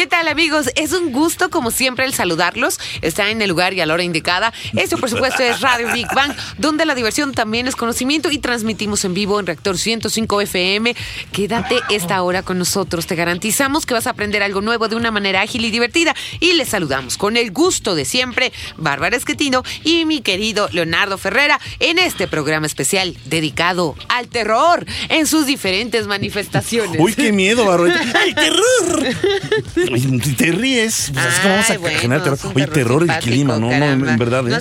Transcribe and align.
¿Qué 0.00 0.06
tal 0.06 0.28
amigos? 0.28 0.70
Es 0.76 0.94
un 0.94 1.12
gusto 1.12 1.50
como 1.50 1.70
siempre 1.70 2.06
el 2.06 2.14
saludarlos. 2.14 2.80
Está 3.02 3.28
en 3.28 3.42
el 3.42 3.50
lugar 3.50 3.74
y 3.74 3.82
a 3.82 3.86
la 3.86 3.92
hora 3.92 4.02
indicada. 4.02 4.50
Esto 4.74 4.96
por 4.96 5.10
supuesto 5.10 5.42
es 5.42 5.60
Radio 5.60 5.92
Big 5.92 6.06
Bang, 6.14 6.34
donde 6.56 6.86
la 6.86 6.94
diversión 6.94 7.34
también 7.34 7.68
es 7.68 7.76
conocimiento 7.76 8.30
y 8.30 8.38
transmitimos 8.38 9.04
en 9.04 9.12
vivo 9.12 9.38
en 9.38 9.44
Reactor 9.44 9.76
105 9.76 10.40
FM. 10.40 10.96
Quédate 11.32 11.80
esta 11.90 12.22
hora 12.22 12.42
con 12.42 12.56
nosotros. 12.58 13.06
Te 13.06 13.14
garantizamos 13.14 13.84
que 13.84 13.92
vas 13.92 14.06
a 14.06 14.10
aprender 14.10 14.42
algo 14.42 14.62
nuevo 14.62 14.88
de 14.88 14.96
una 14.96 15.10
manera 15.10 15.42
ágil 15.42 15.66
y 15.66 15.70
divertida. 15.70 16.16
Y 16.40 16.54
les 16.54 16.70
saludamos 16.70 17.18
con 17.18 17.36
el 17.36 17.50
gusto 17.50 17.94
de 17.94 18.06
siempre, 18.06 18.54
Bárbara 18.78 19.18
Esquetino 19.18 19.64
y 19.84 20.06
mi 20.06 20.22
querido 20.22 20.70
Leonardo 20.72 21.18
Ferrera 21.18 21.60
en 21.78 21.98
este 21.98 22.26
programa 22.26 22.66
especial 22.66 23.18
dedicado 23.26 23.96
al 24.08 24.28
terror 24.28 24.86
en 25.10 25.26
sus 25.26 25.44
diferentes 25.44 26.06
manifestaciones. 26.06 26.98
Uy, 26.98 27.12
qué 27.12 27.32
miedo, 27.32 27.66
Bárbara. 27.66 28.00
¡Ay, 28.14 28.32
terror! 28.32 29.89
Si 29.98 30.32
te 30.34 30.52
ríes, 30.52 31.10
pues 31.12 31.26
así 31.26 31.40
como 31.40 31.54
vamos 31.54 31.70
a 31.70 31.98
generar 31.98 32.22
terror. 32.22 32.38
Oye, 32.54 32.66
terror 32.66 33.02
el 33.02 33.18
clima, 33.18 33.58
no, 33.58 33.70
no, 33.70 33.84
en 34.08 34.18
verdad. 34.18 34.46
¿eh? 34.48 34.52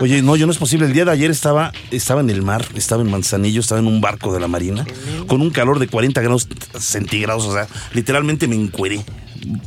Oye, 0.00 0.22
no, 0.22 0.36
yo 0.36 0.46
no 0.46 0.52
es 0.52 0.58
posible. 0.58 0.86
El 0.86 0.92
día 0.92 1.04
de 1.04 1.12
ayer 1.12 1.30
estaba, 1.30 1.72
estaba 1.90 2.20
en 2.20 2.30
el 2.30 2.42
mar, 2.42 2.64
estaba 2.74 3.02
en 3.02 3.10
Manzanillo, 3.10 3.60
estaba 3.60 3.80
en 3.80 3.86
un 3.86 4.00
barco 4.00 4.32
de 4.32 4.40
la 4.40 4.48
marina, 4.48 4.84
con 5.26 5.40
un 5.40 5.50
calor 5.50 5.78
de 5.78 5.88
40 5.88 6.20
grados 6.20 6.48
centígrados, 6.78 7.44
o 7.44 7.52
sea, 7.52 7.66
literalmente 7.92 8.48
me 8.48 8.56
encueré. 8.56 9.04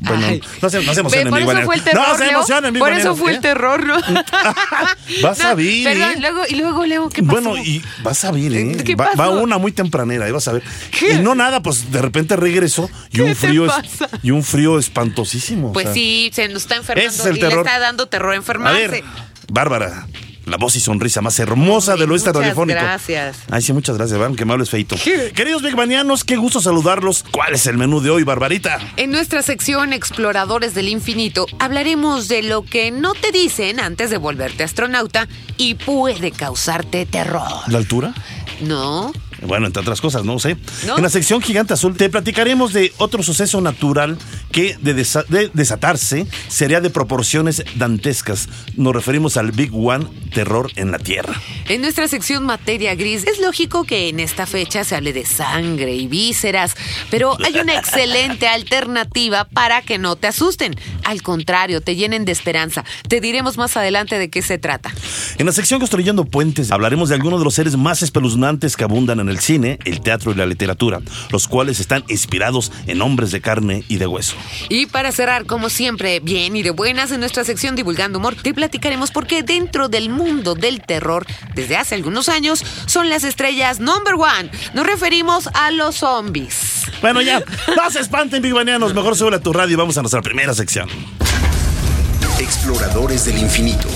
Bueno, 0.01 0.27
no 0.61 0.69
se, 0.69 0.83
no 0.83 0.93
se 0.93 0.99
emocionen, 0.99 1.29
Por 1.31 1.39
eso 1.41 1.61
fue 1.63 1.75
el 1.75 1.83
terror, 1.83 2.07
No 2.09 2.17
se 2.17 2.29
emocionen, 2.29 2.73
Por 2.79 2.91
eso 2.93 3.15
fue 3.15 3.31
el 3.31 3.39
terror, 3.39 3.85
¿no? 3.85 3.95
vas 5.23 5.39
a 5.41 5.55
ver, 5.55 5.83
Perdón, 5.85 6.11
¿eh? 6.11 6.17
luego, 6.19 6.41
y 6.49 6.55
luego, 6.55 6.85
Leo, 6.85 7.09
¿qué 7.09 7.23
pasó? 7.23 7.41
Bueno, 7.41 7.57
y 7.57 7.81
vas 8.03 8.23
a 8.25 8.31
ver, 8.31 8.53
¿eh? 8.53 8.77
¿Qué 8.85 8.95
Va, 8.95 9.11
va 9.19 9.29
una 9.29 9.57
muy 9.57 9.71
tempranera, 9.71 10.27
¿eh? 10.27 10.31
vas 10.31 10.47
a 10.47 10.53
ver. 10.53 10.63
¿Qué? 10.97 11.13
Y 11.13 11.19
no 11.19 11.33
nada, 11.35 11.61
pues 11.61 11.91
de 11.91 12.01
repente 12.01 12.35
regreso 12.35 12.89
y 13.11 13.17
¿Qué 13.17 13.23
un 13.23 13.35
frío 13.35 13.65
es- 13.65 13.71
pasa? 13.71 14.09
y 14.21 14.31
un 14.31 14.43
frío 14.43 14.77
espantosísimo. 14.79 15.69
o 15.69 15.73
Pues 15.73 15.85
sea. 15.85 15.93
sí, 15.93 16.29
se 16.33 16.47
nos 16.49 16.63
está 16.63 16.75
enfermando 16.75 17.09
Ese 17.11 17.21
es 17.21 17.25
el 17.27 17.37
y 17.37 17.39
terror. 17.39 17.55
le 17.55 17.61
está 17.61 17.79
dando 17.79 18.07
terror 18.07 18.33
A 18.33 18.35
enfermarse. 18.35 18.87
ver, 18.87 19.03
Bárbara, 19.51 20.07
la 20.49 20.57
voz 20.57 20.75
y 20.75 20.79
sonrisa 20.79 21.21
más 21.21 21.39
hermosa 21.39 21.91
Hombre, 21.93 22.05
del 22.05 22.11
oeste 22.11 22.29
muchas 22.29 22.41
radiofónico. 22.41 22.79
gracias. 22.79 23.37
Ay, 23.49 23.61
sí, 23.61 23.73
muchas 23.73 23.97
gracias, 23.97 24.19
Van, 24.19 24.35
que 24.35 24.45
me 24.45 24.53
hables 24.53 24.69
feito. 24.69 24.95
¿Qué? 25.03 25.31
Queridos 25.35 25.61
bigbanianos, 25.61 26.23
qué 26.23 26.35
gusto 26.37 26.59
saludarlos. 26.61 27.23
¿Cuál 27.31 27.53
es 27.55 27.65
el 27.67 27.77
menú 27.77 28.01
de 28.01 28.09
hoy, 28.09 28.23
Barbarita? 28.23 28.79
En 28.97 29.11
nuestra 29.11 29.41
sección 29.41 29.93
Exploradores 29.93 30.73
del 30.73 30.89
Infinito 30.89 31.45
hablaremos 31.59 32.27
de 32.27 32.43
lo 32.43 32.63
que 32.63 32.91
no 32.91 33.13
te 33.13 33.31
dicen 33.31 33.79
antes 33.79 34.09
de 34.09 34.17
volverte 34.17 34.63
astronauta 34.63 35.27
y 35.57 35.75
puede 35.75 36.31
causarte 36.31 37.05
terror. 37.05 37.47
¿La 37.67 37.77
altura? 37.77 38.13
¿No? 38.61 39.11
Bueno, 39.45 39.67
entre 39.67 39.81
otras 39.81 40.01
cosas, 40.01 40.23
no 40.25 40.37
sé. 40.39 40.57
¿No? 40.85 40.97
En 40.97 41.03
la 41.03 41.09
sección 41.09 41.41
Gigante 41.41 41.73
Azul 41.73 41.95
te 41.95 42.09
platicaremos 42.09 42.73
de 42.73 42.91
otro 42.97 43.23
suceso 43.23 43.61
natural 43.61 44.17
que 44.51 44.77
de, 44.81 44.95
desa- 44.95 45.25
de 45.27 45.49
desatarse 45.53 46.27
sería 46.47 46.81
de 46.81 46.89
proporciones 46.89 47.63
dantescas. 47.75 48.49
Nos 48.75 48.93
referimos 48.93 49.37
al 49.37 49.51
Big 49.51 49.71
One, 49.73 50.05
terror 50.33 50.71
en 50.75 50.91
la 50.91 50.99
Tierra. 50.99 51.33
En 51.67 51.81
nuestra 51.81 52.07
sección 52.07 52.45
Materia 52.45 52.95
Gris 52.95 53.25
es 53.27 53.39
lógico 53.39 53.83
que 53.85 54.09
en 54.09 54.19
esta 54.19 54.45
fecha 54.45 54.83
se 54.83 54.95
hable 54.95 55.13
de 55.13 55.25
sangre 55.25 55.95
y 55.95 56.07
vísceras, 56.07 56.75
pero 57.09 57.37
hay 57.43 57.59
una 57.59 57.75
excelente 57.79 58.47
alternativa 58.47 59.45
para 59.45 59.81
que 59.81 59.97
no 59.97 60.15
te 60.15 60.27
asusten. 60.27 60.75
Al 61.03 61.21
contrario, 61.21 61.81
te 61.81 61.95
llenen 61.95 62.25
de 62.25 62.31
esperanza. 62.31 62.83
Te 63.07 63.21
diremos 63.21 63.57
más 63.57 63.75
adelante 63.77 64.17
de 64.17 64.29
qué 64.29 64.41
se 64.41 64.57
trata. 64.57 64.91
En 65.37 65.45
la 65.45 65.51
sección 65.51 65.79
Construyendo 65.79 66.25
Puentes 66.25 66.71
hablaremos 66.71 67.09
de 67.09 67.15
algunos 67.15 67.39
de 67.39 67.45
los 67.45 67.53
seres 67.53 67.77
más 67.77 68.01
espeluznantes 68.01 68.75
que 68.75 68.83
abundan 68.83 69.19
en 69.19 69.28
el 69.29 69.39
cine, 69.39 69.79
el 69.85 70.01
teatro 70.01 70.31
y 70.31 70.35
la 70.35 70.45
literatura, 70.45 70.99
los 71.31 71.47
cuales 71.47 71.79
están 71.79 72.03
inspirados 72.07 72.71
en 72.87 73.01
hombres 73.01 73.31
de 73.31 73.41
carne 73.41 73.83
y 73.87 73.97
de 73.97 74.07
hueso. 74.07 74.35
Y 74.69 74.85
para 74.85 75.11
cerrar, 75.11 75.45
como 75.45 75.69
siempre, 75.69 76.19
bien 76.19 76.55
y 76.55 76.63
de 76.63 76.71
buenas 76.71 77.11
en 77.11 77.19
nuestra 77.19 77.43
sección 77.43 77.75
Divulgando 77.75 78.19
Humor, 78.19 78.35
te 78.35 78.53
platicaremos 78.53 79.11
por 79.11 79.27
qué 79.27 79.43
dentro 79.43 79.89
del 79.89 80.09
mundo 80.09 80.55
del 80.55 80.81
terror, 80.81 81.25
desde 81.55 81.77
hace 81.77 81.95
algunos 81.95 82.29
años, 82.29 82.63
son 82.85 83.09
las 83.09 83.23
estrellas 83.23 83.79
number 83.79 84.15
one. 84.15 84.49
Nos 84.73 84.85
referimos 84.85 85.47
a 85.53 85.71
los 85.71 85.97
zombies. 85.97 86.85
Bueno, 87.01 87.21
ya, 87.21 87.39
no 87.75 87.91
se 87.91 87.99
espanten, 87.99 88.41
bigbanianos. 88.41 88.93
Mejor 88.93 89.15
sube 89.15 89.35
a 89.35 89.39
tu 89.39 89.53
radio 89.53 89.73
y 89.73 89.77
vamos 89.77 89.97
a 89.97 90.01
nuestra 90.01 90.21
primera 90.21 90.53
sección. 90.53 90.89
Exploradores 92.39 93.25
del 93.25 93.37
infinito. 93.37 93.87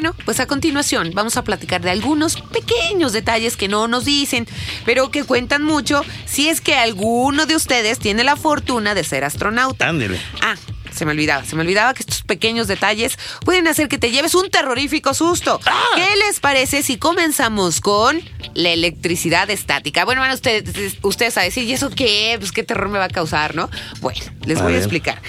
Bueno, 0.00 0.14
pues 0.24 0.38
a 0.38 0.46
continuación 0.46 1.10
vamos 1.12 1.36
a 1.38 1.42
platicar 1.42 1.80
de 1.80 1.90
algunos 1.90 2.40
pequeños 2.40 3.12
detalles 3.12 3.56
que 3.56 3.66
no 3.66 3.88
nos 3.88 4.04
dicen, 4.04 4.46
pero 4.84 5.10
que 5.10 5.24
cuentan 5.24 5.64
mucho 5.64 6.04
si 6.24 6.48
es 6.48 6.60
que 6.60 6.76
alguno 6.76 7.46
de 7.46 7.56
ustedes 7.56 7.98
tiene 7.98 8.22
la 8.22 8.36
fortuna 8.36 8.94
de 8.94 9.02
ser 9.02 9.24
astronauta. 9.24 9.88
Ándele. 9.88 10.20
Ah, 10.40 10.54
se 10.92 11.04
me 11.04 11.10
olvidaba, 11.10 11.44
se 11.44 11.56
me 11.56 11.62
olvidaba 11.62 11.94
que 11.94 12.02
estos 12.02 12.22
pequeños 12.22 12.68
detalles 12.68 13.18
pueden 13.44 13.66
hacer 13.66 13.88
que 13.88 13.98
te 13.98 14.12
lleves 14.12 14.36
un 14.36 14.48
terrorífico 14.50 15.14
susto. 15.14 15.58
¿Qué 15.96 16.06
les 16.26 16.38
parece 16.38 16.84
si 16.84 16.96
comenzamos 16.96 17.80
con 17.80 18.22
la 18.54 18.68
electricidad 18.68 19.50
estática? 19.50 20.04
Bueno, 20.04 20.20
van 20.20 20.30
ustedes, 20.30 20.96
ustedes 21.02 21.36
a 21.38 21.40
decir, 21.40 21.64
¿y 21.64 21.72
eso 21.72 21.90
qué? 21.90 22.36
Pues 22.38 22.52
qué 22.52 22.62
terror 22.62 22.88
me 22.88 23.00
va 23.00 23.06
a 23.06 23.08
causar, 23.08 23.56
¿no? 23.56 23.68
Bueno, 24.00 24.20
les 24.46 24.60
A 24.60 24.62
voy 24.62 24.74
a 24.74 24.78
explicar. 24.78 25.20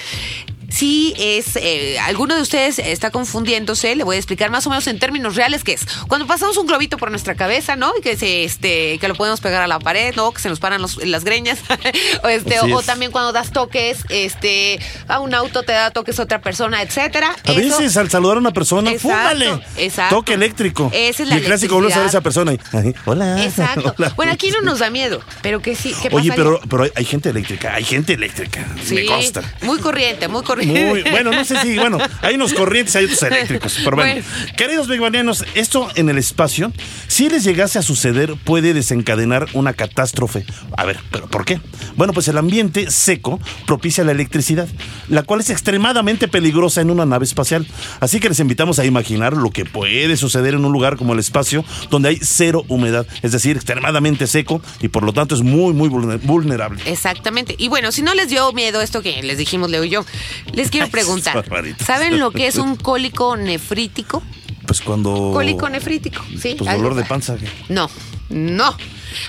Si 0.69 1.13
es 1.18 1.56
eh, 1.56 1.97
alguno 2.00 2.35
de 2.35 2.41
ustedes 2.41 2.80
está 2.80 3.12
confundiéndose, 3.12 3.96
le 3.96 4.03
voy 4.03 4.16
a 4.16 4.19
explicar 4.19 4.50
más 4.52 4.66
o 4.68 4.69
menos 4.69 4.85
en 4.88 5.00
términos 5.00 5.35
reales 5.35 5.63
qué 5.63 5.74
es. 5.74 5.85
Cuando 6.07 6.28
pasamos 6.28 6.57
un 6.57 6.68
globito 6.68 6.97
por 6.97 7.09
nuestra 7.09 7.35
cabeza, 7.35 7.75
¿no? 7.75 7.91
Y 7.97 8.02
que 8.02 8.16
se 8.18 8.44
este 8.44 8.97
que 9.00 9.07
lo 9.07 9.16
podemos 9.16 9.41
pegar 9.41 9.62
a 9.62 9.68
la 9.68 9.80
pared, 9.80 10.13
¿no? 10.16 10.31
Que 10.31 10.41
se 10.41 10.50
nos 10.50 10.59
paran 10.59 10.81
los- 10.81 10.97
las 11.06 11.24
greñas. 11.24 11.59
o 12.24 12.28
este 12.28 12.59
o 12.59 12.81
también 12.84 13.12
cuando 13.12 13.31
das 13.31 13.52
toques, 13.52 14.00
este 14.09 14.80
a 15.07 15.19
un 15.19 15.34
auto 15.34 15.63
te 15.63 15.72
da 15.72 15.91
toques 15.91 16.19
a 16.19 16.24
otra 16.24 16.41
persona, 16.41 16.81
etcétera. 16.81 17.36
A 17.46 17.51
Eso- 17.51 17.80
veces 17.80 17.97
al 17.97 18.09
saludar 18.09 18.38
a 18.38 18.40
una 18.40 18.51
persona, 18.51 18.91
Exacto, 18.91 19.09
¡fúmale! 19.40 19.63
exacto. 19.78 20.16
Toque 20.18 20.34
eléctrico. 20.34 20.91
Esa 20.94 21.24
es 21.24 21.30
la 21.30 21.36
y 21.36 21.38
el 21.40 21.46
clásico 21.46 21.75
volver 21.75 21.97
a 21.97 22.06
esa 22.06 22.22
persona 22.22 22.53
y, 22.53 22.59
ay, 22.74 22.94
hola. 23.06 23.44
Exacto. 23.44 23.94
hola. 23.97 24.13
Bueno, 24.16 24.31
aquí 24.31 24.51
no 24.51 24.62
nos 24.62 24.80
da 24.80 24.90
miedo, 24.90 25.22
pero 25.41 25.62
que 25.62 25.75
sí, 25.75 25.94
¿qué 26.01 26.09
Oye, 26.12 26.30
pasa 26.30 26.36
pero, 26.44 26.59
pero 26.69 26.84
hay, 26.84 26.91
hay 26.96 27.06
gente 27.06 27.30
eléctrica, 27.30 27.74
hay 27.74 27.84
gente 27.84 28.13
eléctrica, 28.13 28.68
Sí, 28.84 28.96
me 28.96 29.06
consta. 29.06 29.41
Muy 29.62 29.80
corriente, 29.80 30.28
muy 30.28 30.44
corriente. 30.44 30.59
Muy, 30.66 31.02
bueno, 31.03 31.31
no 31.31 31.44
sé 31.46 31.58
si, 31.62 31.78
bueno, 31.78 31.97
hay 32.22 32.36
unos 32.36 32.53
corrientes, 32.53 32.96
hay 32.96 33.06
otros 33.06 33.24
eléctricos. 33.24 33.78
Pero 33.84 33.96
bueno, 33.96 34.14
Bueno. 34.14 34.28
queridos 34.58 34.88
bigbanianos, 34.88 35.46
esto 35.56 35.88
en 35.96 36.09
el 36.09 36.18
espacio, 36.18 36.72
si 37.08 37.30
les 37.30 37.44
llegase 37.44 37.80
a 37.80 37.81
suceder, 37.81 38.36
puede 38.44 38.74
desencadenar 38.74 39.48
una 39.53 39.74
catástrofe. 39.74 40.46
A 40.78 40.86
ver, 40.86 41.00
¿pero 41.12 41.28
por 41.28 41.46
qué? 41.46 41.59
Bueno, 41.96 42.14
pues 42.14 42.28
el 42.28 42.38
ambiente 42.38 42.90
seco 42.92 43.40
propicia 43.66 44.03
la 44.03 44.12
electricidad, 44.12 44.68
la 45.09 45.24
cual 45.24 45.40
es 45.42 45.50
extremadamente 45.50 46.28
peligrosa 46.28 46.81
en 46.81 46.90
una 46.92 47.06
nave 47.06 47.25
espacial. 47.25 47.66
Así 48.00 48.19
que 48.19 48.30
les 48.30 48.40
invitamos 48.40 48.80
a 48.80 48.86
imaginar 48.86 49.34
lo 49.34 49.52
que 49.52 49.66
puede 49.66 50.16
suceder 50.18 50.53
en 50.53 50.66
un 50.66 50.72
lugar 50.72 50.98
como 50.98 51.14
el 51.14 51.19
espacio, 51.19 51.64
donde 51.90 52.09
hay 52.09 52.19
cero 52.22 52.64
humedad, 52.68 53.06
es 53.22 53.31
decir, 53.31 53.56
extremadamente 53.56 54.28
seco 54.28 54.62
y 54.81 54.88
por 54.90 55.03
lo 55.03 55.14
tanto 55.14 55.36
es 55.36 55.42
muy, 55.42 55.74
muy 55.74 55.90
vulner- 55.90 56.19
vulnerable. 56.22 56.81
Exactamente. 56.86 57.56
Y 57.58 57.68
bueno, 57.68 57.92
si 57.92 58.02
no 58.02 58.14
les 58.14 58.30
dio 58.30 58.52
miedo 58.53 58.81
esto 58.81 59.02
que 59.02 59.22
les 59.24 59.38
dijimos 59.38 59.69
Leo 59.69 59.84
y 59.84 59.90
yo, 59.90 60.06
les 60.54 60.69
quiero 60.69 60.88
preguntar. 60.92 61.46
¿Saben 61.86 62.19
lo 62.19 62.31
que 62.31 62.48
es 62.48 62.57
un 62.57 62.75
cólico 62.75 63.38
nefrítico? 63.38 64.22
Pues 64.66 64.81
cuando... 64.81 65.31
Cólico 65.34 65.68
nefrítico, 65.69 66.24
¿sí? 66.40 66.56
Pues 66.57 66.72
dolor 66.72 66.96
de 66.96 67.04
panza. 67.04 67.38
¿qué? 67.38 67.48
No, 67.69 67.90
no. 68.30 68.75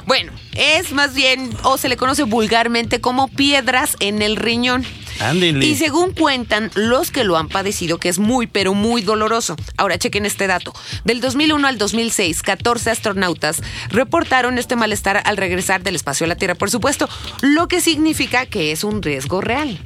Bueno, 0.06 0.32
es 0.54 0.92
más 0.92 1.14
bien, 1.14 1.50
o 1.62 1.78
se 1.78 1.88
le 1.88 1.96
conoce 1.96 2.24
vulgarmente 2.24 3.00
como 3.00 3.28
piedras 3.28 3.96
en 4.00 4.22
el 4.22 4.36
riñón. 4.36 4.84
Y 5.60 5.76
según 5.76 6.12
cuentan 6.12 6.70
los 6.74 7.10
que 7.10 7.24
lo 7.24 7.36
han 7.36 7.48
padecido, 7.48 7.98
que 7.98 8.08
es 8.08 8.18
muy, 8.18 8.46
pero 8.46 8.72
muy 8.72 9.02
doloroso. 9.02 9.54
Ahora, 9.76 9.98
chequen 9.98 10.24
este 10.24 10.46
dato. 10.46 10.72
Del 11.04 11.20
2001 11.20 11.68
al 11.68 11.76
2006, 11.76 12.40
14 12.42 12.90
astronautas 12.90 13.60
reportaron 13.90 14.56
este 14.56 14.76
malestar 14.76 15.22
al 15.24 15.36
regresar 15.36 15.82
del 15.82 15.96
espacio 15.96 16.24
a 16.24 16.28
la 16.28 16.36
Tierra, 16.36 16.54
por 16.54 16.70
supuesto, 16.70 17.06
lo 17.42 17.68
que 17.68 17.82
significa 17.82 18.46
que 18.46 18.72
es 18.72 18.82
un 18.82 19.02
riesgo 19.02 19.42
real. 19.42 19.78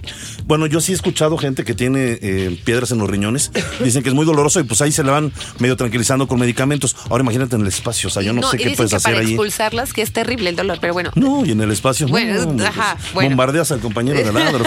Bueno, 0.45 0.67
yo 0.67 0.81
sí 0.81 0.93
he 0.93 0.95
escuchado 0.95 1.37
gente 1.37 1.65
que 1.65 1.75
tiene 1.75 2.19
eh, 2.23 2.61
piedras 2.65 2.93
en 2.93 2.99
los 2.99 3.11
riñones. 3.11 3.51
Dicen 3.83 4.05
que 4.05 4.11
es 4.11 4.15
muy 4.15 4.27
doloroso 4.27 4.61
y 4.61 4.63
pues 4.63 4.83
ahí 4.83 4.93
se 4.93 5.03
le 5.03 5.11
van 5.11 5.33
medio 5.59 5.77
tranquilizando 5.77 6.29
con 6.29 6.39
medicamentos. 6.39 6.95
Ahora 7.11 7.23
imagínate 7.23 7.57
en 7.57 7.63
el 7.63 7.69
espacio. 7.69 8.09
O 8.09 8.13
sea, 8.13 8.23
yo 8.23 8.33
no, 8.33 8.49
sé 8.49 8.57
y 8.57 8.59
qué 8.59 8.65
dicen 8.71 8.77
puedes 8.77 8.91
que 8.91 8.97
hacer 8.97 9.13
para 9.15 9.25
ahí. 9.25 9.33
expulsarlas 9.33 9.84
que 9.93 10.03
es 10.03 10.13
terrible 10.13 10.51
el 10.51 10.57
dolor, 10.57 10.79
pero 10.81 10.93
bueno. 10.93 11.11
No, 11.15 11.45
y 11.45 11.53
en 11.53 11.61
el 11.61 11.71
espacio. 11.71 12.09
Bueno, 12.09 12.53
no, 12.53 12.65
ajá, 12.65 12.97
pues, 12.99 13.13
bueno. 13.15 13.31
Bombardeas 13.31 13.73
al 13.73 13.81
compañero 13.81 14.19
de 14.19 14.33
lado. 14.33 14.59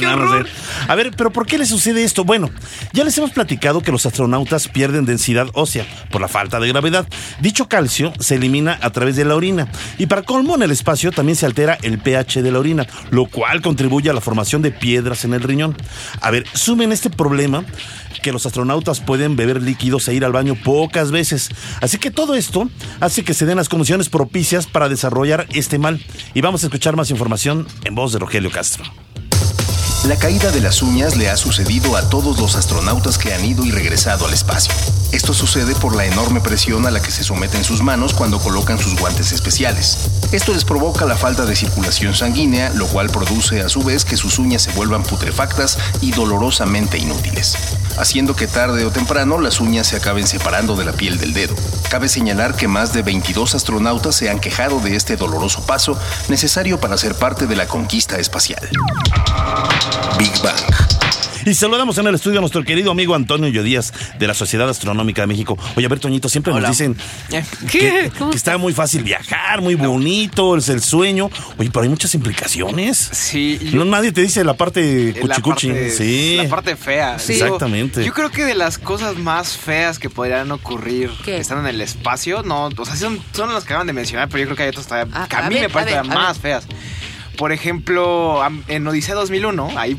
A 0.88 0.94
ver, 0.94 1.12
pero 1.16 1.30
¿por 1.30 1.46
qué 1.46 1.58
le 1.58 1.66
sucede 1.66 2.02
esto? 2.02 2.24
Bueno, 2.24 2.50
ya 2.92 3.04
les 3.04 3.16
hemos 3.18 3.30
platicado 3.30 3.80
que 3.80 3.92
los 3.92 4.06
astronautas 4.06 4.68
pierden 4.68 5.04
densidad 5.04 5.48
ósea 5.54 5.86
por 6.10 6.20
la 6.20 6.28
falta 6.28 6.58
de 6.58 6.68
gravedad. 6.68 7.06
Dicho 7.40 7.68
calcio 7.68 8.12
se 8.18 8.36
elimina 8.36 8.78
a 8.82 8.90
través 8.90 9.16
de 9.16 9.24
la 9.24 9.36
orina. 9.36 9.68
Y 9.98 10.06
para 10.06 10.22
colmo, 10.22 10.56
en 10.56 10.62
el 10.62 10.70
espacio 10.70 11.12
también 11.12 11.36
se 11.36 11.46
altera 11.46 11.78
el 11.82 11.98
pH 11.98 12.42
de 12.42 12.50
la 12.50 12.58
orina, 12.58 12.86
lo 13.10 13.26
cual 13.26 13.60
contribuye 13.62 14.10
a 14.10 14.12
la 14.12 14.20
formación 14.20 14.62
de 14.62 14.70
piedras 14.70 15.24
en 15.24 15.34
el 15.34 15.42
riñón. 15.42 15.76
A 16.20 16.30
ver, 16.30 16.46
sumen 16.54 16.92
este 16.92 17.10
problema 17.10 17.64
que 18.22 18.32
los 18.32 18.46
astronautas 18.46 19.00
pueden 19.00 19.36
beber 19.36 19.62
líquidos 19.62 20.08
e 20.08 20.14
ir 20.14 20.24
al 20.24 20.32
baño 20.32 20.54
pocas 20.54 21.10
veces. 21.10 21.50
Así 21.80 21.98
que 21.98 22.10
todo 22.10 22.34
esto 22.34 22.68
hace 23.00 23.24
que 23.24 23.34
se 23.34 23.46
den 23.46 23.56
las 23.56 23.68
condiciones 23.68 24.08
propicias 24.08 24.66
para 24.66 24.88
desarrollar 24.88 25.46
este 25.52 25.78
mal. 25.78 26.04
Y 26.34 26.40
vamos 26.40 26.62
a 26.62 26.66
escuchar 26.66 26.96
más 26.96 27.10
información 27.10 27.66
en 27.84 27.94
voz 27.94 28.12
de 28.12 28.18
Rogelio 28.18 28.50
Castro. 28.50 28.84
La 30.06 30.16
caída 30.16 30.50
de 30.50 30.62
las 30.62 30.80
uñas 30.80 31.16
le 31.16 31.28
ha 31.28 31.36
sucedido 31.36 31.94
a 31.94 32.08
todos 32.08 32.38
los 32.38 32.56
astronautas 32.56 33.18
que 33.18 33.34
han 33.34 33.44
ido 33.44 33.66
y 33.66 33.70
regresado 33.70 34.24
al 34.24 34.32
espacio. 34.32 34.72
Esto 35.12 35.34
sucede 35.34 35.74
por 35.74 35.94
la 35.94 36.06
enorme 36.06 36.40
presión 36.40 36.86
a 36.86 36.90
la 36.90 37.02
que 37.02 37.10
se 37.10 37.22
someten 37.22 37.64
sus 37.64 37.82
manos 37.82 38.14
cuando 38.14 38.38
colocan 38.38 38.78
sus 38.78 38.98
guantes 38.98 39.30
especiales. 39.32 40.08
Esto 40.32 40.54
les 40.54 40.64
provoca 40.64 41.04
la 41.04 41.16
falta 41.16 41.44
de 41.44 41.54
circulación 41.54 42.14
sanguínea, 42.14 42.70
lo 42.70 42.86
cual 42.86 43.10
produce 43.10 43.60
a 43.60 43.68
su 43.68 43.82
vez 43.82 44.06
que 44.06 44.16
sus 44.16 44.38
uñas 44.38 44.62
se 44.62 44.72
vuelvan 44.72 45.02
putrefactas 45.02 45.76
y 46.00 46.12
dolorosamente 46.12 46.96
inútiles, 46.96 47.56
haciendo 47.98 48.34
que 48.34 48.46
tarde 48.46 48.86
o 48.86 48.90
temprano 48.90 49.38
las 49.38 49.60
uñas 49.60 49.88
se 49.88 49.96
acaben 49.96 50.26
separando 50.26 50.76
de 50.76 50.86
la 50.86 50.92
piel 50.92 51.18
del 51.18 51.34
dedo. 51.34 51.54
Cabe 51.90 52.08
señalar 52.08 52.54
que 52.54 52.68
más 52.68 52.94
de 52.94 53.02
22 53.02 53.54
astronautas 53.54 54.14
se 54.14 54.30
han 54.30 54.40
quejado 54.40 54.80
de 54.80 54.96
este 54.96 55.16
doloroso 55.16 55.60
paso 55.66 55.98
necesario 56.28 56.80
para 56.80 56.96
ser 56.96 57.16
parte 57.16 57.46
de 57.46 57.56
la 57.56 57.66
conquista 57.66 58.16
espacial. 58.18 58.70
Big 60.18 60.32
Bang. 60.42 60.56
Y 61.46 61.54
saludamos 61.54 61.96
en 61.96 62.06
el 62.06 62.14
estudio 62.14 62.38
a 62.38 62.42
nuestro 62.42 62.62
querido 62.64 62.90
amigo 62.90 63.14
Antonio 63.14 63.48
Yodías 63.48 63.94
de 64.18 64.26
la 64.26 64.34
Sociedad 64.34 64.68
Astronómica 64.68 65.22
de 65.22 65.26
México. 65.26 65.56
Oye, 65.74 65.86
a 65.86 65.88
ver, 65.88 65.98
Toñito, 65.98 66.28
siempre 66.28 66.52
nos 66.52 66.68
dicen 66.68 66.94
que, 67.70 68.12
¿Cómo 68.18 68.30
que 68.30 68.36
está 68.36 68.58
muy 68.58 68.74
fácil 68.74 69.02
viajar, 69.02 69.62
muy 69.62 69.74
bonito, 69.74 70.54
es 70.58 70.68
el 70.68 70.82
sueño. 70.82 71.30
Oye, 71.56 71.70
pero 71.70 71.84
hay 71.84 71.88
muchas 71.88 72.14
implicaciones. 72.14 72.98
Sí, 72.98 73.58
No, 73.72 73.86
nadie 73.86 74.12
te 74.12 74.20
dice 74.20 74.44
la 74.44 74.52
parte 74.52 75.14
la 75.14 75.20
cuchicuchi. 75.36 75.68
parte- 75.68 75.90
Sí. 75.92 76.36
La 76.42 76.48
parte 76.50 76.76
fea. 76.76 77.18
Sí. 77.18 77.32
Exactamente. 77.32 78.04
Yo 78.04 78.12
creo 78.12 78.30
que 78.30 78.44
de 78.44 78.54
las 78.54 78.76
cosas 78.76 79.16
más 79.16 79.56
feas 79.56 79.98
que 79.98 80.10
podrían 80.10 80.52
ocurrir 80.52 81.10
¿Qué? 81.24 81.38
estando 81.38 81.66
en 81.66 81.74
el 81.74 81.80
espacio, 81.80 82.42
no, 82.42 82.66
o 82.76 82.84
sea, 82.84 82.96
son, 82.96 83.18
son 83.32 83.52
las 83.54 83.64
que 83.64 83.70
acaban 83.72 83.86
de 83.86 83.94
mencionar, 83.94 84.28
pero 84.28 84.40
yo 84.40 84.44
creo 84.44 84.56
que 84.58 84.62
hay 84.64 84.68
otras 84.68 84.86
todavía 84.86 85.10
Ah, 85.16 85.26
que 85.26 85.36
a, 85.36 85.46
a 85.46 85.48
mí 85.48 85.54
ver, 85.54 85.62
me 85.64 85.66
a 85.70 85.72
parecen 85.72 85.98
a 86.00 86.02
más 86.14 86.38
feas. 86.38 86.64
Por 87.40 87.52
ejemplo, 87.52 88.38
en 88.68 88.86
Odisea 88.86 89.14
2001, 89.14 89.70
ahí 89.74 89.96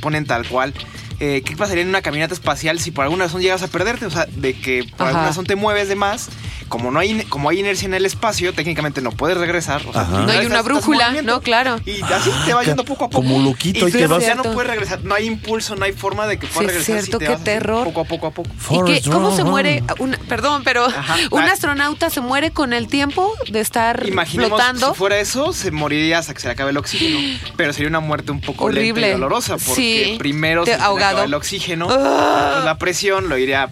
ponen 0.00 0.26
tal 0.26 0.44
cual. 0.48 0.74
Eh, 1.24 1.42
¿Qué 1.44 1.56
pasaría 1.56 1.82
en 1.82 1.88
una 1.88 2.02
caminata 2.02 2.34
espacial 2.34 2.80
si 2.80 2.90
por 2.90 3.04
alguna 3.04 3.26
razón 3.26 3.40
llegas 3.42 3.62
a 3.62 3.68
perderte? 3.68 4.06
O 4.06 4.10
sea, 4.10 4.26
de 4.26 4.54
que 4.54 4.82
por 4.82 5.02
Ajá. 5.02 5.08
alguna 5.10 5.26
razón 5.28 5.46
te 5.46 5.54
mueves 5.54 5.86
de 5.88 5.94
más. 5.94 6.28
Como 6.68 6.90
no 6.90 6.98
hay 7.00 7.22
como 7.28 7.50
hay 7.50 7.60
inercia 7.60 7.84
en 7.86 7.92
el 7.92 8.06
espacio, 8.06 8.54
técnicamente 8.54 9.02
no 9.02 9.12
puedes 9.12 9.36
regresar. 9.36 9.82
O 9.86 9.92
sea, 9.92 10.02
Ajá. 10.02 10.22
No 10.22 10.32
hay 10.32 10.38
una 10.46 10.56
estás 10.60 10.64
brújula, 10.64 11.12
¿no? 11.22 11.40
Claro. 11.42 11.78
Y 11.84 12.02
así 12.02 12.30
te 12.46 12.54
va 12.54 12.64
yendo 12.64 12.84
poco 12.84 13.04
a 13.04 13.10
poco. 13.10 13.22
Como 13.22 13.38
loquito, 13.44 13.80
Y 13.80 13.82
ahí 13.84 13.92
te 13.92 14.00
ya 14.00 14.08
vas. 14.08 14.22
Ya 14.22 14.34
no 14.34 14.42
Cierto. 14.42 14.54
puedes 14.54 14.70
regresar, 14.70 15.04
no 15.04 15.14
hay 15.14 15.26
impulso, 15.26 15.76
no 15.76 15.84
hay 15.84 15.92
forma 15.92 16.26
de 16.26 16.38
que 16.38 16.46
Sí, 16.46 16.52
puedas 16.54 16.72
es 16.74 16.78
regresar. 16.88 17.02
cierto, 17.04 17.18
si 17.18 17.24
te 17.24 17.24
qué 17.26 17.32
vas 17.34 17.44
terror. 17.44 17.84
Poco 17.84 18.00
a 18.00 18.04
poco 18.04 18.26
a 18.26 18.30
poco. 18.30 18.48
¿Y 18.48 18.56
qué, 18.56 18.62
Forrest 18.64 19.08
cómo 19.12 19.36
se 19.36 19.44
muere? 19.44 19.82
una- 19.98 20.16
perdón, 20.28 20.62
pero 20.64 20.86
Ajá. 20.86 21.16
un 21.30 21.42
Ah. 21.42 21.52
astronauta 21.52 22.08
se 22.10 22.20
muere 22.22 22.50
con 22.52 22.72
el 22.72 22.88
tiempo 22.88 23.32
de 23.50 23.60
estar 23.60 24.06
Imaginemos 24.08 24.48
flotando. 24.58 24.88
si 24.92 24.98
fuera 24.98 25.20
eso, 25.20 25.52
se 25.52 25.70
moriría 25.70 26.18
hasta 26.18 26.32
que 26.32 26.40
se 26.40 26.48
le 26.48 26.52
acabe 26.54 26.70
el 26.70 26.78
oxígeno. 26.78 27.18
Pero 27.56 27.74
sería 27.74 27.88
una 27.90 28.00
muerte 28.00 28.32
un 28.32 28.40
poco 28.40 28.68
lenta 28.70 28.80
Horrible. 28.80 29.08
y 29.10 29.12
dolorosa. 29.12 29.58
Porque 29.58 29.74
Sí. 30.12 30.16
primero 30.18 30.64
Te- 30.64 30.74
se 30.76 30.80
el 31.20 31.34
oxígeno, 31.34 31.88
Ah. 31.90 32.62
la 32.64 32.78
presión 32.78 33.28
lo 33.28 33.36
iría 33.38 33.70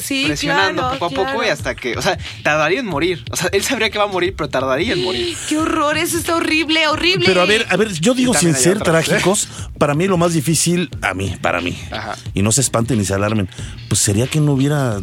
Sí, 0.00 0.24
presionando 0.26 0.82
claro, 0.82 0.98
poco 0.98 1.22
a 1.22 1.24
poco 1.32 1.44
y 1.44 1.48
hasta 1.48 1.74
que. 1.74 1.96
O 1.96 2.02
sea, 2.02 2.18
tardaría 2.42 2.80
en 2.80 2.86
morir. 2.86 3.24
O 3.30 3.36
sea, 3.36 3.48
él 3.52 3.62
sabría 3.62 3.88
que 3.90 3.98
va 3.98 4.04
a 4.04 4.08
morir, 4.08 4.34
pero 4.36 4.48
tardaría 4.50 4.92
en 4.92 5.02
morir. 5.02 5.36
Qué 5.48 5.56
horror, 5.58 5.96
eso 5.96 6.18
está 6.18 6.36
horrible, 6.36 6.86
horrible. 6.88 7.24
Pero 7.26 7.40
a 7.42 7.46
ver, 7.46 7.66
a 7.70 7.76
ver, 7.76 7.92
yo 7.92 8.12
digo 8.14 8.34
sin 8.34 8.54
ser 8.54 8.78
otras. 8.78 9.06
trágicos, 9.06 9.48
para 9.78 9.94
mí 9.94 10.06
lo 10.06 10.16
más 10.18 10.32
difícil, 10.34 10.90
a 11.02 11.14
mí, 11.14 11.36
para 11.40 11.60
mí, 11.60 11.78
Ajá. 11.90 12.16
y 12.34 12.42
no 12.42 12.52
se 12.52 12.60
espanten 12.60 12.98
ni 12.98 13.04
se 13.04 13.14
alarmen, 13.14 13.48
pues 13.88 14.00
sería 14.00 14.26
que 14.26 14.40
no 14.40 14.52
hubiera, 14.52 15.00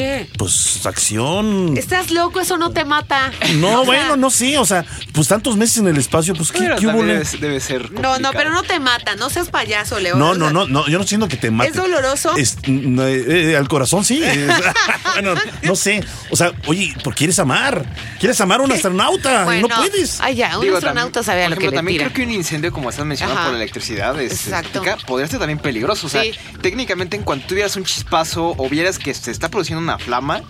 ¿Qué? 0.00 0.28
pues, 0.38 0.84
acción. 0.86 1.76
Estás 1.76 2.10
loco, 2.10 2.40
eso 2.40 2.56
no 2.56 2.70
te 2.72 2.84
mata. 2.84 3.32
No, 3.56 3.68
O 3.68 3.84
sea, 3.84 3.84
bueno, 3.84 4.16
no 4.16 4.30
sé, 4.30 4.58
o 4.58 4.64
sea, 4.64 4.84
pues 5.12 5.28
tantos 5.28 5.56
meses 5.56 5.78
en 5.78 5.88
el 5.88 5.96
espacio, 5.96 6.34
pues, 6.34 6.50
¿qué, 6.52 6.70
qué 6.78 6.86
debe, 6.86 7.22
debe 7.40 7.60
ser. 7.60 7.90
No, 7.92 8.18
no, 8.18 8.30
pero 8.32 8.50
no 8.50 8.62
te 8.62 8.78
mata, 8.80 9.16
no 9.16 9.30
seas 9.30 9.48
payaso, 9.50 9.98
Leo. 10.00 10.16
No, 10.16 10.30
O 10.30 10.34
no, 10.34 10.46
sea, 10.46 10.52
no, 10.52 10.66
no, 10.66 10.88
yo 10.88 10.98
no 10.98 11.06
siento 11.06 11.28
que 11.28 11.36
te 11.36 11.50
mate. 11.50 11.70
¿Es 11.70 11.76
doloroso? 11.76 12.36
Es- 12.36 12.56
no, 12.66 13.06
eh, 13.06 13.50
eh, 13.52 13.56
al 13.56 13.68
corazón 13.68 14.04
sí. 14.04 14.22
es- 14.22 14.38
bueno, 15.14 15.34
no 15.62 15.76
sé. 15.76 16.02
O 16.30 16.36
sea, 16.36 16.52
oye, 16.66 16.94
¿por 17.04 17.14
quieres 17.14 17.38
amar? 17.38 17.84
¿Quieres 18.18 18.40
amar 18.40 18.60
a 18.60 18.62
un 18.64 18.72
astronauta? 18.72 19.44
Bueno, 19.44 19.68
no 19.68 19.76
puedes. 19.76 20.20
Ay, 20.20 20.36
ya, 20.36 20.56
un 20.58 20.64
Digo, 20.64 20.76
astronauta 20.76 21.20
también- 21.20 21.24
sabe 21.24 21.42
a 21.44 21.46
por 21.46 21.50
lo 21.50 21.56
que 21.56 21.64
ejemplo, 21.66 21.70
le 21.70 21.76
también 21.76 21.98
tira. 21.98 22.12
creo 22.12 22.26
que 22.26 22.30
un 22.32 22.36
incendio, 22.38 22.72
como 22.72 22.90
estás 22.90 23.04
mencionando, 23.06 23.40
Ajá. 23.40 23.48
por 23.50 23.56
la 23.58 23.62
electricidad, 23.62 24.20
es, 24.20 24.32
Exacto. 24.46 24.82
podría 25.06 25.28
ser 25.28 25.38
también 25.38 25.58
peligroso. 25.58 26.06
O 26.06 26.10
sea, 26.10 26.22
Sí. 26.22 26.32
técnicamente, 26.62 27.16
en 27.16 27.22
cuanto 27.22 27.46
tuvieras 27.48 27.76
un 27.76 27.84
chispazo 27.84 28.54
o 28.56 28.68
vieras 28.68 28.98
que 28.98 29.12
se 29.14 29.30
está 29.30 29.48
produciendo 29.48 29.82
una 29.82 29.89
flama, 29.98 30.42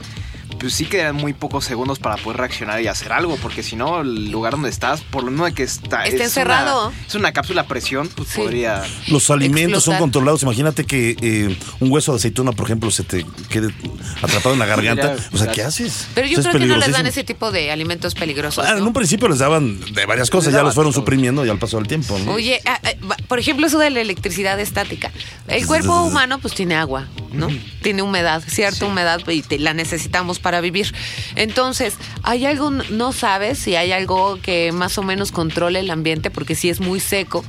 pues 0.61 0.75
sí 0.75 0.85
quedan 0.85 1.17
muy 1.17 1.33
pocos 1.33 1.65
segundos 1.65 1.99
para 1.99 2.17
poder 2.17 2.39
reaccionar 2.41 2.81
y 2.83 2.87
hacer 2.87 3.13
algo, 3.13 3.37
porque 3.37 3.63
si 3.63 3.77
no, 3.77 4.01
el 4.03 4.31
lugar 4.31 4.53
donde 4.53 4.69
estás, 4.69 5.01
por 5.01 5.25
lo 5.25 5.31
menos 5.31 5.47
de 5.47 5.55
que 5.55 5.63
está. 5.63 6.05
Está 6.05 6.17
es 6.17 6.23
encerrado. 6.23 6.89
Una, 6.89 6.97
es 7.07 7.15
una 7.15 7.33
cápsula 7.33 7.63
a 7.63 7.67
presión, 7.67 8.09
pues 8.09 8.29
Sí. 8.31 8.37
podría. 8.41 8.83
Los 9.09 9.31
alimentos 9.31 9.85
son 9.85 9.97
controlados. 9.99 10.43
Imagínate 10.43 10.85
que 10.85 11.17
eh, 11.21 11.57
un 11.81 11.91
hueso 11.91 12.13
de 12.13 12.17
aceituna, 12.19 12.53
por 12.53 12.67
ejemplo, 12.67 12.91
se 12.91 13.03
te 13.03 13.25
quede 13.49 13.75
atrapado 14.23 14.53
en 14.53 14.59
la 14.59 14.67
garganta. 14.67 15.17
O 15.33 15.39
sea. 15.39 15.51
¿qué 15.51 15.63
haces? 15.63 16.07
Pero 16.15 16.27
yo 16.29 16.39
Eso 16.41 16.51
creo 16.51 16.61
que 16.61 16.67
no 16.67 16.77
les 16.77 16.93
dan 16.93 17.07
ese 17.07 17.25
tipo 17.25 17.51
de 17.51 17.71
alimentos 17.71 18.15
peligrosos. 18.15 18.65
Ah, 18.67 18.77
en 18.77 18.83
un 18.85 18.93
principio 18.93 19.29
les 19.29 19.39
daban 19.39 19.81
de 19.93 20.07
varias 20.07 20.31
cosas, 20.31 20.53
ya 20.53 20.63
los 20.63 20.75
fueron 20.75 20.93
todo. 20.93 21.01
suprimiendo 21.03 21.45
y 21.45 21.49
al 21.49 21.59
paso 21.59 21.79
del 21.79 21.87
tiempo. 21.89 22.19
¿no? 22.19 22.33
Oye, 22.33 22.61
ah, 22.67 22.81
ah, 22.85 23.17
por 23.29 23.39
ejemplo, 23.39 23.67
eso 23.67 23.79
de 23.79 23.91
la 23.91 24.01
electricidad 24.01 24.59
estática. 24.61 25.11
El 25.49 25.67
cuerpo 25.67 26.03
humano 26.03 26.39
pues 26.39 26.55
tiene 26.55 26.77
agua, 26.77 27.07
¿no? 27.33 27.49
Tiene 27.83 28.03
humedad, 28.03 28.43
cierta 28.47 28.87
humedad 28.87 29.21
y 29.29 29.43
te- 29.43 29.59
la 29.59 29.75
necesitamos 29.75 30.39
para 30.39 30.50
vivir. 30.61 30.93
Entonces, 31.37 31.95
¿hay 32.25 32.47
algo, 32.47 32.73
no 32.73 33.13
sabes 33.13 33.59
si 33.61 33.77
hay 33.77 33.93
algo 33.93 34.41
que 34.43 34.73
más 34.73 34.99
o 34.99 35.05
menos 35.05 35.31
controle 35.31 35.79
el 35.79 35.91
ambiente? 35.93 36.33
Porque 36.33 36.57
si 36.57 36.69
es 36.69 36.81
muy 36.81 36.99
seco 36.99 37.45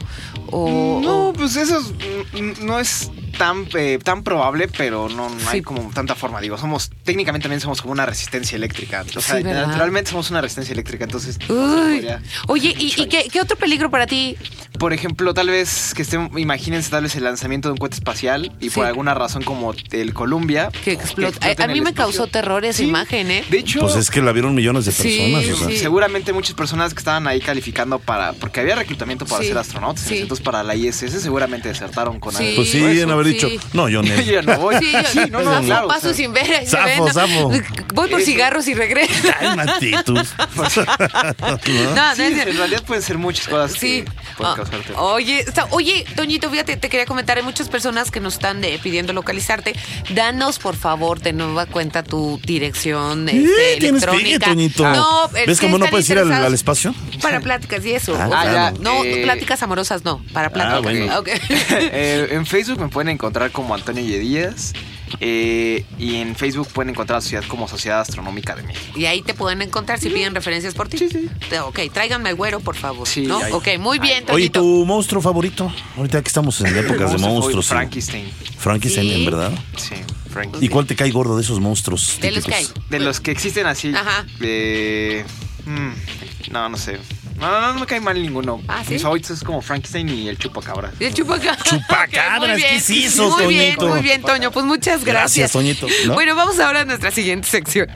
o... 0.51 0.99
No, 1.03 1.29
o- 1.29 1.33
pues 1.33 1.55
eso 1.55 1.79
es- 1.79 2.39
mm, 2.39 2.63
no 2.65 2.79
es 2.79 3.09
tan, 3.41 3.67
eh, 3.73 3.97
tan 4.03 4.21
probable, 4.23 4.67
pero 4.67 5.09
no, 5.09 5.27
no 5.29 5.49
hay 5.49 5.57
Sí. 5.59 5.63
como 5.63 5.89
tanta 5.93 6.13
forma. 6.13 6.39
Digo, 6.41 6.59
somos, 6.59 6.91
técnicamente 7.03 7.45
también 7.45 7.59
somos 7.59 7.81
como 7.81 7.91
una 7.91 8.05
resistencia 8.05 8.55
eléctrica. 8.55 9.03
O 9.15 9.19
sea, 9.21 9.39
naturalmente 9.39 10.11
somos 10.11 10.29
una 10.29 10.41
resistencia 10.41 10.73
eléctrica, 10.73 11.05
entonces. 11.05 11.39
Uy. 11.49 12.07
Oye, 12.47 12.75
¿y, 12.77 12.93
y 13.01 13.07
qué, 13.07 13.27
qué 13.31 13.41
otro 13.41 13.57
peligro 13.57 13.89
para 13.89 14.05
ti? 14.05 14.37
Por 14.77 14.93
ejemplo, 14.93 15.33
tal 15.33 15.49
vez 15.49 15.93
que 15.95 16.03
estén, 16.03 16.29
imagínense 16.37 16.91
tal 16.91 17.01
vez 17.03 17.15
el 17.15 17.23
lanzamiento 17.23 17.67
de 17.69 17.73
un 17.73 17.77
cohete 17.79 17.95
espacial 17.95 18.51
y 18.59 18.69
Sí. 18.69 18.75
por 18.75 18.85
alguna 18.85 19.13
razón 19.15 19.41
como 19.43 19.73
el 19.91 20.13
Columbia. 20.13 20.69
Que 20.83 20.91
explota. 20.93 21.37
A- 21.45 21.49
a 21.49 21.51
en 21.65 21.71
mí 21.73 21.81
me 21.81 21.89
espacio. 21.89 21.95
causó 21.95 22.27
terror 22.27 22.63
esa 22.63 22.83
imagen, 22.83 23.31
¿eh? 23.31 23.43
De 23.49 23.57
hecho, 23.57 23.79
Pues 23.79 23.95
es 23.95 24.11
que 24.11 24.21
la 24.21 24.31
vieron 24.33 24.53
millones 24.53 24.85
de 24.85 24.91
Sí, 24.91 25.17
personas. 25.31 25.45
o 25.55 25.57
sea. 25.57 25.67
sí. 25.69 25.77
seguramente 25.77 26.31
muchas 26.31 26.53
personas 26.55 26.93
que 26.93 26.99
estaban 26.99 27.27
ahí 27.27 27.39
calificando 27.41 27.97
para. 27.97 28.33
Porque 28.33 28.59
había 28.59 28.75
reclutamiento 28.75 29.25
para 29.25 29.41
Sí, 29.41 29.47
ser 29.49 29.57
astronautas. 29.57 30.03
sí. 30.03 30.19
Entonces, 30.19 30.43
para 30.43 30.63
la 30.63 30.75
ISS 30.75 31.19
seguramente 31.21 31.67
desertaron 31.69 32.19
con 32.19 32.33
Sí. 32.35 32.43
algo. 32.43 32.55
Pues 32.57 32.69
sí, 32.71 32.79
deben 32.79 33.09
haber. 33.09 33.30
Dicho, 33.33 33.49
no, 33.73 33.89
yo 33.89 34.01
no. 34.03 34.15
Yo 34.21 34.41
no 34.41 34.57
voy. 34.59 34.75
Sí, 34.79 34.91
yo, 35.15 35.27
no, 35.41 35.61
no, 35.61 35.87
paso, 35.87 36.13
sin 36.13 36.33
ver. 36.33 36.65
Zafo, 36.67 37.09
zafo. 37.11 37.51
Voy 37.93 38.09
por 38.09 38.21
cigarros 38.21 38.67
y 38.69 38.73
regreso. 38.73 39.11
Cálmate 39.39 39.91
tú. 40.05 40.13
¿No? 40.13 40.23
No, 40.55 41.43
no 41.45 42.15
Sí, 42.15 42.21
en 42.23 42.57
realidad 42.57 42.83
pueden 42.85 43.03
ser 43.03 43.17
muchas 43.17 43.47
cosas 43.47 43.73
Sí. 43.73 44.03
que 44.03 44.11
pueden 44.37 44.53
Ah, 44.53 44.55
causarte. 44.55 44.93
oye, 44.95 45.39
está- 45.41 45.67
oye, 45.71 46.05
Toñito, 46.15 46.49
fíjate, 46.49 46.77
te 46.77 46.89
quería 46.89 47.05
comentar, 47.05 47.37
hay 47.37 47.43
muchas 47.43 47.69
personas 47.69 48.11
que 48.11 48.19
nos 48.19 48.35
están 48.35 48.63
eh, 48.63 48.79
pidiendo 48.81 49.13
localizarte. 49.13 49.73
Danos, 50.13 50.57
por 50.59 50.75
favor, 50.75 51.19
de 51.19 51.33
nueva 51.33 51.65
cuenta 51.65 52.03
tu 52.03 52.39
dirección 52.45 53.27
Eh, 53.29 53.43
este, 53.43 53.79
tienes 53.79 54.03
electrónica. 54.03 54.39
pegue, 54.39 54.39
Toñito. 54.39 54.83
No, 54.89 55.25
es 55.35 55.47
¿Ves 55.47 55.59
cómo 55.59 55.77
no 55.77 55.85
puedes 55.87 56.09
ir 56.09 56.17
al, 56.19 56.53
espacio? 56.53 56.93
Para 57.21 57.39
pláticas 57.41 57.85
y 57.85 57.91
eso. 57.93 58.15
Ah, 58.19 58.27
O 58.27 58.31
sea, 58.31 58.41
claro. 58.51 58.77
No, 58.79 59.03
Eh, 59.03 59.21
pláticas 59.23 59.61
amorosas 59.63 60.03
no, 60.05 60.23
para 60.33 60.49
pláticas. 60.49 60.81
bueno. 60.81 61.19
Ok. 61.19 61.27
Eh, 61.71 62.29
en 62.31 62.45
Facebook 62.45 62.79
me 62.79 62.87
pueden 62.89 63.09
encontrar 63.21 63.51
como 63.51 63.75
Antonio 63.75 64.03
Yedías. 64.03 64.73
Eh, 65.19 65.85
y 65.99 66.15
en 66.15 66.35
Facebook 66.37 66.69
pueden 66.73 66.91
encontrar 66.91 67.15
a 67.15 67.17
la 67.17 67.21
sociedad 67.21 67.43
como 67.47 67.67
Sociedad 67.67 67.99
Astronómica 67.99 68.55
de 68.55 68.63
México. 68.63 68.97
Y 68.97 69.05
ahí 69.05 69.21
te 69.21 69.33
pueden 69.33 69.61
encontrar 69.61 69.99
si 69.99 70.09
piden 70.09 70.33
referencias 70.33 70.73
por 70.73 70.87
ti. 70.87 70.97
Sí, 70.97 71.09
sí. 71.09 71.29
Ok, 71.59 71.79
tráiganme 71.93 72.29
el 72.29 72.35
güero, 72.35 72.61
por 72.61 72.75
favor. 72.77 73.05
Sí, 73.07 73.23
¿no? 73.27 73.37
ahí. 73.39 73.51
Ok, 73.51 73.67
muy 73.77 73.99
bien, 73.99 74.23
Oye, 74.29 74.49
Toñito. 74.49 74.61
¿tu 74.61 74.85
monstruo 74.85 75.21
favorito? 75.21 75.71
Ahorita 75.97 76.21
que 76.21 76.27
estamos 76.29 76.59
en 76.61 76.67
épocas 76.77 76.97
de 77.11 77.17
Monstruo 77.17 77.33
monstruos. 77.33 77.67
Frankenstein. 77.67 78.31
Frankenstein, 78.57 79.09
Sí. 79.09 79.13
en 79.15 79.25
verdad. 79.25 79.51
Sí, 79.75 79.95
Frankenstein. 80.29 80.63
¿Y 80.63 80.69
cuál 80.69 80.85
te 80.87 80.95
cae 80.95 81.11
gordo 81.11 81.35
de 81.35 81.43
esos 81.43 81.59
monstruos? 81.59 82.17
De 82.21 82.31
los 82.31 82.45
que 82.45 82.55
hay. 82.55 82.67
De 82.89 82.99
los 83.01 83.19
que 83.19 83.31
existen 83.31 83.67
así. 83.67 83.93
Ajá. 83.93 84.25
De. 84.39 85.25
mm, 85.65 86.51
no, 86.53 86.69
no 86.69 86.77
sé. 86.77 86.97
No, 87.41 87.49
no, 87.49 87.73
no 87.73 87.79
me 87.79 87.85
cae 87.87 87.99
mal 87.99 88.21
ninguno. 88.21 88.61
Ah, 88.67 88.83
¿sí? 88.85 88.93
Mis 88.93 89.01
favoritos 89.01 89.31
es 89.31 89.43
como 89.43 89.61
Frankenstein 89.61 90.07
y 90.09 90.29
el 90.29 90.37
chupacabra. 90.37 90.91
Y 90.99 91.05
el 91.05 91.13
chupacabra. 91.13 91.57
Chupacabras, 91.63 92.37
Ok, 92.37 92.47
muy 92.47 92.55
bien. 92.55 92.69
¿qué 92.69 92.75
es 92.75 92.89
eso, 92.89 93.29
Muy 93.37 93.47
bien, 93.47 93.75
muy 93.79 94.01
bien, 94.01 94.21
Toño. 94.21 94.51
Pues 94.51 94.63
muchas 94.63 95.03
gracias. 95.03 95.51
Gracias, 95.51 95.51
Toñito, 95.51 95.87
¿no? 96.05 96.13
Bueno, 96.13 96.35
vamos 96.35 96.59
ahora 96.59 96.81
a 96.81 96.85
nuestra 96.85 97.09
siguiente 97.09 97.47
sección. 97.47 97.87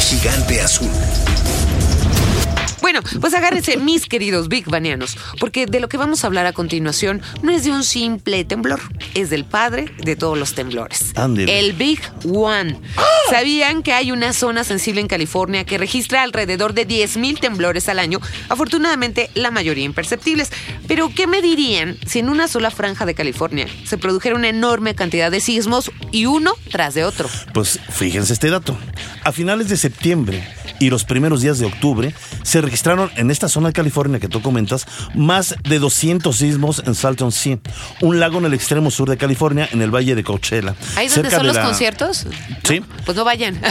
Gigante 0.00 0.60
azul. 0.60 0.88
Bueno, 2.90 3.02
pues 3.20 3.34
agárrense, 3.34 3.76
mis 3.76 4.06
queridos 4.06 4.48
Big 4.48 4.64
Banianos, 4.64 5.18
porque 5.38 5.66
de 5.66 5.78
lo 5.78 5.90
que 5.90 5.98
vamos 5.98 6.24
a 6.24 6.26
hablar 6.26 6.46
a 6.46 6.54
continuación 6.54 7.20
no 7.42 7.52
es 7.52 7.64
de 7.64 7.70
un 7.70 7.84
simple 7.84 8.46
temblor, 8.46 8.80
es 9.12 9.28
del 9.28 9.44
padre 9.44 9.92
de 9.98 10.16
todos 10.16 10.38
los 10.38 10.54
temblores. 10.54 11.12
El 11.14 11.74
Big 11.74 12.00
One. 12.24 12.80
¿Sabían 13.28 13.82
que 13.82 13.92
hay 13.92 14.10
una 14.10 14.32
zona 14.32 14.64
sensible 14.64 15.02
en 15.02 15.06
California 15.06 15.64
que 15.64 15.76
registra 15.76 16.22
alrededor 16.22 16.72
de 16.72 16.88
10.000 16.88 17.38
temblores 17.38 17.90
al 17.90 17.98
año? 17.98 18.20
Afortunadamente, 18.48 19.28
la 19.34 19.50
mayoría 19.50 19.84
imperceptibles. 19.84 20.50
Pero, 20.86 21.12
¿qué 21.14 21.26
me 21.26 21.42
dirían 21.42 21.98
si 22.06 22.20
en 22.20 22.30
una 22.30 22.48
sola 22.48 22.70
franja 22.70 23.04
de 23.04 23.14
California 23.14 23.66
se 23.84 23.98
produjera 23.98 24.34
una 24.34 24.48
enorme 24.48 24.94
cantidad 24.94 25.30
de 25.30 25.40
sismos 25.40 25.90
y 26.10 26.24
uno 26.24 26.54
tras 26.70 26.94
de 26.94 27.04
otro? 27.04 27.28
Pues 27.52 27.80
fíjense 27.90 28.32
este 28.32 28.48
dato. 28.48 28.78
A 29.24 29.32
finales 29.32 29.68
de 29.68 29.76
septiembre 29.76 30.42
y 30.78 30.90
los 30.90 31.04
primeros 31.04 31.42
días 31.42 31.58
de 31.58 31.66
octubre 31.66 32.14
se 32.42 32.60
registraron 32.78 33.10
en 33.16 33.32
esta 33.32 33.48
zona 33.48 33.68
de 33.68 33.72
California 33.72 34.20
que 34.20 34.28
tú 34.28 34.40
comentas 34.40 34.86
más 35.12 35.56
de 35.64 35.80
200 35.80 36.36
sismos 36.36 36.80
en 36.86 36.94
Salton 36.94 37.32
Sea, 37.32 37.58
un 38.02 38.20
lago 38.20 38.38
en 38.38 38.44
el 38.44 38.54
extremo 38.54 38.92
sur 38.92 39.10
de 39.10 39.16
California, 39.16 39.68
en 39.72 39.82
el 39.82 39.90
valle 39.92 40.14
de 40.14 40.22
Coachella. 40.22 40.76
¿Ahí 40.94 41.08
donde 41.08 41.28
son 41.28 41.44
los 41.44 41.56
la- 41.56 41.64
conciertos? 41.64 42.24
Sí. 42.62 42.80
Pues 43.04 43.16
no 43.16 43.24
vayan. 43.24 43.60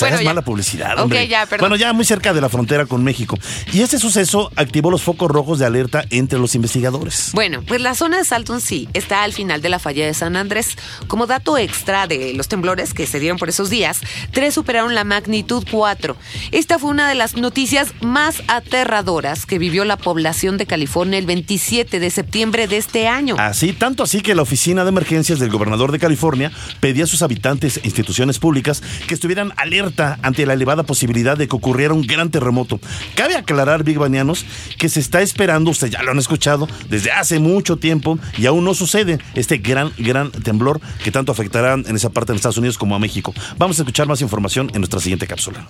Bueno, 0.00 0.22
mala 0.22 0.42
publicidad, 0.42 0.98
hombre. 0.98 1.26
ya. 1.28 1.46
Bueno, 1.58 1.76
ya 1.76 1.92
muy 1.92 2.04
cerca 2.04 2.32
de 2.32 2.40
la 2.40 2.48
frontera 2.48 2.86
con 2.86 3.02
México. 3.04 3.38
Y 3.72 3.80
este 3.82 3.98
suceso 3.98 4.50
activó 4.56 4.90
los 4.90 5.02
focos 5.02 5.30
rojos 5.30 5.58
de 5.58 5.66
alerta 5.66 6.04
entre 6.10 6.38
los 6.38 6.54
investigadores. 6.54 7.30
Bueno, 7.32 7.62
pues 7.66 7.80
la 7.80 7.94
zona 7.94 8.18
de 8.18 8.24
Salton 8.24 8.60
Sea 8.60 8.88
está 8.94 9.22
al 9.22 9.32
final 9.32 9.60
de 9.62 9.68
la 9.68 9.78
falla 9.78 10.06
de 10.06 10.14
San 10.14 10.36
Andrés. 10.36 10.76
Como 11.06 11.26
dato 11.26 11.56
extra 11.58 12.06
de 12.06 12.32
los 12.34 12.48
temblores 12.48 12.92
que 12.94 13.06
se 13.06 13.18
dieron 13.20 13.38
por 13.38 13.48
esos 13.48 13.70
días, 13.70 14.00
tres 14.32 14.54
superaron 14.54 14.94
la 14.94 15.04
magnitud 15.04 15.64
4. 15.70 16.16
Esta 16.52 16.78
fue 16.78 16.90
una 16.90 17.08
de 17.08 17.14
las 17.14 17.33
noticias 17.36 17.92
más 18.00 18.42
aterradoras 18.48 19.46
que 19.46 19.58
vivió 19.58 19.84
la 19.84 19.96
población 19.96 20.58
de 20.58 20.66
California 20.66 21.18
el 21.18 21.26
27 21.26 22.00
de 22.00 22.10
septiembre 22.10 22.66
de 22.68 22.76
este 22.76 23.08
año. 23.08 23.36
Así, 23.38 23.72
tanto 23.72 24.02
así 24.02 24.20
que 24.20 24.34
la 24.34 24.42
Oficina 24.42 24.84
de 24.84 24.90
Emergencias 24.90 25.38
del 25.38 25.50
Gobernador 25.50 25.92
de 25.92 25.98
California 25.98 26.52
pedía 26.80 27.04
a 27.04 27.06
sus 27.06 27.22
habitantes 27.22 27.78
e 27.78 27.80
instituciones 27.84 28.38
públicas 28.38 28.82
que 29.06 29.14
estuvieran 29.14 29.52
alerta 29.56 30.18
ante 30.22 30.46
la 30.46 30.54
elevada 30.54 30.82
posibilidad 30.82 31.36
de 31.36 31.48
que 31.48 31.56
ocurriera 31.56 31.94
un 31.94 32.06
gran 32.06 32.30
terremoto. 32.30 32.80
Cabe 33.14 33.36
aclarar, 33.36 33.84
Big 33.84 33.98
Banianos, 33.98 34.44
que 34.78 34.88
se 34.88 35.00
está 35.00 35.22
esperando, 35.22 35.70
ustedes 35.70 35.92
ya 35.92 36.02
lo 36.02 36.10
han 36.10 36.18
escuchado, 36.18 36.68
desde 36.88 37.12
hace 37.12 37.38
mucho 37.38 37.76
tiempo 37.76 38.18
y 38.38 38.46
aún 38.46 38.64
no 38.64 38.74
sucede 38.74 39.18
este 39.34 39.58
gran, 39.58 39.92
gran 39.98 40.30
temblor 40.30 40.80
que 41.02 41.10
tanto 41.10 41.32
afectará 41.32 41.74
en 41.74 41.96
esa 41.96 42.10
parte 42.10 42.32
de 42.32 42.36
Estados 42.36 42.58
Unidos 42.58 42.78
como 42.78 42.94
a 42.94 42.98
México. 42.98 43.34
Vamos 43.58 43.78
a 43.78 43.82
escuchar 43.82 44.06
más 44.06 44.20
información 44.20 44.70
en 44.74 44.80
nuestra 44.80 45.00
siguiente 45.00 45.26
cápsula. 45.26 45.66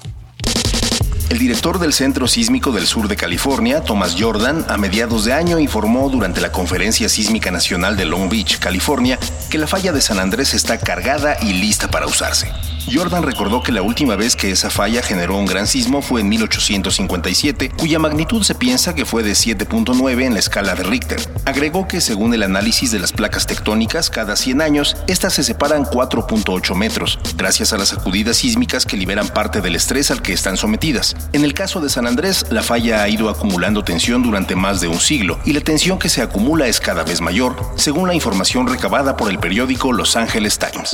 El 1.31 1.39
director 1.39 1.79
del 1.79 1.93
Centro 1.93 2.29
Sísmico 2.29 2.71
del 2.71 2.87
Sur 2.87 3.09
de 3.09 3.17
California, 3.17 3.81
Thomas 3.81 4.15
Jordan, 4.19 4.65
a 4.69 4.77
mediados 4.77 5.25
de 5.25 5.33
año 5.33 5.59
informó 5.59 6.11
durante 6.11 6.41
la 6.41 6.53
Conferencia 6.53 7.09
Sísmica 7.09 7.51
Nacional 7.51 7.97
de 7.97 8.05
Long 8.05 8.29
Beach, 8.29 8.59
California, 8.59 9.19
que 9.51 9.59
la 9.59 9.67
falla 9.67 9.93
de 9.93 10.03
San 10.03 10.19
Andrés 10.19 10.53
está 10.53 10.79
cargada 10.79 11.39
y 11.41 11.55
lista 11.55 11.89
para 11.89 12.07
usarse. 12.07 12.53
Jordan 12.93 13.23
recordó 13.23 13.63
que 13.63 13.73
la 13.73 13.83
última 13.83 14.17
vez 14.17 14.37
que 14.37 14.51
esa 14.51 14.71
falla 14.71 15.03
generó 15.03 15.37
un 15.37 15.47
gran 15.47 15.67
sismo 15.67 16.03
fue 16.03 16.21
en 16.21 16.29
1857, 16.29 17.71
cuya 17.71 17.99
magnitud 17.99 18.43
se 18.43 18.55
piensa 18.55 18.95
que 18.95 19.05
fue 19.05 19.23
de 19.23 19.33
7.9 19.33 20.25
en 20.25 20.35
la 20.35 20.41
escala 20.41 20.75
de 20.75 20.85
Richter. 20.85 21.21
Agregó 21.45 21.89
que 21.89 22.01
según 22.01 22.35
el 22.35 22.43
análisis 22.43 22.91
de 22.91 22.99
las 22.99 23.13
placas 23.13 23.47
tectónicas, 23.47 24.11
cada 24.11 24.37
100 24.37 24.61
años, 24.61 24.97
estas 25.07 25.35
se 25.35 25.45
separan 25.45 25.85
4.8 25.85 26.75
metros, 26.75 27.19
gracias 27.37 27.73
a 27.73 27.79
las 27.79 27.89
sacudidas 27.89 28.37
sísmicas 28.39 28.85
que 28.85 28.97
liberan 28.97 29.29
parte 29.29 29.61
del 29.61 29.77
estrés 29.77 30.11
al 30.11 30.23
que 30.23 30.33
están 30.33 30.57
sometidas. 30.57 31.17
En 31.33 31.45
el 31.45 31.55
caso 31.55 31.81
de 31.81 31.89
San 31.89 32.07
Andrés, 32.07 32.47
la 32.51 32.63
falla 32.63 33.03
ha 33.03 33.09
ido 33.09 33.29
acumulando 33.29 33.85
tensión 33.85 34.23
durante 34.23 34.57
más 34.57 34.81
de 34.81 34.89
un 34.89 35.01
siglo, 35.01 35.39
y 35.45 35.53
la 35.53 35.61
tensión 35.61 35.99
que 35.99 36.09
se 36.09 36.23
acumula 36.23 36.67
es 36.67 36.81
cada 36.81 37.03
vez 37.03 37.21
mayor, 37.21 37.57
según 37.77 38.09
la 38.09 38.15
información 38.15 38.67
recabada 38.67 39.17
por 39.17 39.31
el 39.31 39.39
periódico 39.39 39.93
Los 39.93 40.17
Angeles 40.17 40.59
Times. 40.59 40.93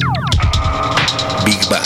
Big 1.45 1.69
Bang. 1.69 1.80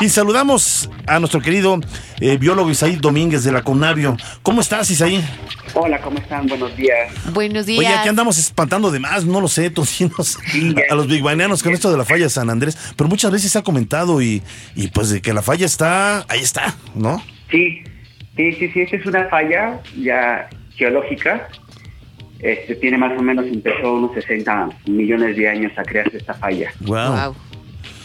Y 0.00 0.08
saludamos 0.08 0.88
a 1.06 1.18
nuestro 1.18 1.42
querido 1.42 1.78
eh, 2.20 2.38
biólogo 2.38 2.70
Isaí 2.70 2.96
Domínguez 2.96 3.44
de 3.44 3.52
la 3.52 3.62
Conavio. 3.62 4.16
¿Cómo 4.42 4.62
estás, 4.62 4.90
Isaí? 4.90 5.22
Hola, 5.74 6.00
¿cómo 6.00 6.16
están? 6.16 6.46
Buenos 6.46 6.74
días. 6.74 7.12
Buenos 7.34 7.66
días. 7.66 7.80
Oye, 7.80 7.88
aquí 7.88 8.08
andamos 8.08 8.38
espantando 8.38 8.90
de 8.90 8.98
más, 8.98 9.26
no 9.26 9.42
lo 9.42 9.48
sé, 9.48 9.68
tocinos, 9.70 10.38
a 10.90 10.94
los 10.94 11.06
bigbanianos 11.06 11.62
con 11.62 11.74
esto 11.74 11.90
de 11.90 11.98
la 11.98 12.06
falla 12.06 12.24
de 12.24 12.30
San 12.30 12.48
Andrés, 12.48 12.94
pero 12.96 13.10
muchas 13.10 13.30
veces 13.30 13.52
se 13.52 13.58
ha 13.58 13.62
comentado 13.62 14.22
y, 14.22 14.42
y 14.74 14.88
pues 14.88 15.10
de 15.10 15.20
que 15.20 15.34
la 15.34 15.42
falla 15.42 15.66
está, 15.66 16.24
ahí 16.28 16.40
está, 16.40 16.74
¿no? 16.94 17.22
Sí, 17.50 17.82
sí, 18.36 18.52
sí, 18.54 18.70
sí, 18.72 18.80
esta 18.80 18.96
es 18.96 19.04
una 19.04 19.28
falla 19.28 19.80
ya 20.00 20.48
geológica. 20.76 21.48
Este 22.38 22.74
tiene 22.76 22.96
más 22.96 23.12
o 23.18 23.22
menos, 23.22 23.44
empezó 23.46 23.92
unos 23.92 24.14
60 24.14 24.70
millones 24.86 25.36
de 25.36 25.46
años 25.46 25.72
a 25.76 25.82
crearse 25.82 26.16
esta 26.16 26.32
falla. 26.32 26.72
Wow. 26.80 27.12
Wow. 27.12 27.49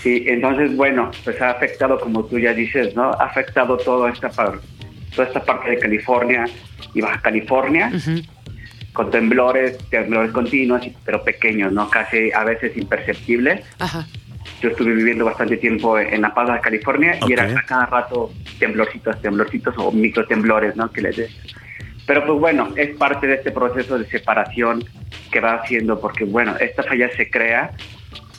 Sí, 0.05 0.23
entonces, 0.27 0.75
bueno, 0.75 1.09
pues 1.23 1.41
ha 1.41 1.49
afectado, 1.49 1.99
como 1.99 2.23
tú 2.25 2.37
ya 2.37 2.53
dices, 2.53 2.95
¿no? 2.95 3.09
Ha 3.09 3.25
afectado 3.25 3.75
toda 3.75 4.11
esta, 4.11 4.29
par- 4.29 4.59
toda 5.15 5.27
esta 5.27 5.43
parte 5.43 5.71
de 5.71 5.79
California 5.79 6.45
y 6.93 7.01
Baja 7.01 7.19
California, 7.21 7.91
con 8.93 9.09
temblores, 9.09 9.79
temblores 9.89 10.31
continuos, 10.31 10.87
pero 11.03 11.23
pequeños, 11.23 11.71
¿no? 11.73 11.89
Casi 11.89 12.31
a 12.31 12.43
veces 12.43 12.77
imperceptibles. 12.77 13.65
Ajá. 13.79 14.05
Yo 14.61 14.69
estuve 14.69 14.93
viviendo 14.93 15.25
bastante 15.25 15.57
tiempo 15.57 15.97
en 15.97 16.21
La 16.21 16.35
Paz, 16.35 16.49
Baja 16.49 16.61
California, 16.61 17.17
y 17.27 17.33
era 17.33 17.45
a 17.57 17.63
cada 17.63 17.87
rato 17.87 18.31
temblorcitos, 18.59 19.19
temblorcitos 19.23 19.73
o 19.79 19.91
microtemblores, 19.91 20.75
¿no? 20.75 20.91
Que 20.91 21.01
les 21.01 21.17
des. 21.17 21.31
Pero 22.05 22.23
pues 22.27 22.39
bueno, 22.39 22.69
es 22.75 22.95
parte 22.95 23.25
de 23.25 23.33
este 23.33 23.49
proceso 23.51 23.97
de 23.97 24.05
separación 24.05 24.83
que 25.31 25.39
va 25.39 25.55
haciendo, 25.55 25.99
porque 25.99 26.25
bueno, 26.25 26.55
esta 26.59 26.83
falla 26.83 27.09
se 27.17 27.27
crea 27.31 27.71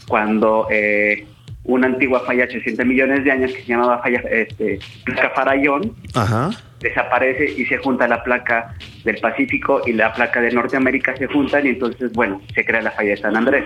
cuando 0.06 0.68
eh, 0.70 1.26
una 1.68 1.88
antigua 1.88 2.20
falla 2.24 2.46
de 2.46 2.52
60 2.52 2.84
millones 2.84 3.24
de 3.24 3.32
años 3.32 3.52
que 3.52 3.60
se 3.62 3.66
llamaba 3.66 4.00
falla 4.00 4.20
este, 4.30 4.78
placa 5.04 5.30
Farallón 5.34 5.94
Ajá. 6.14 6.50
desaparece 6.80 7.54
y 7.60 7.64
se 7.66 7.78
junta 7.78 8.06
la 8.06 8.22
placa 8.22 8.74
del 9.04 9.16
Pacífico 9.18 9.82
y 9.84 9.92
la 9.92 10.12
placa 10.14 10.40
de 10.40 10.52
Norteamérica 10.52 11.16
se 11.16 11.26
juntan 11.26 11.66
y 11.66 11.70
entonces 11.70 12.12
bueno 12.12 12.40
se 12.54 12.64
crea 12.64 12.82
la 12.82 12.92
falla 12.92 13.10
de 13.10 13.16
San 13.16 13.36
Andrés. 13.36 13.64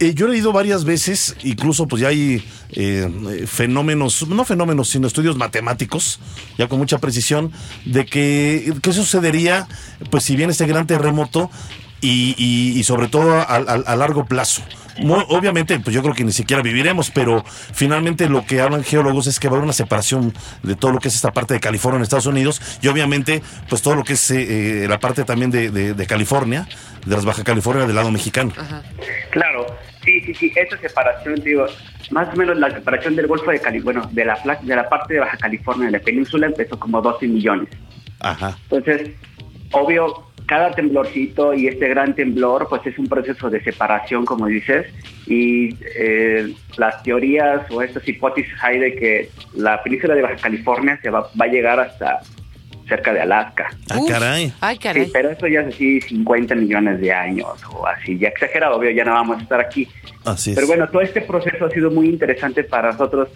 Eh, 0.00 0.14
yo 0.14 0.26
he 0.26 0.30
leído 0.30 0.52
varias 0.52 0.84
veces, 0.84 1.36
incluso 1.44 1.86
pues 1.86 2.02
ya 2.02 2.08
hay 2.08 2.42
eh, 2.72 3.44
fenómenos, 3.46 4.26
no 4.28 4.44
fenómenos, 4.44 4.88
sino 4.88 5.06
estudios 5.06 5.36
matemáticos, 5.36 6.18
ya 6.58 6.66
con 6.66 6.78
mucha 6.80 6.98
precisión, 6.98 7.52
de 7.84 8.04
que 8.04 8.72
qué 8.82 8.92
sucedería, 8.92 9.68
pues 10.10 10.24
si 10.24 10.34
viene 10.34 10.50
este 10.50 10.66
gran 10.66 10.88
terremoto 10.88 11.50
y, 12.00 12.34
y- 12.36 12.76
y 12.78 12.82
sobre 12.82 13.06
todo 13.06 13.34
a, 13.34 13.42
a- 13.42 13.58
a 13.58 13.96
largo 13.96 14.24
plazo. 14.26 14.62
Mo- 15.00 15.24
obviamente, 15.28 15.78
pues 15.80 15.94
yo 15.94 16.02
creo 16.02 16.14
que 16.14 16.24
ni 16.24 16.32
siquiera 16.32 16.62
viviremos, 16.62 17.10
pero 17.10 17.44
finalmente 17.46 18.28
lo 18.28 18.44
que 18.44 18.60
hablan 18.60 18.84
geólogos 18.84 19.26
es 19.26 19.40
que 19.40 19.48
va 19.48 19.54
a 19.54 19.56
haber 19.56 19.64
una 19.64 19.72
separación 19.72 20.34
de 20.62 20.74
todo 20.76 20.92
lo 20.92 20.98
que 20.98 21.08
es 21.08 21.14
esta 21.14 21.32
parte 21.32 21.54
de 21.54 21.60
California 21.60 21.96
en 21.98 22.02
Estados 22.02 22.26
Unidos 22.26 22.60
y 22.82 22.88
obviamente 22.88 23.42
pues 23.68 23.82
todo 23.82 23.94
lo 23.94 24.04
que 24.04 24.12
es 24.14 24.30
eh, 24.30 24.84
eh, 24.84 24.88
la 24.88 24.98
parte 25.00 25.24
también 25.24 25.50
de, 25.50 25.70
de- 25.70 25.94
de 25.94 26.06
California, 26.06 26.66
de 27.06 27.14
las 27.16 27.24
Baja 27.24 27.42
California 27.44 27.86
del 27.86 27.96
lado 27.96 28.10
mexicano. 28.10 28.52
Ajá. 28.56 28.82
Claro, 29.30 29.66
sí, 30.04 30.20
sí, 30.26 30.34
sí, 30.34 30.52
esa 30.56 30.76
separación, 30.78 31.36
digo, 31.42 31.66
más 32.10 32.28
o 32.32 32.36
menos 32.36 32.56
la 32.58 32.70
separación 32.70 33.16
del 33.16 33.26
Golfo 33.26 33.50
de 33.50 33.60
Cali, 33.60 33.80
bueno, 33.80 34.08
de 34.12 34.24
la, 34.24 34.38
de 34.62 34.76
la 34.76 34.88
parte 34.88 35.14
de 35.14 35.20
Baja 35.20 35.36
California, 35.38 35.86
de 35.86 35.92
la 35.92 36.00
península, 36.00 36.46
empezó 36.46 36.78
como 36.78 37.00
12 37.00 37.26
millones. 37.28 37.68
Ajá. 38.20 38.56
Entonces, 38.70 39.10
obvio, 39.72 40.26
cada 40.46 40.72
temblorcito 40.72 41.54
y 41.54 41.68
este 41.68 41.88
gran 41.88 42.14
temblor, 42.14 42.66
pues 42.68 42.86
es 42.86 42.98
un 42.98 43.06
proceso 43.06 43.50
de 43.50 43.62
separación, 43.62 44.24
como 44.24 44.46
dices, 44.46 44.86
y 45.26 45.76
eh, 45.96 46.54
las 46.76 47.02
teorías 47.02 47.70
o 47.70 47.82
estas 47.82 48.06
hipótesis 48.08 48.52
hay 48.62 48.78
de 48.78 48.94
que 48.94 49.30
la 49.54 49.82
península 49.82 50.14
de 50.14 50.22
Baja 50.22 50.36
California 50.36 50.98
se 51.02 51.10
va, 51.10 51.20
va 51.40 51.44
a 51.44 51.48
llegar 51.48 51.80
hasta 51.80 52.20
cerca 52.88 53.12
de 53.12 53.20
Alaska. 53.20 53.70
Ah, 53.90 54.00
caray. 54.06 54.52
Ay, 54.60 54.78
caray. 54.78 55.06
Sí, 55.06 55.10
pero 55.12 55.30
eso 55.30 55.46
ya 55.46 55.60
es 55.60 55.74
así 55.74 56.00
50 56.00 56.54
millones 56.54 57.00
de 57.00 57.12
años 57.12 57.48
o 57.70 57.86
así, 57.86 58.18
ya 58.18 58.28
exagerado, 58.28 58.76
obvio, 58.76 58.90
ya 58.90 59.04
no 59.04 59.12
vamos 59.12 59.38
a 59.38 59.42
estar 59.42 59.60
aquí. 59.60 59.88
Así 60.24 60.50
es. 60.50 60.56
Pero 60.56 60.66
bueno, 60.66 60.88
todo 60.88 61.02
este 61.02 61.22
proceso 61.22 61.64
ha 61.64 61.70
sido 61.70 61.90
muy 61.90 62.08
interesante 62.08 62.64
para 62.64 62.92
nosotros. 62.92 63.28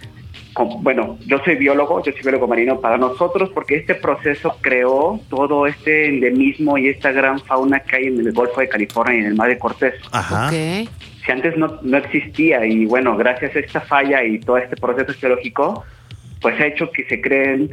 Bueno, 0.65 1.19
yo 1.27 1.39
soy 1.45 1.57
biólogo, 1.57 2.03
yo 2.03 2.13
soy 2.13 2.23
biólogo 2.23 2.47
marino 2.49 2.81
para 2.81 2.97
nosotros 2.97 3.51
porque 3.55 3.77
este 3.77 3.95
proceso 3.95 4.57
creó 4.61 5.21
todo 5.29 5.67
este 5.67 6.09
endemismo 6.09 6.79
y 6.79 6.89
esta 6.89 7.13
gran 7.13 7.39
fauna 7.41 7.81
que 7.81 7.97
hay 7.97 8.05
en 8.07 8.19
el 8.21 8.33
Golfo 8.33 8.61
de 8.61 8.69
California 8.69 9.15
y 9.17 9.19
en 9.21 9.27
el 9.27 9.35
Mar 9.35 9.49
de 9.49 9.59
Cortés. 9.59 9.95
Ajá. 10.13 10.47
Ok. 10.49 10.89
Si 11.25 11.33
antes 11.33 11.57
no, 11.57 11.79
no 11.83 11.97
existía 11.99 12.65
y 12.65 12.87
bueno, 12.87 13.17
gracias 13.17 13.55
a 13.57 13.59
esta 13.59 13.81
falla 13.81 14.25
y 14.25 14.39
todo 14.39 14.59
este 14.59 14.77
proceso 14.77 15.13
geológico, 15.19 15.85
pues 16.41 16.59
ha 16.61 16.67
hecho 16.67 16.91
que 16.91 17.05
se 17.05 17.21
creen 17.21 17.71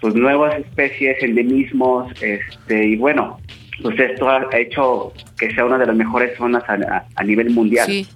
sus 0.00 0.14
nuevas 0.14 0.56
especies, 0.58 1.22
endemismos, 1.22 2.12
este, 2.22 2.86
y 2.88 2.96
bueno, 2.96 3.38
pues 3.82 3.98
esto 3.98 4.28
ha 4.28 4.46
hecho 4.58 5.12
que 5.38 5.50
sea 5.54 5.64
una 5.64 5.78
de 5.78 5.86
las 5.86 5.96
mejores 5.96 6.36
zonas 6.36 6.62
a, 6.68 6.74
a- 6.74 7.06
a 7.16 7.24
nivel 7.24 7.50
mundial. 7.50 7.86
Sí. 7.86 8.06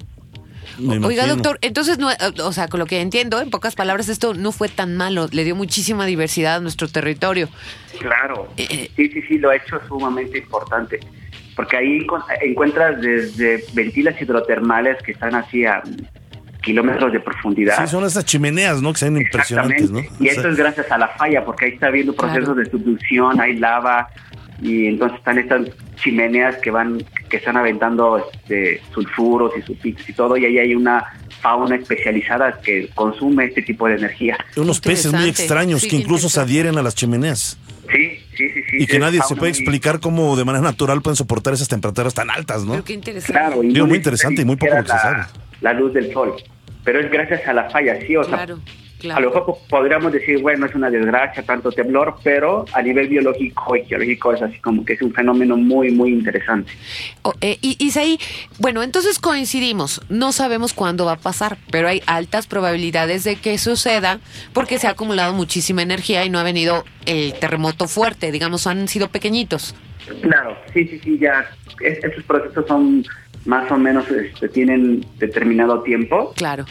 Me 0.79 0.99
Oiga, 1.07 1.27
doctor, 1.27 1.59
entonces, 1.63 1.99
no, 1.99 2.11
eh, 2.11 2.17
o 2.43 2.53
sea, 2.53 2.69
con 2.69 2.81
lo 2.81 2.87
que 2.87 3.01
entiendo, 3.01 3.41
en 3.41 3.51
pocas 3.51 3.75
palabras, 3.75 4.09
esto 4.09 4.35
no 4.35 4.53
fue 4.53 4.69
tan 4.69 4.97
malo. 4.97 5.29
Le 5.31 5.45
dio 5.45 5.55
muchísima 5.57 6.07
diversidad 6.07 6.57
a 6.57 6.61
nuestro 6.61 6.89
territorio. 6.89 7.49
Claro, 8.01 8.49
Eh, 8.57 8.91
sí, 8.97 9.09
sí, 9.11 9.23
sí, 9.29 9.39
lo 9.39 9.51
ha 9.51 9.57
hecho 9.57 9.81
sumamente 9.89 10.39
importante, 10.39 10.99
porque 11.57 11.77
ahí 11.77 12.07
encuentras 12.43 13.01
desde 13.01 13.65
ventilas 13.73 14.21
hidrotermales 14.21 15.01
que 15.03 15.13
están 15.13 15.35
así 15.35 15.65
a 15.65 15.83
kilómetros 16.63 17.13
de 17.13 17.21
profundidad. 17.21 17.77
Sí, 17.85 17.91
son 17.91 18.05
esas 18.05 18.25
chimeneas, 18.25 18.81
¿no? 18.81 18.93
Que 18.93 18.99
se 18.99 19.05
ven 19.11 19.19
impresionantes, 19.19 19.91
¿no? 19.91 20.01
Y 20.01 20.07
O 20.07 20.11
sea, 20.19 20.33
esto 20.33 20.49
es 20.49 20.57
gracias 20.57 20.91
a 20.91 20.99
la 20.99 21.09
falla, 21.09 21.45
porque 21.45 21.67
ahí 21.67 21.73
está 21.73 21.89
habiendo 21.89 22.15
procesos 22.15 22.45
Claro. 22.55 22.61
de 22.61 22.71
subducción, 22.71 23.41
hay 23.41 23.57
lava, 23.57 24.09
y 24.63 24.87
entonces 24.87 25.19
están 25.19 25.39
estas 25.39 25.69
chimeneas 25.97 26.57
que 26.57 26.71
van, 26.71 27.05
que 27.29 27.37
están 27.39 27.57
aventando 27.57 28.25
este, 28.33 28.81
sulfuros 28.93 29.53
y 29.59 29.63
sulfitos 29.63 30.09
y 30.09 30.13
todo, 30.13 30.37
y 30.37 30.45
ahí 30.47 30.59
hay 30.59 30.75
una 30.75 31.05
fauna 31.41 31.77
especializada 31.77 32.61
que 32.63 32.89
consume 32.95 33.47
este 33.47 33.63
tipo 33.63 33.87
de 33.87 33.97
energía. 33.97 34.37
unos 34.57 34.81
peces 34.81 35.13
muy 35.13 35.29
extraños 35.29 35.83
Sí, 35.83 35.89
que 35.89 35.97
incluso 35.97 36.29
se 36.29 36.41
adhieren 36.41 36.79
a 36.79 36.83
las 36.83 36.95
chimeneas. 36.95 37.59
Sí, 37.93 38.19
sí, 38.37 38.49
sí, 38.49 38.63
sí. 38.71 38.77
y 38.79 38.87
que 38.87 38.99
nadie 38.99 39.21
se 39.29 39.37
puede 39.37 39.51
explicar 39.51 40.01
cómo 40.01 40.37
de 40.37 40.45
manera 40.45 40.65
natural 40.65 41.03
pueden 41.03 41.17
soportar 41.17 41.53
esas 41.53 41.69
temperaturas 41.69 42.15
tan 42.15 42.31
altas, 42.31 42.65
¿no? 42.65 42.73
Pero 42.73 42.85
qué 42.85 42.95
interesante. 42.95 43.33
Claro, 43.33 43.63
y 43.63 43.69
Digo, 43.75 43.87
muy 43.87 43.99
interesante 43.99 44.41
y 44.41 44.45
muy 44.47 44.57
poco 44.57 44.75
lo 44.75 44.83
que 44.83 44.89
se 44.89 44.99
sabe. 44.99 45.17
La, 45.19 45.29
la 45.61 45.79
luz 45.79 45.93
del 45.93 46.11
sol. 46.13 46.35
Pero 46.83 47.01
es 47.01 47.11
gracias 47.11 47.47
a 47.47 47.53
la 47.53 47.69
falla, 47.71 47.99
sí, 48.07 48.17
o 48.17 48.25
sea, 48.25 48.47
Claro, 49.01 49.19
a 49.19 49.21
lo 49.21 49.29
mejor 49.29 49.45
po- 49.47 49.59
podríamos 49.69 50.13
decir, 50.13 50.41
bueno, 50.41 50.65
es 50.67 50.75
una 50.75 50.89
desgracia, 50.89 51.43
tanto 51.43 51.71
temblor, 51.73 52.17
pero 52.23 52.65
a 52.73 52.81
nivel 52.81 53.09
biológico 53.09 53.77
y 53.77 53.85
geológico 53.85 54.33
es 54.33 54.41
así 54.41 54.59
como 54.61 54.85
que 54.85 54.95
es 54.95 55.03
un 55.03 55.13
fenómeno 55.13 55.57
muy, 55.57 55.91
muy 55.91 56.11
interesante. 56.11 56.73
O- 57.23 57.35
eh, 57.43 57.59
y 57.61 57.77
Isaí, 57.85 58.19
bueno, 58.59 58.83
entonces 58.83 59.19
coincidimos. 59.19 60.01
No 60.09 60.33
sabemos 60.33 60.73
cuándo 60.73 61.05
va 61.05 61.13
a 61.13 61.19
pasar, 61.19 61.59
pero 61.71 61.89
hay 61.89 62.03
altas 62.07 62.47
probabilidades 62.47 63.25
de 63.25 63.37
que 63.37 63.59
suceda 63.59 64.21
porque 64.55 64.79
se 64.79 64.87
ha 64.87 64.91
acumulado 64.91 65.35
muchísima 65.35 65.83
energía 65.83 66.25
y 66.25 66.31
no 66.31 66.39
ha 66.39 66.43
venido 66.45 66.85
el 67.05 67.35
terremoto 67.35 67.89
fuerte. 67.89 68.33
Digamos, 68.33 68.67
han 68.67 68.89
sido 68.89 69.09
pequeñitos. 69.09 69.75
Claro, 70.23 70.57
sí, 70.73 70.87
sí, 70.87 71.01
sí, 71.03 71.19
ya. 71.19 71.47
es- 71.81 72.03
estos 72.05 72.25
procesos 72.25 72.65
son 72.69 73.05
más 73.45 73.71
o 73.71 73.77
menos, 73.77 74.07
este, 74.11 74.49
tienen 74.49 75.05
determinado 75.19 75.83
tiempo 75.83 76.33
Claro, 76.37 76.65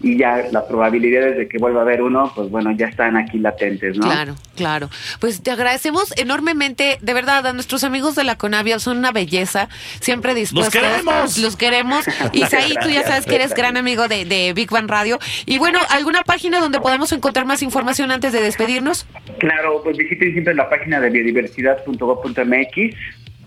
y 0.00 0.18
ya 0.18 0.44
las 0.52 0.64
probabilidades 0.64 1.36
de 1.36 1.48
que 1.48 1.58
vuelva 1.58 1.80
a 1.80 1.82
haber 1.82 2.02
uno, 2.02 2.32
pues 2.34 2.50
bueno, 2.50 2.72
ya 2.72 2.86
están 2.86 3.16
aquí 3.16 3.38
latentes, 3.38 3.96
¿no? 3.96 4.06
claro, 4.06 4.34
claro. 4.56 4.90
Pues 5.20 5.42
te 5.42 5.50
agradecemos 5.50 6.12
enormemente, 6.16 6.98
de 7.00 7.14
verdad, 7.14 7.46
a 7.46 7.52
nuestros 7.52 7.84
amigos 7.84 8.14
de 8.14 8.24
la 8.24 8.36
Conavia, 8.36 8.78
son 8.78 8.98
una 8.98 9.12
belleza, 9.12 9.68
siempre 10.00 10.34
dispuestos. 10.34 10.72
queremos! 10.72 11.38
Los 11.38 11.56
queremos. 11.56 12.04
Isaí, 12.32 12.74
tú 12.82 12.88
ya 12.88 13.04
sabes 13.04 13.26
que 13.26 13.34
eres 13.36 13.54
gran 13.54 13.76
amigo 13.76 14.08
de, 14.08 14.24
de 14.24 14.52
Big 14.52 14.70
Bang 14.70 14.88
Radio. 14.88 15.18
Y 15.46 15.58
bueno, 15.58 15.78
¿alguna 15.90 16.22
página 16.22 16.60
donde 16.60 16.80
podamos 16.80 17.12
encontrar 17.12 17.46
más 17.46 17.62
información 17.62 18.10
antes 18.10 18.32
de 18.32 18.40
despedirnos? 18.40 19.06
Claro, 19.38 19.80
pues 19.82 19.96
visiten 19.96 20.32
siempre 20.32 20.54
la 20.54 20.68
página 20.68 21.00
de 21.00 21.10
biodiversidad.gov.mx 21.10 22.96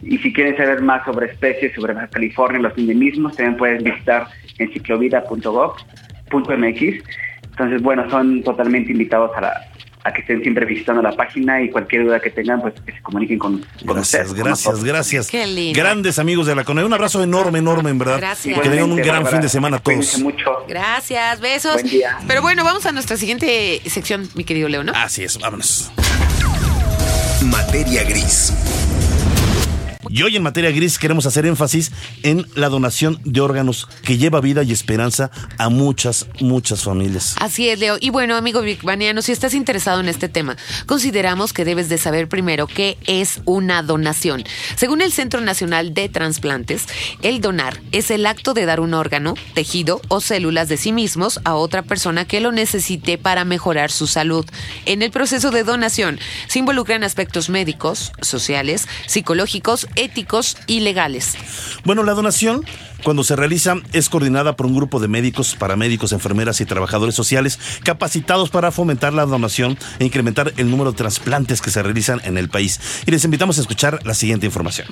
y 0.03 0.17
si 0.17 0.33
quieren 0.33 0.57
saber 0.57 0.81
más 0.81 1.05
sobre 1.05 1.27
especies, 1.27 1.73
sobre 1.75 1.93
Baja 1.93 2.09
California, 2.09 2.59
los 2.59 2.77
endemismos, 2.77 3.35
también 3.35 3.57
pueden 3.57 3.83
visitar 3.83 4.27
enciclovida.gov.mx. 6.31 7.03
Entonces, 7.51 7.81
bueno, 7.81 8.09
son 8.09 8.41
totalmente 8.43 8.91
invitados 8.91 9.31
a, 9.35 9.41
la- 9.41 9.61
a 10.03 10.11
que 10.13 10.21
estén 10.21 10.41
siempre 10.41 10.65
visitando 10.65 11.01
la 11.01 11.11
página 11.11 11.61
y 11.61 11.69
cualquier 11.69 12.05
duda 12.05 12.19
que 12.19 12.31
tengan, 12.31 12.59
pues 12.61 12.73
que 12.85 12.91
se 12.93 13.01
comuniquen 13.01 13.37
con, 13.37 13.59
con 13.59 13.95
Gracias, 13.95 14.27
ustedes, 14.29 14.43
gracias, 14.45 14.83
gracias. 14.83 15.29
Qué 15.29 15.45
lindo. 15.45 15.77
Grandes 15.79 16.17
amigos 16.17 16.47
de 16.47 16.55
la 16.55 16.63
CONE. 16.63 16.83
Un 16.83 16.93
abrazo 16.93 17.21
enorme, 17.21 17.59
enorme, 17.59 17.89
en 17.91 17.99
verdad. 17.99 18.17
Gracias. 18.17 18.59
Que 18.59 18.69
tengan 18.69 18.89
un 18.91 18.97
gran 18.97 19.15
Bárbara, 19.17 19.31
fin 19.31 19.41
de 19.41 19.49
semana 19.49 19.77
a 19.77 19.79
todos. 19.79 20.17
mucho. 20.19 20.65
Gracias, 20.67 21.39
besos. 21.41 21.73
Buen 21.73 21.87
día. 21.87 22.17
Pero 22.27 22.41
bueno, 22.41 22.63
vamos 22.63 22.85
a 22.87 22.91
nuestra 22.93 23.15
siguiente 23.17 23.81
sección, 23.85 24.27
mi 24.33 24.43
querido 24.43 24.69
Leo, 24.69 24.83
¿no? 24.83 24.93
Así 24.95 25.23
es, 25.23 25.37
vámonos. 25.37 25.91
Materia 27.43 28.03
gris. 28.03 28.53
Y 30.11 30.23
hoy 30.23 30.35
en 30.35 30.43
materia 30.43 30.71
gris 30.71 30.99
queremos 30.99 31.25
hacer 31.25 31.45
énfasis 31.45 31.89
en 32.23 32.45
la 32.55 32.67
donación 32.67 33.21
de 33.23 33.39
órganos 33.39 33.87
que 34.03 34.17
lleva 34.17 34.41
vida 34.41 34.61
y 34.61 34.73
esperanza 34.73 35.31
a 35.57 35.69
muchas, 35.69 36.27
muchas 36.41 36.83
familias. 36.83 37.35
Así 37.39 37.69
es, 37.69 37.79
Leo. 37.79 37.95
Y 37.97 38.09
bueno, 38.09 38.35
amigo 38.35 38.61
Baniano, 38.83 39.21
si 39.21 39.31
estás 39.31 39.53
interesado 39.53 40.01
en 40.01 40.09
este 40.09 40.27
tema, 40.27 40.57
consideramos 40.85 41.53
que 41.53 41.63
debes 41.63 41.87
de 41.87 41.97
saber 41.97 42.27
primero 42.27 42.67
qué 42.67 42.97
es 43.07 43.39
una 43.45 43.83
donación. 43.83 44.43
Según 44.75 45.01
el 45.01 45.13
Centro 45.13 45.39
Nacional 45.39 45.93
de 45.93 46.09
Transplantes, 46.09 46.87
el 47.21 47.39
donar 47.39 47.79
es 47.93 48.11
el 48.11 48.25
acto 48.25 48.53
de 48.53 48.65
dar 48.65 48.81
un 48.81 48.93
órgano, 48.93 49.35
tejido 49.53 50.01
o 50.09 50.19
células 50.19 50.67
de 50.67 50.75
sí 50.75 50.91
mismos 50.91 51.39
a 51.45 51.55
otra 51.55 51.83
persona 51.83 52.25
que 52.25 52.41
lo 52.41 52.51
necesite 52.51 53.17
para 53.17 53.45
mejorar 53.45 53.91
su 53.91 54.07
salud. 54.07 54.45
En 54.85 55.03
el 55.03 55.11
proceso 55.11 55.51
de 55.51 55.63
donación 55.63 56.19
se 56.47 56.59
involucran 56.59 57.05
aspectos 57.05 57.49
médicos, 57.49 58.11
sociales, 58.19 58.89
psicológicos, 59.07 59.87
éticos 60.01 60.57
y 60.67 60.81
legales. 60.81 61.35
Bueno, 61.85 62.03
la 62.03 62.13
donación, 62.13 62.65
cuando 63.03 63.23
se 63.23 63.35
realiza, 63.35 63.75
es 63.93 64.09
coordinada 64.09 64.55
por 64.55 64.65
un 64.65 64.75
grupo 64.75 64.99
de 64.99 65.07
médicos, 65.07 65.55
paramédicos, 65.55 66.11
enfermeras 66.11 66.61
y 66.61 66.65
trabajadores 66.65 67.15
sociales 67.15 67.59
capacitados 67.83 68.49
para 68.49 68.71
fomentar 68.71 69.13
la 69.13 69.25
donación 69.25 69.77
e 69.99 70.05
incrementar 70.05 70.53
el 70.57 70.69
número 70.69 70.91
de 70.91 70.97
trasplantes 70.97 71.61
que 71.61 71.71
se 71.71 71.83
realizan 71.83 72.21
en 72.23 72.37
el 72.37 72.49
país. 72.49 72.79
Y 73.05 73.11
les 73.11 73.23
invitamos 73.23 73.57
a 73.57 73.61
escuchar 73.61 73.99
la 74.05 74.13
siguiente 74.13 74.45
información. 74.45 74.87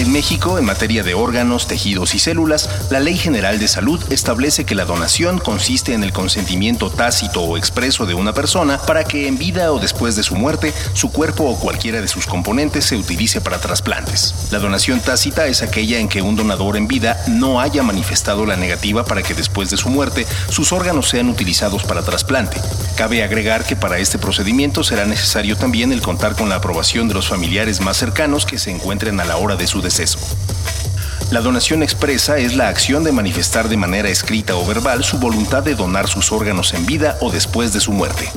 En 0.00 0.12
México, 0.12 0.58
en 0.58 0.64
materia 0.64 1.02
de 1.02 1.12
órganos, 1.12 1.66
tejidos 1.66 2.14
y 2.14 2.18
células, 2.18 2.70
la 2.90 3.00
Ley 3.00 3.18
General 3.18 3.58
de 3.58 3.68
Salud 3.68 4.00
establece 4.10 4.64
que 4.64 4.74
la 4.74 4.86
donación 4.86 5.38
consiste 5.38 5.92
en 5.92 6.02
el 6.02 6.10
consentimiento 6.10 6.88
tácito 6.88 7.42
o 7.42 7.58
expreso 7.58 8.06
de 8.06 8.14
una 8.14 8.32
persona 8.32 8.78
para 8.78 9.04
que 9.04 9.28
en 9.28 9.36
vida 9.36 9.70
o 9.72 9.78
después 9.78 10.16
de 10.16 10.22
su 10.22 10.36
muerte, 10.36 10.72
su 10.94 11.12
cuerpo 11.12 11.44
o 11.44 11.60
cualquiera 11.60 12.00
de 12.00 12.08
sus 12.08 12.26
componentes 12.26 12.86
se 12.86 12.96
utilice 12.96 13.42
para 13.42 13.60
trasplantes. 13.60 14.48
La 14.50 14.58
donación 14.58 15.00
tácita 15.00 15.46
es 15.48 15.62
aquella 15.62 15.98
en 15.98 16.08
que 16.08 16.22
un 16.22 16.34
donador 16.34 16.78
en 16.78 16.88
vida 16.88 17.09
no 17.26 17.60
haya 17.60 17.82
manifestado 17.82 18.46
la 18.46 18.56
negativa 18.56 19.04
para 19.04 19.22
que 19.22 19.34
después 19.34 19.70
de 19.70 19.76
su 19.76 19.88
muerte 19.88 20.26
sus 20.48 20.72
órganos 20.72 21.08
sean 21.08 21.28
utilizados 21.28 21.84
para 21.84 22.02
trasplante. 22.02 22.60
Cabe 22.96 23.22
agregar 23.22 23.64
que 23.64 23.76
para 23.76 23.98
este 23.98 24.18
procedimiento 24.18 24.84
será 24.84 25.04
necesario 25.04 25.56
también 25.56 25.92
el 25.92 26.02
contar 26.02 26.34
con 26.36 26.48
la 26.48 26.56
aprobación 26.56 27.08
de 27.08 27.14
los 27.14 27.28
familiares 27.28 27.80
más 27.80 27.96
cercanos 27.96 28.46
que 28.46 28.58
se 28.58 28.70
encuentren 28.70 29.20
a 29.20 29.24
la 29.24 29.36
hora 29.36 29.56
de 29.56 29.66
su 29.66 29.82
deceso. 29.82 30.18
La 31.30 31.40
donación 31.40 31.84
expresa 31.84 32.38
es 32.38 32.56
la 32.56 32.68
acción 32.68 33.04
de 33.04 33.12
manifestar 33.12 33.68
de 33.68 33.76
manera 33.76 34.08
escrita 34.08 34.56
o 34.56 34.66
verbal 34.66 35.04
su 35.04 35.18
voluntad 35.18 35.62
de 35.62 35.76
donar 35.76 36.08
sus 36.08 36.32
órganos 36.32 36.74
en 36.74 36.86
vida 36.86 37.18
o 37.20 37.30
después 37.30 37.72
de 37.72 37.78
su 37.78 37.92
muerte. 37.92 38.32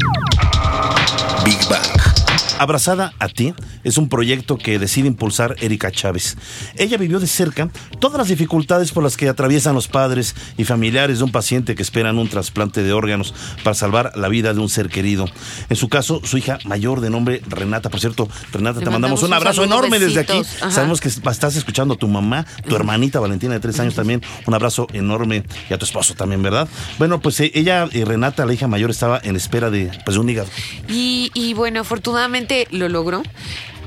Big 1.43 1.57
Bang. 1.67 2.12
Abrazada 2.59 3.13
a 3.19 3.27
ti 3.27 3.53
es 3.83 3.97
un 3.97 4.09
proyecto 4.09 4.57
que 4.57 4.79
decide 4.79 5.07
impulsar 5.07 5.55
Erika 5.59 5.91
Chávez. 5.91 6.37
Ella 6.77 6.97
vivió 6.97 7.19
de 7.19 7.27
cerca 7.27 7.69
todas 7.99 8.17
las 8.17 8.27
dificultades 8.27 8.91
por 8.91 9.03
las 9.03 9.17
que 9.17 9.27
atraviesan 9.27 9.75
los 9.75 9.87
padres 9.87 10.35
y 10.57 10.63
familiares 10.63 11.17
de 11.17 11.23
un 11.25 11.31
paciente 11.31 11.75
que 11.75 11.81
esperan 11.81 12.17
un 12.17 12.29
trasplante 12.29 12.83
de 12.83 12.93
órganos 12.93 13.33
para 13.63 13.73
salvar 13.73 14.11
la 14.15 14.29
vida 14.29 14.53
de 14.53 14.59
un 14.59 14.69
ser 14.69 14.89
querido. 14.89 15.25
En 15.69 15.75
su 15.75 15.89
caso, 15.89 16.21
su 16.23 16.37
hija 16.37 16.59
mayor 16.65 17.01
de 17.01 17.09
nombre 17.09 17.41
Renata. 17.47 17.89
Por 17.89 17.99
cierto, 17.99 18.29
Renata, 18.51 18.79
te 18.79 18.85
mandamos, 18.85 19.21
mandamos 19.21 19.23
un 19.23 19.33
abrazo 19.33 19.61
saludo, 19.61 19.77
enorme 19.77 19.99
desde 19.99 20.21
aquí. 20.21 20.41
Ajá. 20.61 20.71
Sabemos 20.71 21.01
que 21.01 21.09
estás 21.09 21.55
escuchando 21.55 21.95
a 21.95 21.97
tu 21.97 22.07
mamá, 22.07 22.45
tu 22.67 22.75
hermanita 22.75 23.19
Valentina 23.19 23.53
de 23.53 23.59
tres 23.59 23.79
años 23.79 23.95
también. 23.95 24.21
Un 24.45 24.53
abrazo 24.53 24.87
enorme 24.93 25.43
y 25.69 25.73
a 25.73 25.77
tu 25.77 25.85
esposo 25.85 26.13
también, 26.15 26.41
¿verdad? 26.41 26.67
Bueno, 26.97 27.19
pues 27.19 27.39
eh, 27.39 27.51
ella, 27.53 27.87
eh, 27.91 28.05
Renata, 28.05 28.45
la 28.45 28.53
hija 28.53 28.67
mayor, 28.67 28.91
estaba 28.91 29.19
en 29.23 29.35
espera 29.35 29.69
de, 29.69 29.91
pues, 30.05 30.17
un 30.17 30.29
hígado. 30.29 30.49
Y, 30.87 31.31
y 31.33 31.53
bueno, 31.53 31.83
afortunadamente 32.23 32.67
lo 32.71 32.87
logró. 32.89 33.23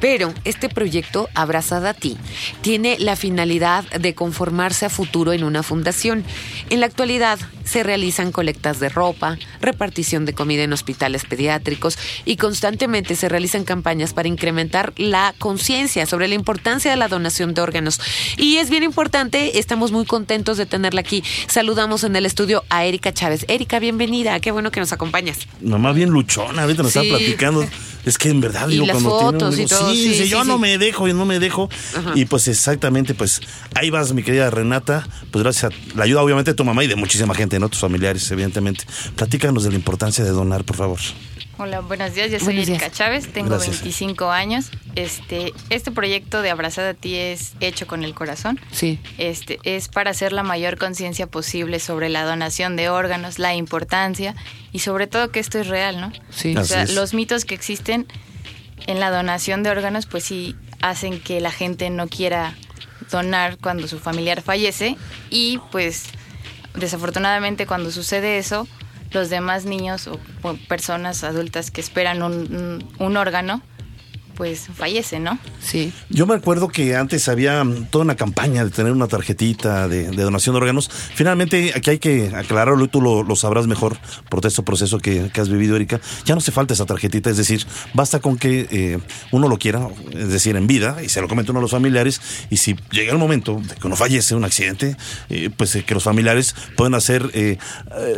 Pero 0.00 0.32
este 0.44 0.68
proyecto, 0.68 1.28
Abrazada 1.34 1.90
a 1.90 1.94
ti, 1.94 2.16
tiene 2.60 2.96
la 2.98 3.16
finalidad 3.16 3.84
de 3.90 4.14
conformarse 4.14 4.86
a 4.86 4.90
futuro 4.90 5.32
en 5.32 5.44
una 5.44 5.62
fundación. 5.62 6.24
En 6.70 6.80
la 6.80 6.86
actualidad 6.86 7.38
se 7.64 7.82
realizan 7.82 8.30
colectas 8.30 8.78
de 8.78 8.88
ropa, 8.88 9.38
repartición 9.60 10.24
de 10.24 10.34
comida 10.34 10.62
en 10.62 10.72
hospitales 10.72 11.24
pediátricos 11.24 11.98
y 12.24 12.36
constantemente 12.36 13.16
se 13.16 13.28
realizan 13.28 13.64
campañas 13.64 14.12
para 14.12 14.28
incrementar 14.28 14.92
la 14.96 15.34
conciencia 15.38 16.06
sobre 16.06 16.28
la 16.28 16.34
importancia 16.34 16.90
de 16.90 16.96
la 16.96 17.08
donación 17.08 17.54
de 17.54 17.62
órganos. 17.62 18.00
Y 18.36 18.56
es 18.58 18.70
bien 18.70 18.82
importante, 18.84 19.58
estamos 19.58 19.92
muy 19.92 20.04
contentos 20.04 20.56
de 20.58 20.66
tenerla 20.66 21.00
aquí. 21.00 21.24
Saludamos 21.48 22.04
en 22.04 22.14
el 22.16 22.26
estudio 22.26 22.64
a 22.70 22.84
Erika 22.84 23.12
Chávez. 23.12 23.44
Erika, 23.48 23.78
bienvenida, 23.78 24.38
qué 24.40 24.52
bueno 24.52 24.70
que 24.70 24.80
nos 24.80 24.92
acompañas. 24.92 25.38
Mamá 25.60 25.92
bien 25.92 26.10
luchona, 26.10 26.62
ahorita 26.62 26.82
nos 26.82 26.92
Sí. 26.92 27.00
está 27.00 27.16
platicando. 27.16 27.66
Es 28.04 28.18
que 28.18 28.28
en 28.28 28.40
verdad, 28.40 28.68
Y 28.68 28.72
digo, 28.74 28.86
las 28.86 28.94
cuando 28.94 29.10
fotos 29.10 29.48
tiene 29.56 29.56
y 29.56 29.64
un 29.64 29.68
todo, 29.68 29.85
sí, 29.90 30.02
sí, 30.02 30.08
dice, 30.10 30.24
sí, 30.24 30.28
yo 30.30 30.42
sí. 30.42 30.48
no 30.48 30.58
me 30.58 30.78
dejo, 30.78 31.08
yo 31.08 31.14
no 31.14 31.24
me 31.24 31.38
dejo. 31.38 31.68
Ajá. 31.96 32.12
Y 32.14 32.24
pues 32.24 32.48
exactamente, 32.48 33.14
pues 33.14 33.40
ahí 33.74 33.90
vas, 33.90 34.12
mi 34.12 34.22
querida 34.22 34.50
Renata, 34.50 35.06
pues 35.30 35.42
gracias 35.42 35.72
a 35.72 35.96
la 35.96 36.04
ayuda 36.04 36.22
obviamente 36.22 36.52
de 36.52 36.54
tu 36.54 36.64
mamá 36.64 36.84
y 36.84 36.86
de 36.86 36.96
muchísima 36.96 37.34
gente, 37.34 37.58
¿no? 37.58 37.68
Tus 37.68 37.80
familiares, 37.80 38.30
evidentemente. 38.30 38.84
Platícanos 39.16 39.64
de 39.64 39.70
la 39.70 39.76
importancia 39.76 40.24
de 40.24 40.30
donar, 40.30 40.64
por 40.64 40.76
favor. 40.76 40.98
Hola, 41.58 41.80
buenos 41.80 42.14
días. 42.14 42.30
Yo 42.30 42.38
soy 42.38 42.60
Erika. 42.60 42.90
Chávez, 42.90 43.32
tengo 43.32 43.48
Gracias. 43.48 43.80
25 43.80 44.30
años. 44.30 44.66
Este, 44.94 45.54
este 45.70 45.90
proyecto 45.90 46.42
de 46.42 46.50
Abrazada 46.50 46.90
a 46.90 46.94
ti 46.94 47.14
es 47.14 47.54
hecho 47.60 47.86
con 47.86 48.04
el 48.04 48.12
corazón. 48.12 48.60
Sí, 48.72 48.98
Este, 49.16 49.58
es 49.62 49.88
para 49.88 50.10
hacer 50.10 50.32
la 50.32 50.42
mayor 50.42 50.76
conciencia 50.76 51.26
posible 51.26 51.80
sobre 51.80 52.10
la 52.10 52.24
donación 52.24 52.76
de 52.76 52.90
órganos, 52.90 53.38
la 53.38 53.54
importancia 53.54 54.34
y 54.70 54.80
sobre 54.80 55.06
todo 55.06 55.30
que 55.30 55.40
esto 55.40 55.58
es 55.58 55.68
real, 55.68 55.98
¿no? 55.98 56.12
sí. 56.28 56.54
O 56.54 56.62
sea, 56.64 56.82
es. 56.82 56.94
los 56.94 57.14
mitos 57.14 57.46
que 57.46 57.54
existen 57.54 58.06
en 58.86 59.00
la 59.00 59.10
donación 59.10 59.62
de 59.62 59.70
órganos, 59.70 60.06
pues 60.06 60.24
sí 60.24 60.56
hacen 60.80 61.20
que 61.20 61.40
la 61.40 61.50
gente 61.50 61.90
no 61.90 62.08
quiera 62.08 62.54
donar 63.10 63.58
cuando 63.58 63.88
su 63.88 63.98
familiar 63.98 64.42
fallece. 64.42 64.96
Y 65.30 65.60
pues 65.72 66.06
desafortunadamente 66.74 67.66
cuando 67.66 67.90
sucede 67.90 68.38
eso, 68.38 68.68
los 69.12 69.30
demás 69.30 69.64
niños 69.64 70.08
o, 70.08 70.18
personas 70.68 71.24
adultas 71.24 71.70
que 71.70 71.80
esperan 71.80 72.22
un 72.22 73.16
órgano, 73.16 73.62
pues 74.36 74.66
fallecen, 74.74 75.24
¿no? 75.24 75.38
Sí. 75.60 75.92
Yo 76.10 76.26
me 76.26 76.34
acuerdo 76.34 76.68
que 76.68 76.94
antes 76.94 77.28
había 77.28 77.64
mm, 77.64 77.86
toda 77.90 78.04
una 78.04 78.16
campaña 78.16 78.64
de 78.64 78.70
tener 78.70 78.92
una 78.92 79.06
tarjetita 79.08 79.88
de, 79.88 80.08
donación 80.10 80.54
de 80.54 80.58
órganos. 80.60 80.90
Finalmente, 80.90 81.72
aquí 81.74 81.90
hay 81.90 81.98
que 81.98 82.30
aclararlo 82.34 82.84
y 82.84 82.88
tú 82.88 83.00
lo, 83.00 83.36
sabrás 83.36 83.66
mejor 83.66 83.96
por 84.28 84.44
este 84.46 84.62
proceso 84.62 84.98
que, 84.98 85.30
has 85.34 85.48
vivido, 85.48 85.76
Erika. 85.76 86.00
Ya 86.24 86.34
no 86.34 86.38
hace 86.38 86.52
falta 86.52 86.74
esa 86.74 86.84
tarjetita, 86.86 87.30
es 87.30 87.36
decir, 87.36 87.64
basta 87.94 88.20
con 88.20 88.36
que 88.36 88.66
eh, 88.70 88.98
uno 89.32 89.48
lo 89.48 89.58
quiera, 89.58 89.88
es 90.12 90.28
decir, 90.28 90.56
en 90.56 90.66
vida, 90.66 90.98
y 91.02 91.08
se 91.08 91.20
lo 91.20 91.28
comenta 91.28 91.52
uno 91.52 91.60
a 91.60 91.62
los 91.62 91.70
familiares. 91.70 92.20
Y 92.50 92.58
si 92.58 92.76
llega 92.90 93.12
el 93.12 93.18
momento 93.18 93.60
de 93.62 93.74
que 93.74 93.86
uno 93.86 93.96
fallece, 93.96 94.34
un 94.34 94.44
accidente, 94.44 94.96
eh, 95.30 95.50
pues 95.56 95.74
eh, 95.76 95.84
que 95.84 95.94
los 95.94 96.02
familiares 96.02 96.54
pueden 96.76 96.94
hacer 96.94 97.30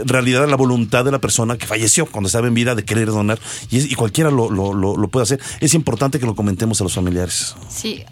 realidad 0.04 0.48
la 0.48 0.56
voluntad 0.56 1.04
de 1.04 1.10
la 1.12 1.18
persona 1.20 1.56
que 1.58 1.66
falleció 1.66 2.06
cuando 2.06 2.28
estaba 2.28 2.46
en 2.48 2.54
vida 2.54 2.74
de 2.74 2.84
querer 2.84 3.08
donar. 3.08 3.38
Y, 3.70 3.78
es- 3.78 3.90
y 3.90 3.94
cualquiera 3.94 4.30
lo- 4.30 4.48
lo 4.50 5.08
puede 5.08 5.24
hacer. 5.24 5.40
Es 5.60 5.74
importante 5.74 6.07
que 6.18 6.26
lo 6.26 6.34
comentemos 6.34 6.80
a 6.80 6.84
los 6.84 6.94
familiares. 6.94 7.54
Sí. 7.68 8.04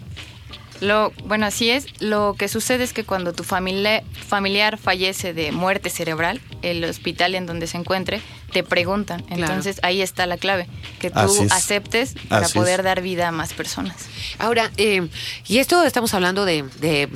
Lo, 0.79 1.11
bueno, 1.25 1.47
así 1.47 1.71
es. 1.71 1.87
Lo 2.01 2.35
que 2.37 2.47
sucede 2.47 2.83
es 2.83 2.93
que 2.93 3.03
cuando 3.03 3.33
tu 3.33 3.43
familia, 3.43 4.03
familiar 4.27 4.77
fallece 4.77 5.33
de 5.33 5.51
muerte 5.51 5.89
cerebral, 5.89 6.39
el 6.61 6.83
hospital 6.83 7.33
en 7.33 7.47
donde 7.47 7.65
se 7.65 7.77
encuentre, 7.77 8.21
te 8.51 8.61
preguntan. 8.61 9.23
Claro. 9.23 9.41
Entonces 9.45 9.79
ahí 9.81 10.03
está 10.03 10.27
la 10.27 10.37
clave, 10.37 10.67
que 10.99 11.09
tú 11.09 11.17
aceptes 11.49 12.13
para 12.29 12.45
Así 12.45 12.59
poder 12.59 12.81
es. 12.81 12.83
dar 12.83 13.01
vida 13.01 13.27
a 13.27 13.31
más 13.31 13.53
personas. 13.53 13.95
Ahora, 14.37 14.69
eh, 14.77 15.07
y 15.47 15.57
esto 15.57 15.83
estamos 15.83 16.13
hablando 16.13 16.45
de, 16.45 16.63
de- 16.79 17.09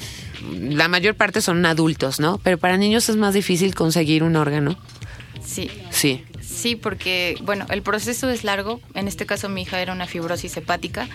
la 0.60 0.88
mayor 0.88 1.14
parte 1.14 1.40
son 1.40 1.64
adultos, 1.68 2.20
¿no? 2.20 2.40
Pero 2.40 2.58
para 2.58 2.78
niños 2.78 3.08
es 3.10 3.16
más 3.16 3.36
difícil 3.36 3.76
conseguir 3.76 4.24
un 4.24 4.38
órgano. 4.38 4.76
Sí. 5.46 5.70
Sí. 5.92 6.24
Sí, 6.62 6.76
porque, 6.76 7.38
bueno, 7.42 7.66
el 7.70 7.82
proceso 7.82 8.30
es 8.30 8.44
largo. 8.44 8.80
En 8.94 9.08
este 9.08 9.26
caso, 9.26 9.50
mi 9.50 9.64
hija 9.64 9.82
era 9.82 9.94
una 9.94 10.06
fibrosis 10.06 10.56
hepática. 10.58 11.08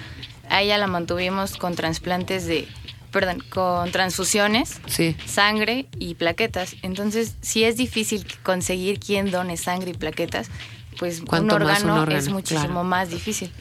A 0.49 0.63
ella 0.63 0.77
la 0.79 0.87
mantuvimos 0.89 1.57
con 1.57 1.75
trasplantes 1.75 2.47
de, 2.47 2.67
perdón, 3.13 3.43
con 3.49 3.91
transfusiones, 3.93 4.81
Sí. 4.87 5.17
sangre 5.27 5.87
y 5.99 6.15
plaquetas. 6.17 6.77
Entonces, 6.83 7.37
si 7.43 7.65
es 7.65 7.77
difícil 7.77 8.27
conseguir 8.43 8.99
quien 8.99 9.31
done 9.31 9.57
sangre 9.57 9.91
y 9.91 9.95
plaquetas, 9.95 10.49
pues 10.99 11.21
un 11.21 11.51
órgano, 11.51 11.85
un 11.95 12.01
órgano, 12.01 12.19
es 12.19 12.29
muchísimo 12.29 12.67
claro. 12.67 12.85
más 12.85 13.11
difícil. 13.11 13.53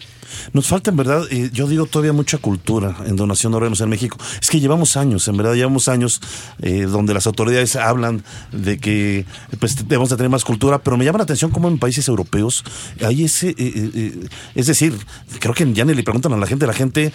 Nos 0.53 0.67
falta 0.67 0.91
en 0.91 0.97
verdad, 0.97 1.23
eh, 1.31 1.49
yo 1.53 1.67
digo 1.67 1.85
todavía 1.85 2.13
mucha 2.13 2.37
cultura 2.37 2.95
en 3.05 3.15
donación 3.15 3.51
de 3.51 3.57
órganos 3.57 3.81
en 3.81 3.89
México. 3.89 4.17
Es 4.41 4.49
que 4.49 4.59
llevamos 4.59 4.97
años, 4.97 5.27
en 5.27 5.37
verdad 5.37 5.53
llevamos 5.53 5.87
años 5.87 6.21
eh, 6.61 6.83
donde 6.83 7.13
las 7.13 7.27
autoridades 7.27 7.75
hablan 7.75 8.23
de 8.51 8.77
que 8.77 9.25
pues 9.59 9.75
debemos 9.75 10.09
de 10.09 10.17
tener 10.17 10.29
más 10.29 10.43
cultura, 10.43 10.79
pero 10.81 10.97
me 10.97 11.05
llama 11.05 11.19
la 11.19 11.23
atención 11.23 11.51
cómo 11.51 11.67
en 11.67 11.77
países 11.77 12.07
europeos 12.07 12.63
hay 13.03 13.23
ese, 13.23 13.55
eh, 13.57 14.27
es 14.55 14.67
decir, 14.67 14.95
creo 15.39 15.53
que 15.53 15.71
ya 15.73 15.85
ni 15.85 15.93
le 15.93 16.03
preguntan 16.03 16.33
a 16.33 16.37
la 16.37 16.47
gente, 16.47 16.67
la 16.67 16.73
gente 16.73 17.11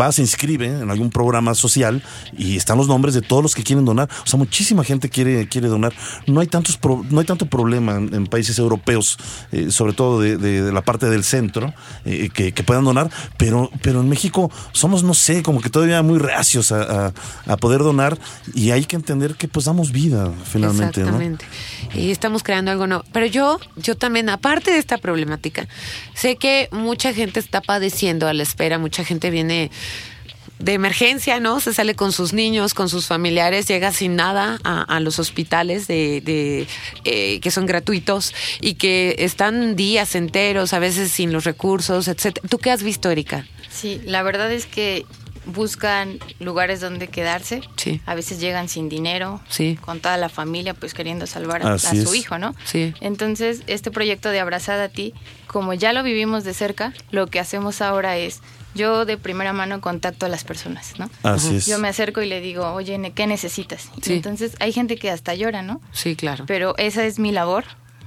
va, 0.00 0.12
se 0.12 0.22
inscribe 0.22 0.66
en 0.66 0.90
algún 0.90 1.10
programa 1.10 1.54
social 1.54 2.02
y 2.36 2.56
están 2.56 2.78
los 2.78 2.88
nombres 2.88 3.14
de 3.14 3.22
todos 3.22 3.42
los 3.42 3.54
que 3.54 3.62
quieren 3.62 3.84
donar. 3.84 4.08
O 4.24 4.26
sea, 4.26 4.38
muchísima 4.38 4.84
gente 4.84 5.08
quiere, 5.08 5.48
quiere 5.48 5.68
donar. 5.68 5.92
No 6.26 6.40
hay 6.40 6.46
tantos 6.46 6.76
pro- 6.76 7.04
no 7.10 7.20
hay 7.20 7.26
tanto 7.26 7.46
problema 7.46 7.96
en, 7.96 8.26
países 8.26 8.58
europeos, 8.58 9.18
sobre 9.68 9.92
todo 9.92 10.20
de, 10.20 10.72
la 10.72 10.82
parte 10.82 11.06
del 11.06 11.24
centro, 11.24 11.74
eh, 12.04 12.30
que, 12.50 12.62
puedan 12.64 12.84
donar, 12.84 13.10
pero, 13.36 13.70
pero 13.82 14.00
en 14.00 14.08
México 14.08 14.50
somos, 14.72 15.04
no 15.04 15.14
sé, 15.14 15.42
como 15.42 15.60
que 15.60 15.70
todavía 15.70 16.02
muy 16.02 16.18
reacios 16.18 16.72
a, 16.72 17.12
a- 17.46 17.56
poder 17.58 17.80
donar 17.82 18.18
y 18.54 18.70
hay 18.72 18.84
que 18.86 18.96
entender 18.96 19.36
que 19.36 19.46
pues 19.46 19.66
damos 19.66 19.92
vida 19.92 20.32
finalmente, 20.44 21.00
¿no? 21.02 21.06
Exactamente. 21.20 21.44
Y 21.94 22.10
estamos 22.10 22.42
creando 22.42 22.70
algo 22.72 22.86
nuevo. 22.86 23.04
Pero 23.12 23.26
yo, 23.26 23.60
yo 23.76 23.96
también, 23.96 24.28
aparte 24.30 24.72
de 24.72 24.78
esta 24.78 24.98
problemática, 24.98 25.68
sé 26.14 26.36
que 26.36 26.68
mucha 26.72 27.12
gente 27.12 27.38
está 27.38 27.60
padeciendo 27.60 28.26
a 28.26 28.32
la 28.32 28.42
espera, 28.42 28.78
mucha 28.78 29.04
gente 29.04 29.30
viene 29.30 29.70
de 30.62 30.74
emergencia, 30.74 31.40
¿no? 31.40 31.60
Se 31.60 31.74
sale 31.74 31.94
con 31.94 32.12
sus 32.12 32.32
niños, 32.32 32.72
con 32.72 32.88
sus 32.88 33.06
familiares, 33.06 33.66
llega 33.66 33.92
sin 33.92 34.16
nada 34.16 34.58
a, 34.64 35.00
los 35.00 35.18
hospitales 35.18 35.88
de, 35.88 36.20
de, 36.20 36.66
eh, 37.04 37.40
que 37.40 37.50
son 37.50 37.66
gratuitos 37.66 38.32
y 38.60 38.74
que 38.74 39.16
están 39.18 39.74
días 39.74 40.14
enteros, 40.14 40.72
a 40.72 40.78
veces 40.78 41.10
sin 41.10 41.32
los 41.32 41.44
recursos, 41.44 42.06
etcétera. 42.06 42.48
¿Tú 42.48 42.58
qué 42.58 42.70
has 42.70 42.82
visto, 42.82 43.10
Erika? 43.10 43.46
Sí, 43.70 44.00
la 44.04 44.22
verdad 44.22 44.52
es 44.52 44.66
que 44.66 45.04
buscan 45.44 46.18
lugares 46.38 46.80
donde 46.80 47.08
quedarse. 47.08 47.62
Sí. 47.76 48.00
A 48.06 48.14
veces 48.14 48.40
llegan 48.40 48.68
sin 48.68 48.88
dinero, 48.88 49.40
Sí. 49.48 49.76
con 49.80 50.00
toda 50.00 50.16
la 50.16 50.28
familia, 50.28 50.74
pues 50.74 50.94
queriendo 50.94 51.26
salvar 51.26 51.66
a, 51.66 51.78
su 51.78 51.94
es. 51.96 52.14
hijo, 52.14 52.38
¿no? 52.38 52.54
Sí. 52.64 52.94
Entonces, 53.00 53.62
este 53.66 53.90
proyecto 53.90 54.28
de 54.30 54.40
Abrazada 54.40 54.84
a 54.84 54.88
ti, 54.88 55.14
como 55.46 55.74
ya 55.74 55.92
lo 55.92 56.02
vivimos 56.02 56.44
de 56.44 56.54
cerca, 56.54 56.92
lo 57.10 57.26
que 57.26 57.40
hacemos 57.40 57.80
ahora 57.82 58.16
es, 58.16 58.40
yo 58.74 59.04
de 59.04 59.18
primera 59.18 59.52
mano 59.52 59.80
contacto 59.80 60.24
a 60.26 60.28
las 60.28 60.44
personas, 60.44 60.98
¿no? 60.98 61.10
Así 61.22 61.56
es. 61.56 61.66
Yo 61.66 61.78
me 61.78 61.88
acerco 61.88 62.22
y 62.22 62.26
le 62.28 62.40
digo, 62.40 62.72
oye, 62.72 62.96
ne- 62.96 63.12
¿qué 63.12 63.26
necesitas? 63.26 63.90
Y 63.98 64.02
Sí. 64.02 64.12
entonces 64.14 64.56
hay 64.60 64.72
gente 64.72 64.96
que 64.96 65.10
hasta 65.10 65.34
llora, 65.34 65.62
¿no? 65.62 65.80
Sí, 65.92 66.16
claro. 66.16 66.44
Pero 66.46 66.74
esa 66.78 67.04
es 67.04 67.18
mi 67.18 67.32
labor, 67.32 67.64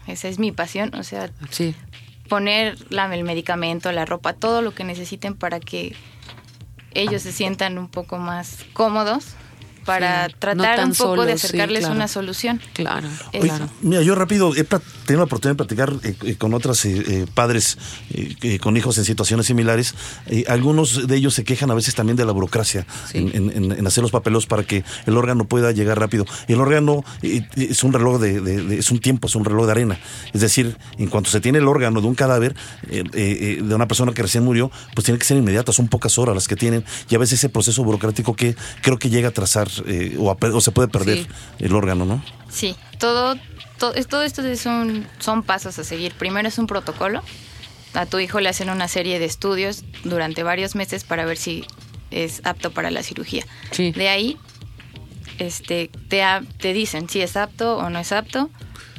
esa 0.07 0.27
es 0.27 0.39
mi 0.39 0.51
pasión, 0.51 0.95
o 0.95 1.03
sea, 1.03 1.29
Sí. 1.51 1.75
poner 2.29 2.77
la, 2.91 3.13
el 3.13 3.23
medicamento, 3.23 3.91
la 3.91 4.05
ropa, 4.05 4.33
todo 4.33 4.61
lo 4.63 4.73
que 4.73 4.83
necesiten 4.83 5.35
para 5.35 5.59
que 5.59 5.95
ellos 6.95 7.21
se 7.21 7.31
sientan 7.31 7.77
un 7.77 7.87
poco 7.87 8.17
más 8.17 8.65
cómodos 8.73 9.25
para 9.85 10.27
Sí, 10.27 10.35
tratar 10.39 10.83
un 10.83 10.93
poco 10.93 11.25
de 11.25 11.37
sí, 11.37 11.45
acercarles 11.45 11.81
claro. 11.81 11.95
una 11.95 12.07
solución. 12.07 12.59
Claro, 12.73 13.07
Oye, 13.33 13.39
claro. 13.41 13.69
Mira, 13.81 14.01
yo 14.01 14.15
rápido 14.15 14.55
he 14.55 14.63
tenido 15.05 15.19
la 15.21 15.25
oportunidad 15.25 15.53
de 15.57 15.65
platicar 15.65 15.93
eh, 16.03 16.15
eh, 16.23 16.35
con 16.35 16.53
otros 16.53 16.85
padres 17.33 17.77
eh, 18.11 18.35
eh, 18.41 18.59
con 18.59 18.75
hijos 18.77 18.97
en 18.97 19.05
situaciones 19.05 19.45
similares. 19.45 19.95
Eh, 20.27 20.43
algunos 20.47 21.07
de 21.07 21.15
ellos 21.15 21.33
se 21.33 21.43
quejan 21.43 21.71
a 21.71 21.73
veces 21.73 21.95
también 21.95 22.17
de 22.17 22.25
la 22.25 22.31
burocracia 22.33 22.85
Sí. 23.11 23.19
en, 23.19 23.29
en- 23.35 23.51
en- 23.51 23.71
en 23.71 23.87
hacer 23.87 24.01
los 24.01 24.11
papelos 24.11 24.45
para 24.45 24.63
que 24.63 24.83
el 25.05 25.15
órgano 25.17 25.45
pueda 25.47 25.71
llegar 25.71 25.99
rápido. 25.99 26.25
El 26.47 26.59
órgano 26.59 27.03
eh, 27.21 27.47
es 27.55 27.83
un 27.83 27.93
reloj 27.93 28.19
de, 28.19 28.41
de- 28.41 28.61
de- 28.63 28.77
es 28.79 28.91
un 28.91 28.99
tiempo, 28.99 29.27
es 29.27 29.35
un 29.35 29.45
reloj 29.45 29.65
de 29.65 29.71
arena. 29.71 29.99
Es 30.33 30.41
decir, 30.41 30.77
en 30.97 31.07
cuanto 31.07 31.29
se 31.29 31.39
tiene 31.41 31.59
el 31.59 31.67
órgano 31.67 32.01
de 32.01 32.07
un 32.07 32.15
cadáver 32.15 32.55
eh, 32.89 33.03
eh, 33.13 33.57
eh, 33.59 33.61
de 33.63 33.75
una 33.75 33.87
persona 33.87 34.11
que 34.13 34.21
recién 34.21 34.43
murió, 34.43 34.71
pues 34.93 35.05
tiene 35.05 35.17
que 35.19 35.25
ser 35.25 35.37
inmediata. 35.37 35.71
Son 35.71 35.87
pocas 35.87 36.17
horas 36.17 36.35
las 36.35 36.47
que 36.47 36.55
tienen 36.55 36.83
y 37.09 37.15
a 37.15 37.17
veces 37.19 37.39
ese 37.39 37.49
proceso 37.49 37.83
burocrático 37.83 38.35
que 38.35 38.55
creo 38.81 38.97
que 38.99 39.09
llega 39.09 39.29
a 39.29 39.31
trazar 39.31 39.69
eh, 39.85 40.15
o, 40.19 40.31
a 40.31 40.37
o 40.53 40.61
se 40.61 40.71
puede 40.71 40.87
perder 40.87 41.17
Sí. 41.19 41.27
el 41.59 41.73
órgano, 41.75 42.05
¿no? 42.05 42.23
Sí, 42.55 42.75
todo, 42.99 43.35
todo, 43.77 43.93
todo 44.05 44.23
esto 44.23 44.41
es 44.43 44.65
un, 44.65 45.05
son 45.19 45.43
pasos 45.43 45.77
a 45.77 45.83
seguir. 45.83 46.13
Primero 46.13 46.47
es 46.47 46.57
un 46.57 46.67
protocolo. 46.67 47.21
A 47.93 48.05
tu 48.05 48.19
hijo 48.19 48.39
le 48.39 48.49
hacen 48.49 48.69
una 48.69 48.87
serie 48.87 49.19
de 49.19 49.25
estudios 49.25 49.83
durante 50.03 50.43
varios 50.43 50.75
meses 50.75 51.03
para 51.03 51.25
ver 51.25 51.37
si 51.37 51.65
es 52.11 52.41
apto 52.45 52.71
para 52.71 52.91
la 52.91 53.03
cirugía. 53.03 53.45
Sí. 53.71 53.91
De 53.91 54.09
ahí 54.09 54.37
este, 55.37 55.89
te, 56.07 56.23
te 56.59 56.73
dicen 56.73 57.09
si 57.09 57.21
es 57.21 57.35
apto 57.37 57.77
o 57.77 57.89
no 57.89 57.99
es 57.99 58.11
apto. 58.11 58.49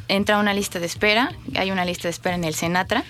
entra 0.08 0.36
a 0.36 0.38
una 0.38 0.54
lista 0.54 0.78
de 0.80 0.86
espera. 0.86 1.32
Hay 1.56 1.70
una 1.70 1.84
lista 1.84 2.04
de 2.04 2.10
espera 2.10 2.34
en 2.36 2.44
el 2.44 2.54
Senatra, 2.54 3.04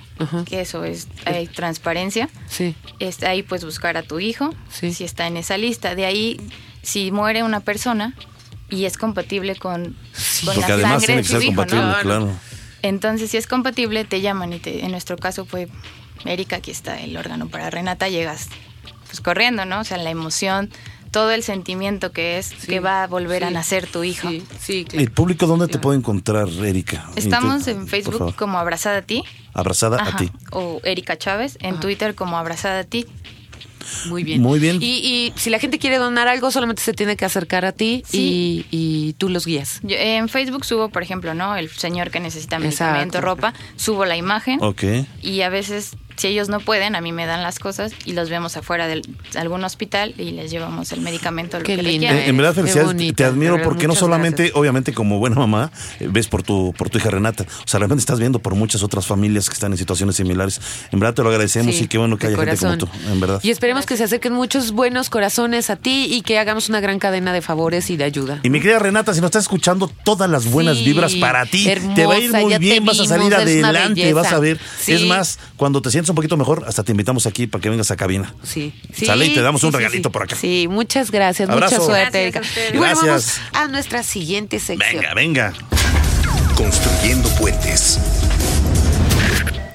que 0.47 0.61
eso 0.61 0.85
es, 0.85 1.09
hay 1.25 1.47
transparencia. 1.47 2.29
Sí. 2.49 2.75
Este, 3.01 3.27
ahí 3.27 3.43
puedes 3.43 3.65
buscar 3.65 3.97
a 3.97 4.03
tu 4.03 4.19
hijo, 4.21 4.55
Sí. 4.71 4.93
si 4.95 5.05
está 5.05 5.27
en 5.27 5.37
esa 5.37 5.59
lista. 5.59 5.95
De 5.95 6.07
ahí, 6.07 6.41
si 6.83 7.11
muere 7.13 7.43
una 7.43 7.61
persona 7.61 8.15
y 8.71 8.85
es 8.85 8.97
compatible 8.99 9.57
con, 9.57 9.85
con 9.85 9.95
Porque 10.55 10.61
la 10.61 10.67
además 10.75 11.03
sangre 11.03 11.07
tiene 11.07 11.17
de 11.17 11.23
que 11.23 11.29
su 11.29 11.33
ser 11.35 11.43
hijo, 11.43 11.51
compatible, 11.57 11.87
¿no? 11.87 11.99
claro. 12.01 12.31
Entonces, 12.83 13.31
si 13.31 13.37
es 13.37 13.47
compatible, 13.47 14.05
te 14.05 14.21
llaman 14.21 14.53
y 14.53 14.59
te, 14.59 14.85
en 14.85 14.91
nuestro 14.93 15.17
caso 15.17 15.45
fue, 15.45 15.69
Erika, 16.25 16.57
aquí 16.57 16.71
está 16.71 17.01
el 17.01 17.17
órgano 17.17 17.49
para 17.49 17.71
Renata, 17.71 18.09
llegas 18.09 18.49
pues 19.07 19.21
corriendo, 19.21 19.65
¿no? 19.65 19.81
O 19.81 19.85
sea, 19.85 19.97
la 19.99 20.11
emoción, 20.11 20.71
todo 21.11 21.31
el 21.31 21.43
sentimiento 21.43 22.13
que 22.13 22.39
es 22.39 22.53
que 22.53 22.81
va 22.81 23.05
a 23.05 23.07
volver 23.07 23.45
a 23.45 23.49
sí, 23.49 23.55
nacer 23.55 23.87
tu 23.87 24.05
hijo. 24.05 24.29
Sí, 24.29 24.45
sí, 24.61 24.85
claro. 24.85 25.03
¿El 25.05 25.11
público 25.11 25.47
dónde 25.47 25.69
te 25.69 25.79
puede 25.79 25.99
encontrar, 25.99 26.49
Erika? 26.49 27.09
Estamos 27.17 27.61
Inter- 27.61 27.77
en 27.77 27.89
Facebook 27.89 28.35
como 28.37 28.59
Abrazada 28.59 28.99
a 28.99 29.03
ti. 29.03 29.23
Abrazada 29.55 30.03
a 30.03 30.17
ti. 30.17 30.31
O 30.51 30.81
Erika 30.85 31.17
Chávez, 31.17 31.57
en 31.61 31.81
Twitter 31.81 32.15
como 32.15 32.37
Abrazada 32.37 32.81
a 32.81 32.85
ti. 32.85 33.07
Muy 34.07 34.25
bien. 34.25 34.41
Muy 34.43 34.59
bien. 34.59 34.79
Y, 34.83 34.87
y 34.87 35.33
si 35.37 35.51
la 35.51 35.59
gente 35.59 35.79
quiere 35.79 35.97
donar 35.99 36.29
algo, 36.29 36.51
solamente 36.51 36.83
se 36.83 36.93
tiene 36.93 37.17
que 37.17 37.25
acercar 37.25 37.65
a 37.65 37.73
ti 37.73 38.03
Sí. 38.07 38.67
y, 38.71 38.77
y 39.09 39.13
tú 39.15 39.29
los 39.29 39.47
guías. 39.47 39.81
Yo, 39.83 39.97
en 39.99 40.29
Facebook 40.29 40.65
subo, 40.65 40.89
por 40.89 41.03
ejemplo, 41.03 41.35
¿no? 41.35 41.57
El 41.57 41.69
señor 41.71 42.11
que 42.11 42.21
necesita 42.21 42.59
medicamento, 42.59 43.19
Exacto. 43.19 43.21
ropa, 43.27 43.55
subo 43.77 44.05
la 44.05 44.17
imagen 44.17 44.59
Ok. 44.63 44.83
y 45.23 45.41
a 45.43 45.49
veces, 45.49 45.93
si 46.17 46.29
ellos 46.29 46.49
no 46.49 46.61
pueden, 46.61 46.95
a 46.97 47.01
mí 47.01 47.13
me 47.13 47.27
dan 47.27 47.43
las 47.43 47.59
cosas 47.59 47.93
y 48.05 48.13
los 48.13 48.31
vemos 48.31 48.57
afuera 48.57 48.87
de 48.87 49.03
algún 49.37 49.63
hospital 49.65 50.15
y 50.19 50.31
les 50.33 50.51
llevamos 50.51 50.93
el 50.93 51.01
medicamento, 51.01 51.59
lo 51.59 51.65
Qué 51.65 51.77
que 51.77 51.83
lindo. 51.83 52.07
Eh, 52.09 52.29
en 52.29 52.37
verdad, 52.37 52.55
felicidades. 52.55 53.15
te 53.15 53.25
admiro 53.25 53.61
porque 53.63 53.87
no 53.87 53.95
solamente, 53.95 54.45
gracias. 54.45 54.59
obviamente, 54.59 54.93
como 54.95 55.19
buena 55.19 55.37
mamá, 55.37 55.71
eh, 56.01 56.09
ves 56.11 56.27
por 56.29 56.43
tu, 56.43 56.73
por 56.77 56.91
tu 56.91 56.99
hija 56.99 57.11
Renata. 57.11 57.45
O 57.45 57.69
sea, 57.69 57.79
de 57.79 57.85
repente 57.87 58.01
estás 58.01 58.19
viendo 58.19 58.39
por 58.39 58.55
muchas 58.55 58.83
otras 58.83 59.07
familias 59.07 59.49
que 59.49 59.55
están 59.55 59.73
en 59.73 59.79
situaciones 59.79 60.17
similares. 60.17 60.61
En 60.93 60.99
verdad 61.01 61.15
te 61.15 61.23
lo 61.23 61.29
agradecemos 61.29 61.75
Sí, 61.75 61.85
y 61.85 61.87
qué 61.89 61.99
bueno 61.99 62.17
que 62.19 62.29
haya 62.29 62.37
gente 62.37 62.57
como 62.57 62.77
corazón. 62.79 62.91
tú, 63.03 63.13
en 63.13 63.21
verdad. 63.21 63.41
Y 63.43 63.51
esperemos 63.51 63.87
que 63.87 63.97
se 63.97 64.05
acerquen 64.05 64.33
muchos 64.33 64.73
buenos 64.73 65.11
corazones 65.11 65.71
a 65.71 65.77
ti 65.77 66.07
y 66.11 66.23
que 66.23 66.39
hagamos 66.39 66.69
una 66.69 66.81
gran 66.81 66.99
cadena 66.99 67.33
de 67.33 67.43
favores 67.43 67.91
y 67.91 67.97
de 67.97 68.05
ayuda. 68.05 68.41
Y 68.43 68.51
mi 68.51 68.61
querida 68.61 68.79
Renata, 68.79 69.13
si 69.15 69.21
nos 69.21 69.29
estás 69.29 69.45
escuchando, 69.45 69.91
todas 70.05 70.29
las 70.31 70.51
buenas 70.51 70.79
Sí, 70.79 70.85
vibras 70.85 71.15
para 71.17 71.45
ti. 71.47 71.65
te 71.95 72.07
va 72.07 72.15
a 72.15 72.19
ir 72.19 72.33
muy 72.33 72.57
bien, 72.59 72.85
vas 72.85 73.01
a 73.01 73.05
salir 73.07 73.35
adelante, 73.35 74.13
vas 74.13 74.33
a 74.33 74.39
ver. 74.39 74.59
Sí. 74.81 74.93
Es 74.93 75.03
más, 75.07 75.39
cuando 75.57 75.81
te 75.83 75.91
sientes 76.07 76.11
un 76.11 76.17
poquito 76.17 76.37
mejor, 76.37 76.65
hasta 76.67 76.85
te 76.85 76.93
invitamos 76.93 77.27
aquí 77.27 77.47
para 77.47 77.61
que 77.63 77.69
vengas 77.71 77.91
a 77.91 77.97
cabina. 77.97 78.35
Sí, 78.43 78.73
sí. 78.93 79.07
Sale 79.07 79.27
y 79.27 79.35
te 79.35 79.43
damos 79.43 79.63
un 79.65 79.73
sí, 79.73 79.77
regalito 79.77 80.09
sí. 80.09 80.13
por 80.13 80.23
acá. 80.23 80.37
Sí, 80.37 80.69
muchas 80.71 81.11
gracias, 81.11 81.49
Abrazo. 81.49 81.77
mucha 81.77 81.85
suerte, 81.85 82.31
Gracias. 82.31 82.75
Y 82.75 82.77
bueno, 82.79 83.01
Gracias. 83.03 83.41
vamos 83.53 83.69
a 83.69 83.73
nuestra 83.73 84.03
siguiente 84.03 84.59
sección. 84.59 85.03
Venga, 85.03 85.15
venga. 85.15 85.53
Construyendo 86.55 87.29
puentes. 87.31 87.99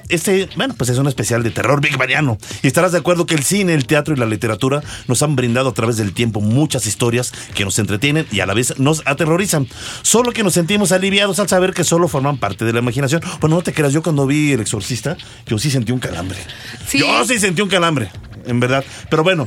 Este, 0.08 0.48
bueno, 0.56 0.74
pues 0.76 0.90
es 0.90 0.98
un 0.98 1.06
especial 1.06 1.42
de 1.42 1.50
terror 1.50 1.80
big 1.80 1.96
Baniano. 1.96 2.38
Y 2.62 2.66
estarás 2.66 2.92
de 2.92 2.98
acuerdo 2.98 3.26
que 3.26 3.34
el 3.34 3.42
cine, 3.42 3.74
el 3.74 3.86
teatro 3.86 4.14
y 4.14 4.18
la 4.18 4.26
literatura 4.26 4.82
nos 5.08 5.22
han 5.22 5.36
brindado 5.36 5.70
a 5.70 5.74
través 5.74 5.96
del 5.96 6.12
tiempo 6.12 6.40
muchas 6.40 6.86
historias 6.86 7.32
que 7.54 7.64
nos 7.64 7.78
entretienen 7.78 8.26
y 8.30 8.40
a 8.40 8.46
la 8.46 8.54
vez 8.54 8.78
nos 8.78 9.02
aterrorizan. 9.06 9.68
Solo 10.02 10.32
que 10.32 10.42
nos 10.42 10.54
sentimos 10.54 10.92
aliviados 10.92 11.38
al 11.38 11.48
saber 11.48 11.74
que 11.74 11.84
solo 11.84 12.08
forman 12.08 12.38
parte 12.38 12.64
de 12.64 12.72
la 12.72 12.80
imaginación. 12.80 13.22
Bueno, 13.40 13.56
no 13.56 13.62
te 13.62 13.72
creas, 13.72 13.92
yo 13.92 14.02
cuando 14.02 14.26
vi 14.26 14.52
El 14.52 14.60
Exorcista, 14.60 15.16
yo 15.46 15.58
sí 15.58 15.70
sentí 15.70 15.92
un 15.92 15.98
calambre. 15.98 16.38
¿Sí? 16.86 16.98
Yo 16.98 17.24
sí 17.24 17.38
sentí 17.38 17.62
un 17.62 17.68
calambre, 17.68 18.10
en 18.46 18.60
verdad. 18.60 18.84
Pero 19.10 19.22
bueno, 19.22 19.46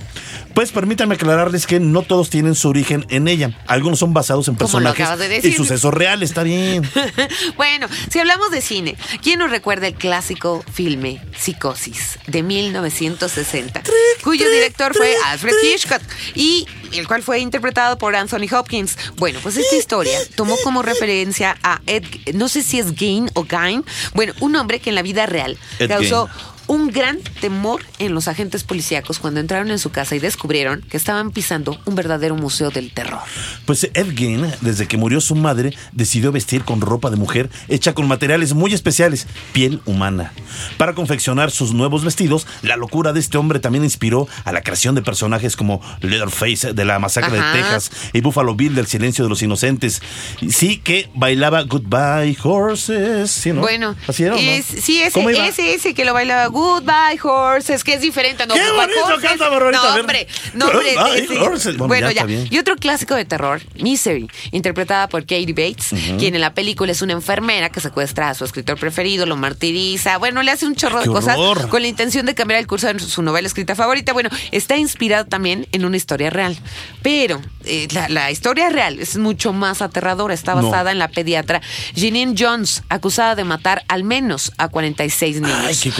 pues 0.53 0.71
permítanme 0.71 1.15
aclararles 1.15 1.67
que 1.67 1.79
no 1.79 2.01
todos 2.01 2.29
tienen 2.29 2.55
su 2.55 2.69
origen 2.69 3.05
en 3.09 3.27
ella. 3.27 3.59
Algunos 3.67 3.99
son 3.99 4.13
basados 4.13 4.47
en 4.47 4.55
personajes 4.55 5.17
de 5.17 5.47
y 5.47 5.51
sucesos 5.53 5.93
reales, 5.93 6.29
está 6.29 6.43
bien. 6.43 6.89
bueno, 7.57 7.87
si 8.09 8.19
hablamos 8.19 8.51
de 8.51 8.61
cine, 8.61 8.95
¿quién 9.21 9.39
nos 9.39 9.51
recuerda 9.51 9.87
el 9.87 9.95
clásico 9.95 10.63
filme 10.73 11.21
Psicosis 11.37 12.19
de 12.27 12.43
1960? 12.43 13.83
cuyo 14.23 14.49
director 14.49 14.95
fue 14.95 15.15
Alfred 15.25 15.53
Hitchcock 15.63 16.01
y 16.33 16.65
el 16.93 17.07
cual 17.07 17.23
fue 17.23 17.39
interpretado 17.39 17.97
por 17.97 18.15
Anthony 18.15 18.47
Hopkins. 18.51 18.97
Bueno, 19.15 19.39
pues 19.41 19.57
esta 19.57 19.75
historia 19.75 20.17
tomó 20.35 20.55
como 20.63 20.81
referencia 20.81 21.57
a 21.63 21.81
Ed, 21.85 22.03
no 22.33 22.47
sé 22.47 22.63
si 22.63 22.79
es 22.79 22.95
Gain 22.95 23.29
o 23.33 23.43
Gain, 23.43 23.83
bueno, 24.13 24.33
un 24.39 24.55
hombre 24.55 24.79
que 24.79 24.89
en 24.89 24.95
la 24.95 25.01
vida 25.01 25.25
real 25.25 25.57
Ed 25.79 25.89
causó. 25.89 26.29
Un 26.67 26.87
gran 26.89 27.19
temor 27.41 27.83
en 27.99 28.13
los 28.13 28.27
agentes 28.27 28.63
policíacos 28.63 29.19
cuando 29.19 29.39
entraron 29.39 29.71
en 29.71 29.79
su 29.79 29.91
casa 29.91 30.15
y 30.15 30.19
descubrieron 30.19 30.81
que 30.81 30.97
estaban 30.97 31.31
pisando 31.31 31.79
un 31.85 31.95
verdadero 31.95 32.35
museo 32.35 32.71
del 32.71 32.91
terror. 32.91 33.19
Pues 33.65 33.89
Ed 33.93 34.15
Gein, 34.15 34.45
desde 34.61 34.87
que 34.87 34.97
murió 34.97 35.21
su 35.21 35.35
madre, 35.35 35.73
decidió 35.91 36.31
vestir 36.31 36.63
con 36.63 36.81
ropa 36.81 37.09
de 37.09 37.17
mujer 37.17 37.49
hecha 37.67 37.93
con 37.93 38.07
materiales 38.07 38.53
muy 38.53 38.73
especiales, 38.73 39.27
piel 39.53 39.81
humana. 39.85 40.33
Para 40.77 40.93
confeccionar 40.95 41.51
sus 41.51 41.73
nuevos 41.73 42.03
vestidos, 42.03 42.47
la 42.61 42.77
locura 42.77 43.13
de 43.13 43.19
este 43.19 43.37
hombre 43.37 43.59
también 43.59 43.83
inspiró 43.83 44.27
a 44.43 44.51
la 44.51 44.61
creación 44.61 44.95
de 44.95 45.01
personajes 45.01 45.55
como 45.55 45.81
Leatherface 46.01 46.73
de 46.73 46.85
la 46.85 46.99
masacre 46.99 47.37
Ajá. 47.39 47.51
de 47.53 47.61
Texas 47.61 47.91
y 48.13 48.21
Buffalo 48.21 48.55
Bill 48.55 48.75
del 48.75 48.87
silencio 48.87 49.23
de 49.23 49.29
los 49.29 49.41
inocentes. 49.41 50.01
Sí 50.49 50.77
que 50.77 51.09
bailaba 51.13 51.61
Goodbye 51.63 52.37
Horses, 52.41 53.31
¿sí, 53.31 53.51
no? 53.53 53.61
Bueno, 53.61 53.95
¿Así 54.07 54.23
era 54.23 54.33
no? 54.35 54.39
es- 54.41 54.65
sí, 54.65 55.01
¿Cómo 55.13 55.29
ese, 55.29 55.39
iba? 55.39 55.47
ese, 55.47 55.73
ese 55.73 55.93
que 55.93 56.05
lo 56.05 56.13
bailaba 56.13 56.47
Goodbye 56.55 57.19
Horses, 57.21 57.83
que 57.83 57.95
es 57.95 58.01
diferente. 58.01 58.47
No, 58.47 58.53
¡Qué 58.53 58.61
bonito 58.71 58.99
canta, 59.21 59.49
Barbarita! 59.49 59.81
No, 59.95 59.99
hombre, 59.99 60.27
no, 60.53 60.65
hombre. 60.67 60.95
Goodbye 60.95 61.37
Horses. 61.39 61.77
Bueno, 61.77 61.87
Bueno, 61.87 62.11
ya 62.11 62.25
ya. 62.25 62.47
Y 62.49 62.57
otro 62.59 62.77
clásico 62.77 63.13
de 63.13 63.25
terror, 63.25 63.61
Misery, 63.75 64.29
interpretada 64.51 65.09
por 65.09 65.23
Katie 65.23 65.47
Bates, 65.53 65.89
quien 66.17 66.33
en 66.35 66.39
la 66.41 66.53
película 66.53 66.93
es 66.93 67.01
una 67.01 67.11
enfermera 67.13 67.69
que 67.69 67.81
secuestra 67.81 68.29
a 68.29 68.33
su 68.35 68.45
escritor 68.45 68.79
preferido, 68.79 69.25
lo 69.25 69.35
martiriza, 69.35 70.17
bueno, 70.17 70.41
le 70.43 70.51
hace 70.51 70.65
un 70.65 70.75
chorro 70.75 70.99
de 70.99 71.03
¡Qué 71.05 71.09
cosas 71.11 71.37
horror! 71.37 71.67
con 71.67 71.81
la 71.81 71.87
intención 71.89 72.25
de 72.25 72.35
cambiar 72.35 72.59
el 72.61 72.67
curso 72.67 72.87
de 72.87 72.99
su 72.99 73.21
novela 73.21 73.47
escrita 73.47 73.75
favorita. 73.75 74.13
Bueno, 74.13 74.29
está 74.51 74.77
inspirado 74.77 75.25
también 75.25 75.67
en 75.73 75.83
una 75.83 75.97
historia 75.97 76.29
real, 76.29 76.57
pero 77.01 77.41
eh, 77.65 77.87
la, 77.91 78.07
la 78.07 78.31
historia 78.31 78.69
real 78.69 78.99
es 78.99 79.17
mucho 79.17 79.51
más 79.51 79.81
aterradora. 79.81 80.33
Está 80.33 80.55
No. 80.55 80.61
basada 80.69 80.91
en 80.91 80.99
la 80.99 81.09
pediatra 81.09 81.61
Jeanine 81.95 82.33
Jones, 82.37 82.83
acusada 82.89 83.35
de 83.35 83.43
matar 83.43 83.83
al 83.89 84.03
menos 84.05 84.51
a 84.57 84.69
46 84.69 85.41
niños. 85.41 85.57
Ay, 85.65 85.75
qué. 85.75 85.91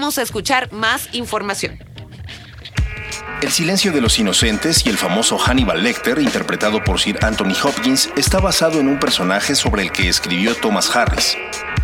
Vamos 0.00 0.16
a 0.16 0.22
escuchar 0.22 0.72
más 0.72 1.10
información. 1.12 1.78
El 3.42 3.50
silencio 3.50 3.92
de 3.92 4.00
los 4.00 4.18
inocentes 4.18 4.86
y 4.86 4.88
el 4.88 4.96
famoso 4.96 5.36
Hannibal 5.36 5.82
Lecter, 5.82 6.18
interpretado 6.20 6.82
por 6.82 6.98
Sir 6.98 7.22
Anthony 7.22 7.52
Hopkins, 7.62 8.08
está 8.16 8.40
basado 8.40 8.80
en 8.80 8.88
un 8.88 8.98
personaje 8.98 9.54
sobre 9.54 9.82
el 9.82 9.92
que 9.92 10.08
escribió 10.08 10.54
Thomas 10.54 10.96
Harris. 10.96 11.36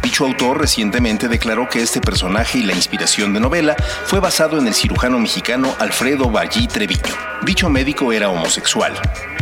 Dicho 0.03 0.25
autor 0.25 0.59
recientemente 0.59 1.29
declaró 1.29 1.69
que 1.69 1.83
este 1.83 2.01
personaje 2.01 2.57
y 2.57 2.63
la 2.63 2.73
inspiración 2.73 3.35
de 3.35 3.41
novela 3.41 3.77
fue 4.07 4.19
basado 4.19 4.59
en 4.59 4.67
el 4.67 4.73
cirujano 4.73 5.19
mexicano 5.19 5.75
Alfredo 5.79 6.31
Ballí 6.31 6.69
Treviño. 6.69 7.03
Dicho 7.43 7.69
médico 7.69 8.15
era 8.15 8.31
homosexual, 8.31 8.95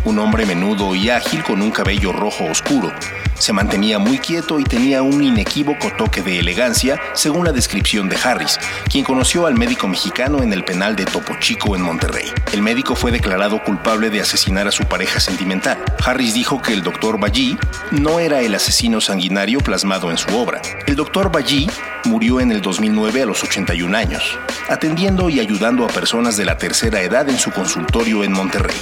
un 0.04 0.18
hombre 0.18 0.46
menudo 0.46 0.96
y 0.96 1.10
ágil 1.10 1.44
con 1.44 1.62
un 1.62 1.70
cabello 1.70 2.12
rojo 2.12 2.46
oscuro. 2.46 2.92
Se 3.38 3.52
mantenía 3.52 3.98
muy 3.98 4.18
quieto 4.18 4.58
y 4.60 4.64
tenía 4.64 5.02
un 5.02 5.22
inequívoco 5.22 5.90
toque 5.96 6.22
de 6.22 6.38
elegancia, 6.38 7.00
según 7.14 7.44
la 7.44 7.52
descripción 7.52 8.08
de 8.08 8.16
Harris, 8.16 8.58
quien 8.90 9.04
conoció 9.04 9.46
al 9.46 9.54
médico 9.54 9.88
mexicano 9.88 10.42
en 10.42 10.52
el 10.52 10.64
penal 10.64 10.96
de 10.96 11.04
Topo 11.04 11.34
Chico 11.40 11.76
en 11.76 11.82
Monterrey. 11.82 12.32
El 12.52 12.62
médico 12.62 12.94
fue 12.94 13.10
declarado 13.10 13.62
culpable 13.62 14.10
de 14.10 14.20
asesinar 14.20 14.68
a 14.68 14.72
su 14.72 14.84
pareja 14.84 15.20
sentimental. 15.20 15.78
Harris 16.04 16.34
dijo 16.34 16.62
que 16.62 16.72
el 16.72 16.82
doctor 16.82 17.18
Ballí 17.18 17.58
no 17.90 18.20
era 18.20 18.40
el 18.40 18.54
asesino 18.54 19.00
sanguinario 19.00 19.60
plasmado 19.60 20.10
en 20.10 20.18
su 20.18 20.36
obra. 20.36 20.62
El 20.86 20.96
doctor 20.96 21.30
Ballí 21.30 21.68
murió 22.04 22.40
en 22.40 22.52
el 22.52 22.62
2009 22.62 23.22
a 23.22 23.26
los 23.26 23.42
81 23.42 23.96
años, 23.96 24.38
atendiendo 24.68 25.28
y 25.28 25.40
ayudando 25.40 25.84
a 25.84 25.88
personas 25.88 26.36
de 26.36 26.44
la 26.44 26.58
tercera 26.58 27.00
edad 27.00 27.28
en 27.28 27.38
su 27.38 27.50
consultorio 27.50 28.24
en 28.24 28.32
Monterrey. 28.32 28.80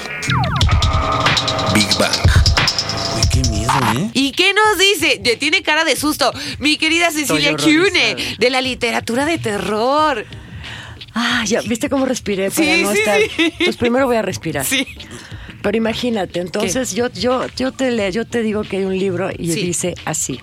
Big 1.74 1.88
Bang. 1.98 2.41
¿Eh? 3.96 4.10
¿Y 4.14 4.32
qué 4.32 4.52
nos 4.54 4.78
dice? 4.78 5.18
De- 5.22 5.36
Tiene 5.36 5.62
cara 5.62 5.84
de 5.84 5.96
susto. 5.96 6.32
Mi 6.58 6.76
querida 6.76 7.10
Cecilia 7.10 7.56
Cune, 7.56 8.16
de 8.38 8.50
la 8.50 8.60
literatura 8.60 9.24
de 9.24 9.38
terror. 9.38 10.24
Ah, 11.14 11.44
ya, 11.46 11.60
¿viste 11.62 11.88
cómo 11.90 12.06
respiré 12.06 12.50
para 12.50 12.74
Sí, 12.76 12.82
no 12.82 12.92
sí, 12.92 12.98
estar? 12.98 13.20
sí. 13.36 13.52
Pues 13.64 13.76
primero 13.76 14.06
voy 14.06 14.16
a 14.16 14.22
respirar. 14.22 14.64
Sí. 14.64 14.86
Pero 15.62 15.76
imagínate, 15.76 16.40
entonces 16.40 16.92
yo, 16.94 17.08
yo, 17.12 17.46
yo 17.56 17.70
te 17.70 17.90
leo, 17.92 18.08
yo 18.10 18.24
te 18.26 18.42
digo 18.42 18.62
que 18.64 18.78
hay 18.78 18.84
un 18.84 18.98
libro 18.98 19.30
y 19.36 19.52
Sí. 19.52 19.62
dice 19.62 19.94
así. 20.06 20.40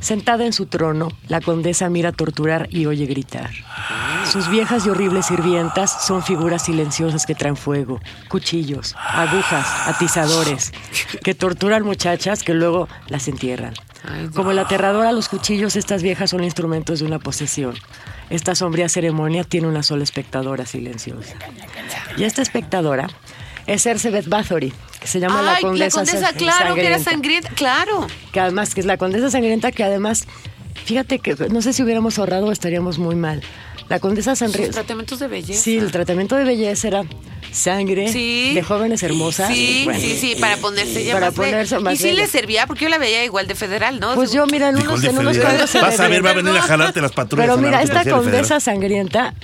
Sentada 0.00 0.46
en 0.46 0.52
su 0.52 0.66
trono, 0.66 1.08
la 1.28 1.40
condesa 1.40 1.90
mira 1.90 2.12
torturar 2.12 2.68
y 2.70 2.86
oye 2.86 3.06
gritar. 3.06 3.50
Sus 4.24 4.48
viejas 4.48 4.86
y 4.86 4.90
horribles 4.90 5.26
sirvientas 5.26 6.06
son 6.06 6.22
figuras 6.22 6.64
silenciosas 6.64 7.26
que 7.26 7.34
traen 7.34 7.56
fuego, 7.56 8.00
cuchillos, 8.28 8.96
agujas, 8.98 9.66
atizadores, 9.86 10.72
que 11.22 11.34
torturan 11.34 11.84
muchachas 11.84 12.42
que 12.42 12.54
luego 12.54 12.88
las 13.08 13.28
entierran. 13.28 13.74
Como 14.34 14.50
el 14.52 14.58
aterrador 14.58 15.06
a 15.06 15.12
los 15.12 15.28
cuchillos, 15.28 15.76
estas 15.76 16.02
viejas 16.02 16.30
son 16.30 16.44
instrumentos 16.44 17.00
de 17.00 17.06
una 17.06 17.18
posesión. 17.18 17.74
Esta 18.30 18.54
sombría 18.54 18.88
ceremonia 18.88 19.44
tiene 19.44 19.66
una 19.66 19.82
sola 19.82 20.04
espectadora 20.04 20.64
silenciosa. 20.64 21.34
Y 22.16 22.24
esta 22.24 22.40
espectadora 22.40 23.08
es 23.66 23.84
Elizabeth 23.84 24.28
Bathory, 24.28 24.72
que 25.00 25.06
se 25.06 25.18
llama 25.20 25.42
La 25.42 25.54
Ay, 25.56 25.62
Condesa, 25.62 25.98
condesa, 25.98 26.30
Sang- 26.32 26.36
claro, 26.36 26.74
que 26.74 26.86
era 26.86 26.98
Sangrienta. 26.98 27.48
sangrienta, 27.48 27.50
claro. 27.54 28.06
Que 28.32 28.40
además, 28.40 28.74
que 28.74 28.80
es 28.80 28.86
la 28.86 28.96
Condesa 28.98 29.30
Sangrienta, 29.30 29.72
que 29.72 29.82
además, 29.82 30.26
fíjate 30.84 31.18
que 31.20 31.34
no 31.50 31.62
sé 31.62 31.72
si 31.72 31.82
hubiéramos 31.82 32.18
ahorrado 32.18 32.52
estaríamos 32.52 32.98
muy 32.98 33.14
mal. 33.14 33.42
La 33.88 33.98
Condesa 33.98 34.36
Sangrienta. 34.36 34.72
tratamientos 34.74 35.18
de 35.18 35.26
belleza. 35.26 35.60
Sí, 35.60 35.78
el 35.78 35.90
tratamiento 35.90 36.36
de 36.36 36.44
belleza 36.44 36.86
era 36.88 37.02
sangre 37.50 38.12
Sí. 38.12 38.52
de 38.54 38.62
jóvenes 38.62 39.02
hermosas. 39.02 39.48
Sí, 39.52 39.82
Bueno, 39.84 39.98
sí, 39.98 40.16
sí, 40.16 40.36
para 40.38 40.56
ponerse 40.58 41.02
ya 41.04 41.14
Para 41.14 41.26
más 41.26 41.34
ponerse 41.34 41.78
más 41.80 41.94
Y 41.94 41.96
sí 41.96 42.04
bella. 42.04 42.22
le 42.22 42.28
servía, 42.28 42.66
porque 42.68 42.84
yo 42.84 42.88
la 42.90 42.98
veía 42.98 43.24
igual 43.24 43.48
de 43.48 43.56
federal, 43.56 43.98
¿no? 43.98 44.14
Pues 44.14 44.30
yo, 44.32 44.46
mira, 44.46 44.68
en 44.68 44.76
unos, 44.76 45.02
en 45.02 45.18
unos 45.18 45.36
cuadros 45.38 45.68
se 45.70 45.80
Vas 45.80 45.98
a 45.98 46.06
ver, 46.08 46.24
va 46.24 46.30
a 46.30 46.34
venir 46.34 46.56
a 46.56 46.62
jalarte 46.62 47.00
las 47.00 47.10
patrullas. 47.12 47.46
Pero 47.48 47.56
la 47.60 47.66
mira, 47.66 47.82
esta 47.82 48.00
Federal. 48.00 48.20
condesa 48.22 48.60
sangrienta 48.60 49.34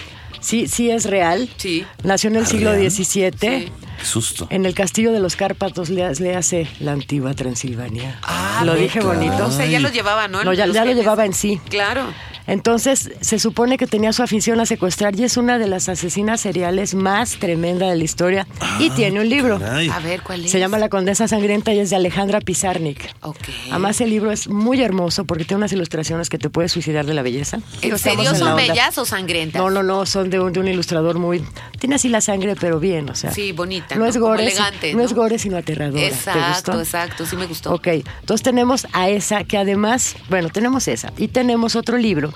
sí, 0.40 0.69
sí 0.69 0.90
es 0.90 1.07
real. 1.07 1.49
Sí. 1.57 1.85
Nació 2.05 2.31
en 2.31 2.37
el 2.37 2.42
¿Ah, 2.45 2.47
siglo 2.47 2.71
real? 2.73 2.88
XVII. 2.90 3.33
Sí. 3.40 3.73
Qué 3.99 4.05
susto. 4.05 4.47
En 4.51 4.67
el 4.67 4.75
castillo 4.75 5.13
de 5.13 5.21
los 5.21 5.37
Cárpatos 5.37 5.91
le, 5.91 6.13
le 6.15 6.37
hace 6.37 6.69
la 6.81 6.93
antigua 6.93 7.35
Transilvania. 7.35 8.19
Ah, 8.23 8.63
lo 8.65 8.75
dije 8.75 9.01
claro. 9.01 9.19
bonito. 9.19 9.47
O 9.47 9.51
sea, 9.51 9.67
ya 9.67 9.81
lo 9.81 9.91
llevaba, 9.91 10.29
¿no? 10.29 10.45
No, 10.45 10.53
ya, 10.53 10.67
lo 10.67 10.93
llevaba 10.93 11.25
en 11.25 11.33
sí. 11.33 11.61
Claro. 11.69 12.07
Entonces, 12.47 13.11
se 13.21 13.39
supone 13.39 13.77
que 13.77 13.87
tenía 13.87 14.13
su 14.13 14.23
afición 14.23 14.61
a 14.61 14.67
secuestrar 14.67 15.19
y 15.19 15.25
es 15.25 15.37
una 15.37 15.59
de 15.59 15.67
las 15.67 15.89
asesinas 15.89 16.41
seriales 16.41 16.95
más 16.95 17.39
tremenda 17.39 17.89
de 17.89 17.97
la 17.97 18.05
historia. 18.05 18.47
y 18.79 18.91
tiene 18.91 19.21
un 19.21 19.29
libro. 19.29 19.59
Caray. 19.59 19.89
A 19.89 19.99
ver, 19.99 20.23
¿cuál 20.23 20.45
es? 20.45 20.51
Se 20.53 20.61
llama 20.61 20.79
La 20.79 20.89
Condesa 20.89 21.27
Sangrienta 21.27 21.73
y 21.75 21.81
es 21.81 21.91
de 21.91 21.97
Alejandra 21.97 22.41
Pizarnik. 22.41 23.13
Ok. 23.23 23.37
Además, 23.71 24.01
el 24.01 24.11
libro 24.11 24.31
es 24.31 24.49
muy 24.49 24.81
hermoso 24.81 25.25
porque 25.25 25.45
tiene 25.45 25.59
unas 25.59 25.73
ilustraciones 25.73 26.29
que 26.29 26.39
te 26.39 26.49
puedes 26.49 26.71
suicidar 26.71 27.05
de 27.05 27.15
la 27.15 27.23
belleza. 27.23 27.59
¿En 27.83 27.99
serio 27.99 28.31
en 28.31 28.37
son 28.37 28.55
bellas 28.55 28.97
o 28.99 29.05
sangrientas? 29.05 29.61
No, 29.61 29.71
no, 29.71 29.83
no, 29.83 30.07
son 30.07 30.31
de 30.31 30.39
un, 30.39 30.53
de 30.53 30.61
un 30.61 30.69
ilustrador 30.69 31.19
muy... 31.19 31.45
Tiene 31.81 31.97
así 31.97 32.09
la 32.09 32.21
sangre, 32.21 32.55
pero 32.55 32.79
bien, 32.79 33.11
o 33.11 33.15
sea. 33.17 33.33
Sí, 33.33 33.53
bonita, 33.88 33.94
No, 33.96 34.05
¿no? 34.05 34.07
es 34.11 34.16
gore, 34.18 34.42
elegante, 34.42 34.92
no 34.92 34.99
¿no? 34.99 35.05
es 35.05 35.12
gore, 35.14 35.38
sino 35.38 35.57
aterradora. 35.57 36.01
¿Te 36.01 36.07
Exacto, 36.09 36.72
gustó? 36.72 36.81
exacto, 36.81 37.27
sí 37.27 37.37
me 37.37 37.46
gustó. 37.46 37.72
Ok, 37.75 37.87
entonces 37.88 38.42
tenemos 38.42 38.87
a 38.92 39.09
esa, 39.09 39.44
que 39.44 39.57
además, 39.59 40.16
bueno, 40.29 40.49
tenemos 40.51 40.88
esa. 40.88 41.12
Y 41.16 41.29
tenemos 41.29 41.77
otro 41.77 41.96
libro, 41.96 42.33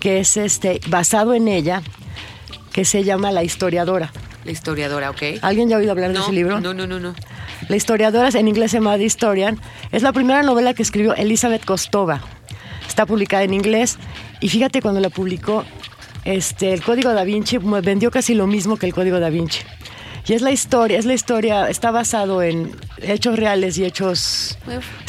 que 0.00 0.18
es 0.20 0.36
este, 0.36 0.80
basado 0.88 1.34
en 1.34 1.48
ella, 1.48 1.82
que 2.72 2.84
se 2.84 3.04
llama 3.04 3.30
La 3.32 3.44
historiadora. 3.44 4.12
La 4.44 4.52
historiadora, 4.52 5.10
¿ok? 5.10 5.22
¿Alguien 5.42 5.68
ya 5.68 5.76
ha 5.76 5.78
oído 5.78 5.92
hablar 5.92 6.12
de 6.12 6.18
ese 6.18 6.32
libro? 6.32 6.60
No, 6.60 6.74
no, 6.74 6.86
no, 6.86 7.00
no. 7.00 7.14
La 7.68 7.76
historiadora, 7.76 8.28
en 8.38 8.46
inglés 8.48 8.72
se 8.72 8.76
llama 8.78 8.96
The 8.98 9.04
Historian, 9.04 9.58
es 9.90 10.02
la 10.02 10.12
primera 10.12 10.42
novela 10.42 10.74
que 10.74 10.82
escribió 10.82 11.14
Elizabeth 11.14 11.64
Kostova. 11.64 12.20
Está 12.86 13.06
publicada 13.06 13.42
en 13.44 13.54
inglés 13.54 13.96
y 14.40 14.48
fíjate 14.50 14.82
cuando 14.82 15.00
la 15.00 15.08
publicó, 15.08 15.64
este, 16.26 16.74
el 16.74 16.82
Código 16.82 17.12
da 17.14 17.24
Vinci 17.24 17.58
mu- 17.58 17.80
vendió 17.80 18.10
casi 18.10 18.34
lo 18.34 18.46
mismo 18.46 18.76
que 18.76 18.84
el 18.86 18.92
Código 18.92 19.18
da 19.18 19.30
Vinci. 19.30 19.60
Y 20.26 20.32
es 20.32 20.42
la 20.42 20.52
historia, 20.52 20.98
es 20.98 21.04
la 21.04 21.14
historia, 21.14 21.68
está 21.68 21.90
basado 21.90 22.42
en 22.42 22.74
hechos 22.98 23.38
reales 23.38 23.76
y 23.76 23.84
hechos... 23.84 24.58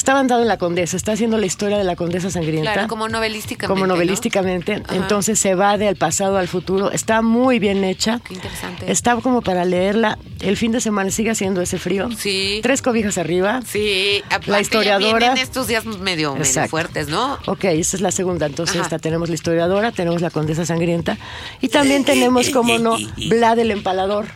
Está 0.05 0.13
basado 0.21 0.43
en 0.43 0.47
la 0.47 0.57
condesa, 0.59 0.95
está 0.97 1.13
haciendo 1.13 1.39
la 1.39 1.47
historia 1.47 1.79
de 1.79 1.83
la 1.83 1.95
condesa 1.95 2.29
sangrienta. 2.29 2.73
Claro, 2.73 2.87
como 2.87 3.09
novelísticamente. 3.09 3.65
como 3.67 3.87
¿no? 3.87 3.95
novelísticamente. 3.95 4.83
Entonces 4.91 5.39
se 5.39 5.55
va 5.55 5.79
del 5.79 5.95
pasado 5.95 6.37
al 6.37 6.47
futuro. 6.47 6.91
Está 6.91 7.23
muy 7.23 7.57
bien 7.57 7.83
hecha. 7.83 8.21
Qué 8.23 8.35
interesante. 8.35 8.91
Está 8.91 9.15
como 9.15 9.41
para 9.41 9.65
leerla. 9.65 10.19
El 10.41 10.57
fin 10.57 10.71
de 10.71 10.79
semana 10.79 11.09
sigue 11.09 11.31
haciendo 11.31 11.59
ese 11.59 11.79
frío. 11.79 12.09
Sí. 12.15 12.59
Tres 12.61 12.83
cobijas 12.83 13.17
arriba. 13.17 13.61
Sí, 13.65 14.21
aparte 14.27 14.51
La 14.51 14.61
historiadora. 14.61 15.17
vienen 15.17 15.37
estos 15.39 15.65
días 15.65 15.83
medio, 15.85 16.35
fuertes, 16.69 17.07
¿no? 17.07 17.39
Ok, 17.47 17.63
esa 17.63 17.97
es 17.97 18.01
la 18.01 18.11
segunda. 18.11 18.45
Entonces, 18.45 18.75
Ajá. 18.75 18.83
esta 18.85 18.99
tenemos 18.99 19.29
la 19.29 19.33
historiadora, 19.33 19.91
tenemos 19.91 20.21
la 20.21 20.29
condesa 20.29 20.67
sangrienta 20.67 21.17
y 21.61 21.69
también 21.69 22.05
tenemos, 22.05 22.51
como 22.51 22.77
no, 22.77 22.95
Vlad 23.27 23.57
el 23.57 23.71
empalador. 23.71 24.27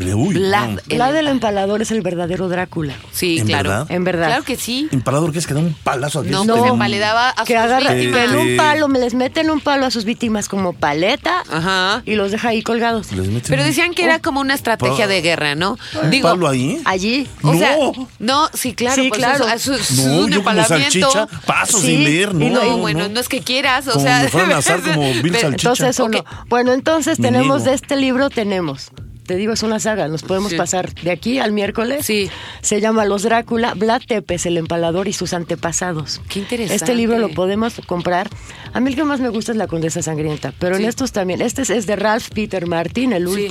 Uy, 0.00 0.32
Vlad. 0.32 0.68
no. 0.70 0.78
El- 0.88 0.96
Vlad 0.96 1.14
el 1.16 1.28
empalador 1.28 1.82
es 1.82 1.90
el 1.90 2.00
verdadero 2.00 2.48
Drácula. 2.48 2.94
Sí, 3.12 3.38
¿En 3.40 3.46
claro. 3.46 3.68
verdad? 3.68 3.86
En 3.90 4.02
verdad. 4.04 4.26
Claro 4.28 4.44
que 4.44 4.56
sí. 4.56 4.88
Empalador, 5.10 5.32
que 5.32 5.38
es 5.40 5.46
que 5.46 5.54
da 5.54 5.60
un 5.60 5.74
palazo 5.84 6.20
aquí. 6.20 6.30
No, 6.30 6.40
Este, 6.42 6.52
pues 6.52 6.62
mm, 6.64 6.74
empaledaba 6.74 7.30
a 7.30 7.44
Que 7.44 7.54
sus 7.54 7.62
agarra, 7.62 7.92
víctimas. 7.94 8.18
que 8.18 8.24
en 8.32 8.36
un 8.36 8.56
palo, 8.56 8.88
me 8.88 8.98
les 8.98 9.14
meten 9.14 9.50
un 9.50 9.60
palo 9.60 9.86
a 9.86 9.90
sus 9.90 10.04
víctimas 10.04 10.48
como 10.48 10.72
paleta 10.72 11.42
Ajá. 11.50 12.02
y 12.06 12.14
los 12.14 12.30
deja 12.30 12.48
ahí 12.48 12.62
colgados. 12.62 13.08
Pero 13.48 13.64
decían 13.64 13.92
que 13.94 14.04
era 14.04 14.18
como 14.20 14.40
una 14.40 14.54
estrategia 14.54 15.06
de 15.06 15.20
guerra, 15.22 15.54
¿no? 15.54 15.78
¿Un 16.02 16.10
Digo, 16.10 16.28
palo 16.30 16.48
ahí? 16.48 16.80
Allí. 16.84 17.26
o 17.42 17.52
No. 17.52 17.58
sea, 17.58 17.76
no, 18.18 18.48
sí, 18.54 18.74
claro, 18.74 19.02
Sí, 19.02 19.08
pues 19.08 19.18
claro. 19.18 19.44
eso, 19.48 19.74
eso 19.74 19.74
es 19.74 19.90
No, 20.06 20.12
un 20.24 20.30
yo 20.30 20.44
como 20.44 20.64
salchicha 20.64 21.26
paso 21.46 21.78
Sí, 21.78 21.86
sin 21.88 22.04
leer, 22.04 22.34
¿no? 22.34 22.44
y 22.44 22.50
No, 22.50 22.62
no, 22.64 22.78
bueno, 22.78 23.00
no. 23.04 23.14
no 23.14 23.20
es 23.20 23.28
que 23.28 23.40
quieras, 23.42 23.88
o 23.88 23.92
Como 23.92 24.04
sea, 24.04 24.22
me 24.22 24.28
fueran 24.28 24.52
a 24.52 24.56
asar 24.58 24.80
como 24.94 25.02
Bill 25.14 25.34
Salchicha. 25.36 25.48
Entonces, 25.48 26.00
Ok. 26.00 26.08
uno. 26.10 26.24
Bueno, 26.48 26.72
entonces 26.72 27.18
tenemos 27.20 27.64
de 27.64 27.74
este 27.74 27.96
libro, 27.96 28.30
tenemos. 28.30 28.90
Te 29.30 29.36
digo, 29.36 29.52
es 29.52 29.62
una 29.62 29.78
saga, 29.78 30.08
nos 30.08 30.24
podemos 30.24 30.50
Sí. 30.50 30.56
pasar 30.56 30.92
de 30.92 31.12
aquí 31.12 31.38
al 31.38 31.52
miércoles. 31.52 32.04
Sí. 32.04 32.28
Se 32.62 32.80
llama 32.80 33.04
Los 33.04 33.22
Drácula, 33.22 33.74
Vlad 33.74 34.02
Tepes, 34.04 34.44
el 34.44 34.56
empalador 34.56 35.06
y 35.06 35.12
sus 35.12 35.34
antepasados. 35.34 36.20
Qué 36.28 36.40
interesante. 36.40 36.74
Este 36.74 36.96
libro 36.96 37.16
lo 37.20 37.28
podemos 37.28 37.80
comprar. 37.86 38.28
A 38.72 38.80
mí 38.80 38.90
el 38.90 38.96
que 38.96 39.04
más 39.04 39.20
me 39.20 39.28
gusta 39.28 39.52
es 39.52 39.56
La 39.58 39.68
Condesa 39.68 40.02
Sangrienta, 40.02 40.52
pero 40.58 40.74
en 40.74 40.84
estos 40.84 41.12
también. 41.12 41.42
Este 41.42 41.62
es, 41.62 41.70
es 41.70 41.86
de 41.86 41.94
Ralph 41.94 42.26
Peter 42.34 42.66
Martin, 42.66 43.12
el 43.12 43.28
Sí. 43.28 43.46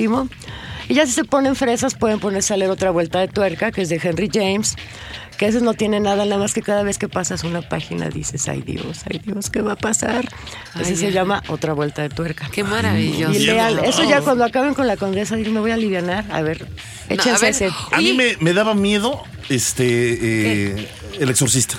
Y 0.90 0.96
ya 0.96 1.06
si 1.06 1.14
se 1.14 1.24
ponen 1.24 1.56
fresas, 1.56 1.94
pueden 1.94 2.20
ponerse 2.20 2.54
a 2.54 2.58
leer 2.58 2.72
otra 2.72 2.90
vuelta 2.90 3.20
de 3.20 3.28
tuerca, 3.28 3.72
que 3.72 3.84
es 3.84 3.90
de 3.90 4.02
Henry 4.04 4.30
James, 4.34 4.76
que 5.38 5.46
ese 5.46 5.62
no 5.62 5.76
tiene 5.76 6.00
nada, 6.00 6.26
nada 6.26 6.40
más 6.40 6.54
que 6.54 6.64
cada 6.64 6.82
vez 6.82 6.98
que 6.98 7.08
pasas 7.08 7.44
una 7.44 7.62
página 7.62 8.10
dices, 8.10 8.50
ay 8.50 8.64
Dios, 8.64 9.04
ay 9.10 9.22
Dios, 9.24 9.52
¿qué 9.52 9.62
va 9.62 9.74
a 9.74 9.76
pasar? 9.78 10.28
Ay, 10.74 10.96
se 10.96 11.12
llama 11.12 11.44
Otra 11.48 11.74
Vuelta 11.74 12.02
de 12.02 12.10
Tuerca. 12.10 12.50
Qué 12.52 12.64
maravilloso. 12.64 13.40
Y 13.40 13.46
no. 13.46 13.84
eso 13.84 14.04
ya 14.04 14.22
cuando 14.22 14.44
acaben 14.44 14.74
con 14.74 14.88
la 14.88 14.98
condesa, 14.98 15.36
digo, 15.36 15.52
me 15.52 15.60
voy 15.60 15.72
a 15.72 15.76
alivianar. 15.76 16.26
A 16.32 16.42
ver, 16.42 16.68
échense 17.08 17.30
a 17.30 17.38
ver, 17.38 17.50
ese. 17.52 17.70
A 17.92 18.02
mí 18.02 18.18
me 18.40 18.54
daba 18.54 18.74
miedo 18.74 19.24
este 19.48 19.86
eh, 19.86 20.90
el 21.20 21.30
exorcista. 21.30 21.78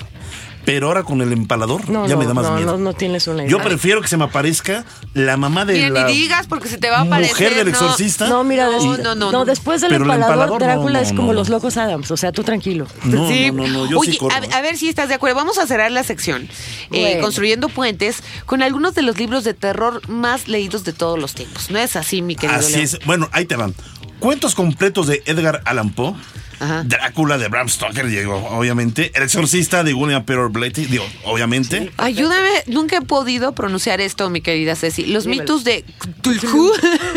Pero 0.64 0.88
ahora 0.88 1.02
con 1.04 1.20
el 1.22 1.32
empalador 1.32 1.88
No, 1.88 2.06
ya 2.06 2.14
no, 2.14 2.20
me 2.20 2.26
da 2.26 2.34
más 2.34 2.44
no, 2.44 2.56
miedo. 2.56 2.72
no, 2.72 2.78
no 2.78 2.92
tienes 2.92 3.26
una 3.26 3.42
idea. 3.44 3.50
Yo 3.50 3.62
prefiero 3.62 4.02
que 4.02 4.08
se 4.08 4.16
me 4.16 4.24
aparezca 4.24 4.84
la 5.14 5.36
mamá 5.36 5.64
de 5.64 5.72
Mira, 5.74 5.88
la 5.88 6.04
ni 6.06 6.12
digas 6.12 6.46
porque 6.46 6.68
se 6.68 6.76
te 6.78 6.90
va 6.90 6.98
a 6.98 7.00
aparecer. 7.02 7.32
mujer 7.34 7.54
del 7.54 7.68
exorcista. 7.68 8.28
No, 8.28 8.44
mira, 8.44 8.68
des- 8.68 8.84
No, 8.84 8.96
no, 8.98 9.02
no, 9.02 9.14
no, 9.14 9.32
no. 9.32 9.44
después 9.46 9.80
del 9.80 9.94
empalador, 9.94 10.60
Drácula 10.60 11.00
no, 11.00 11.04
es 11.06 11.12
como 11.12 11.28
no. 11.28 11.32
los 11.32 11.48
locos 11.48 11.76
Adams, 11.76 12.10
o 12.10 12.16
sea, 12.16 12.30
tú 12.32 12.42
tranquilo. 12.44 12.86
No, 13.04 13.28
Sí. 13.28 13.50
no, 13.50 13.66
no, 13.66 13.68
no, 13.68 13.90
yo 13.90 13.98
Oye, 13.98 14.12
sí 14.12 14.18
corro. 14.18 14.34
a, 14.34 14.56
a 14.58 14.60
ver 14.60 14.76
si 14.76 14.88
estás 14.88 15.08
de 15.08 15.14
acuerdo. 15.14 15.36
Vamos 15.36 15.58
a 15.58 15.66
cerrar 15.66 15.90
la 15.90 16.04
sección 16.04 16.48
eh, 16.92 17.18
construyendo 17.20 17.68
puentes 17.68 18.22
con 18.46 18.62
algunos 18.62 18.94
de 18.94 19.02
los 19.02 19.18
libros 19.18 19.44
de 19.44 19.54
terror 19.54 20.06
más 20.08 20.46
leídos 20.48 20.84
de 20.84 20.92
todos 20.92 21.18
los 21.18 21.34
tiempos. 21.34 21.70
¿No 21.70 21.78
es 21.78 21.96
así, 21.96 22.20
mi 22.22 22.36
querido 22.36 22.58
Así 22.58 22.72
Leo? 22.74 22.82
es. 22.82 22.98
Bueno, 23.06 23.28
ahí 23.32 23.46
te 23.46 23.56
van. 23.56 23.74
Cuentos 24.18 24.54
completos 24.54 25.06
de 25.06 25.22
Edgar 25.24 25.62
Allan 25.64 25.90
Poe. 25.90 26.14
Ajá. 26.60 26.82
Drácula 26.84 27.38
de 27.38 27.48
Bram 27.48 27.68
Stoker, 27.68 28.06
digo, 28.06 28.36
obviamente. 28.50 29.10
El 29.14 29.22
exorcista 29.24 29.82
de 29.82 29.94
William 29.94 30.24
Peter 30.24 30.48
Blatty, 30.48 30.86
digo, 30.86 31.04
obviamente. 31.24 31.90
Ayúdame, 31.96 32.50
nunca 32.66 32.98
he 32.98 33.02
podido 33.02 33.52
pronunciar 33.54 34.00
esto, 34.00 34.28
mi 34.30 34.40
querida 34.40 34.76
Ceci. 34.76 35.06
Los 35.06 35.24
Dímelo. 35.24 35.42
mitos 35.42 35.64
de 35.64 35.84
Cthulhu. 35.98 36.72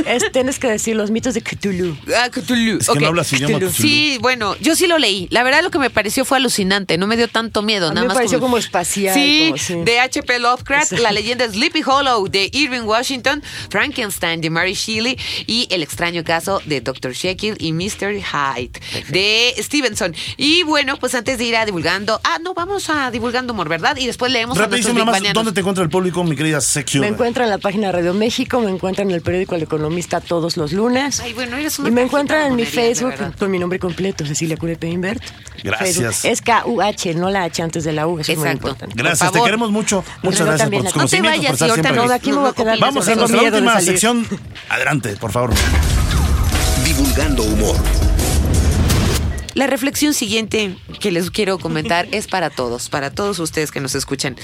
Es, 0.06 0.32
tienes 0.32 0.60
que 0.60 0.68
decir 0.70 0.96
los 0.96 1.12
mitos 1.12 1.34
de 1.34 1.42
Cthulhu. 1.42 1.96
Ah, 2.18 2.30
Cthulhu. 2.30 2.80
Es 2.80 2.90
que 2.90 3.00
no 3.00 3.08
hablas 3.08 3.32
idioma 3.34 3.58
Cthulhu. 3.58 3.72
Cthulhu. 3.72 3.88
Sí, 3.88 4.18
bueno, 4.22 4.56
yo 4.62 4.76
sí 4.76 4.88
lo 4.88 4.98
leí. 4.98 5.28
La 5.30 5.44
verdad 5.44 5.62
lo 5.64 5.72
que 5.72 5.80
me 5.80 5.90
pareció 5.90 6.26
fue 6.26 6.38
alucinante, 6.38 6.98
no 6.98 7.08
me 7.08 7.18
dio 7.18 7.28
tanto 7.28 7.62
miedo. 7.62 7.88
A 7.88 7.90
mí 7.90 7.96
nada 7.96 8.04
me 8.06 8.08
más 8.10 8.18
pareció 8.18 8.40
como 8.40 8.58
espacial, 8.58 9.14
Sí, 9.14 9.46
como 9.50 9.58
sí. 9.58 9.76
de 9.84 10.00
H.P. 10.00 10.40
Lovecraft, 10.40 10.84
Exacto. 10.84 11.04
la 11.04 11.12
leyenda 11.12 11.48
Sleepy 11.50 11.82
Hollow 11.86 12.28
de 12.28 12.50
Irving 12.54 12.82
Washington, 12.84 13.44
Frankenstein 13.70 14.40
de 14.42 14.50
Mary 14.50 14.74
Shelley 14.74 15.18
y 15.48 15.68
el 15.70 15.84
extraño 15.84 16.24
caso 16.24 16.62
de 16.66 16.82
Dr. 16.82 17.14
Jekyll 17.14 17.56
y 17.60 17.74
Mr. 17.74 18.14
Hyde 18.22 18.80
de 19.10 19.33
Stevenson. 19.58 20.16
Y 20.38 20.64
bueno, 20.64 20.98
pues 20.98 21.16
antes 21.16 21.38
de 21.38 21.46
ir 21.46 21.56
a 21.56 21.66
divulgando, 21.66 22.20
ah, 22.24 22.40
no, 22.42 22.54
vamos 22.54 22.90
a 22.90 23.12
divulgando 23.12 23.54
humor, 23.54 23.70
¿verdad? 23.70 23.96
Y 23.98 24.08
después 24.08 24.32
leemos 24.32 24.58
a 24.58 24.62
nuestros 24.62 24.72
Rapidísimo, 24.72 24.94
nada 25.00 25.06
más, 25.06 25.16
bigbanianos. 25.16 25.44
¿dónde 25.44 25.52
te 25.54 25.60
encuentra 25.60 25.84
el 25.84 25.90
público, 25.90 26.24
mi 26.24 26.36
querida 26.36 26.62
sección? 26.62 27.02
Me 27.02 27.08
encuentran 27.08 27.46
en 27.46 27.52
la 27.52 27.58
página 27.58 27.88
de 27.88 27.94
Radio 27.94 28.14
México, 28.14 28.60
me 28.60 28.70
encuentran 28.70 29.10
en 29.10 29.16
el 29.16 29.22
periódico 29.22 29.56
El 29.56 29.64
Economista 29.64 30.22
todos 30.22 30.58
los 30.58 30.74
lunes. 30.74 31.20
Ay, 31.20 31.34
bueno, 31.34 31.58
eres 31.58 31.80
una 31.80 31.90
y 31.90 31.92
me 31.92 32.04
encuentran 32.04 32.48
en 32.48 32.56
mi 32.56 32.66
Facebook 32.66 33.14
con 33.38 33.52
mi 33.52 33.60
nombre 33.60 33.80
completo, 33.80 34.26
Cecilia 34.26 34.58
Curepe 34.58 34.88
Invert. 34.88 35.22
Gracias. 35.64 35.96
Facebook. 35.96 36.32
Es 36.32 36.42
K-U-H, 36.42 37.14
no 37.16 37.30
la 37.30 37.44
H 37.44 37.62
antes 37.62 37.84
de 37.84 37.94
la 37.94 38.08
U, 38.08 38.20
eso 38.20 38.32
es 38.32 38.38
muy 38.38 38.50
importante. 38.50 38.94
Gracias, 38.96 39.32
te 39.32 39.42
queremos 39.42 39.72
mucho. 39.72 40.04
Muchas 40.22 40.42
gracias 40.46 40.62
también. 40.62 40.84
por 40.84 40.92
tus 40.92 41.02
No 41.02 41.08
te 41.08 41.18
conocimientos, 41.18 41.60
vayas, 41.60 41.70
por 41.70 41.80
estar 41.80 41.96
no, 41.96 42.02
aquí. 42.02 42.10
de 42.10 42.16
aquí 42.16 42.32
me 42.32 42.38
voy 42.38 42.50
a 42.50 42.54
quedar. 42.54 42.80
Vamos 42.80 43.08
a 43.08 43.16
de 43.16 43.24
última 43.24 43.82
sección. 43.82 44.28
Adelante, 44.70 45.16
por 45.18 45.32
favor. 45.32 45.52
Divulgando 46.84 47.44
humor. 47.44 47.78
La 49.54 49.68
reflexión 49.68 50.14
siguiente 50.14 50.76
que 51.00 51.12
les 51.12 51.30
quiero 51.32 51.60
comentar 51.60 52.08
es 52.12 52.28
para 52.28 52.50
todos, 52.50 52.90
para 52.90 53.12
todos 53.12 53.40
ustedes 53.40 53.72
que 53.72 53.80
nos 53.80 53.94
escuchan. 53.96 54.36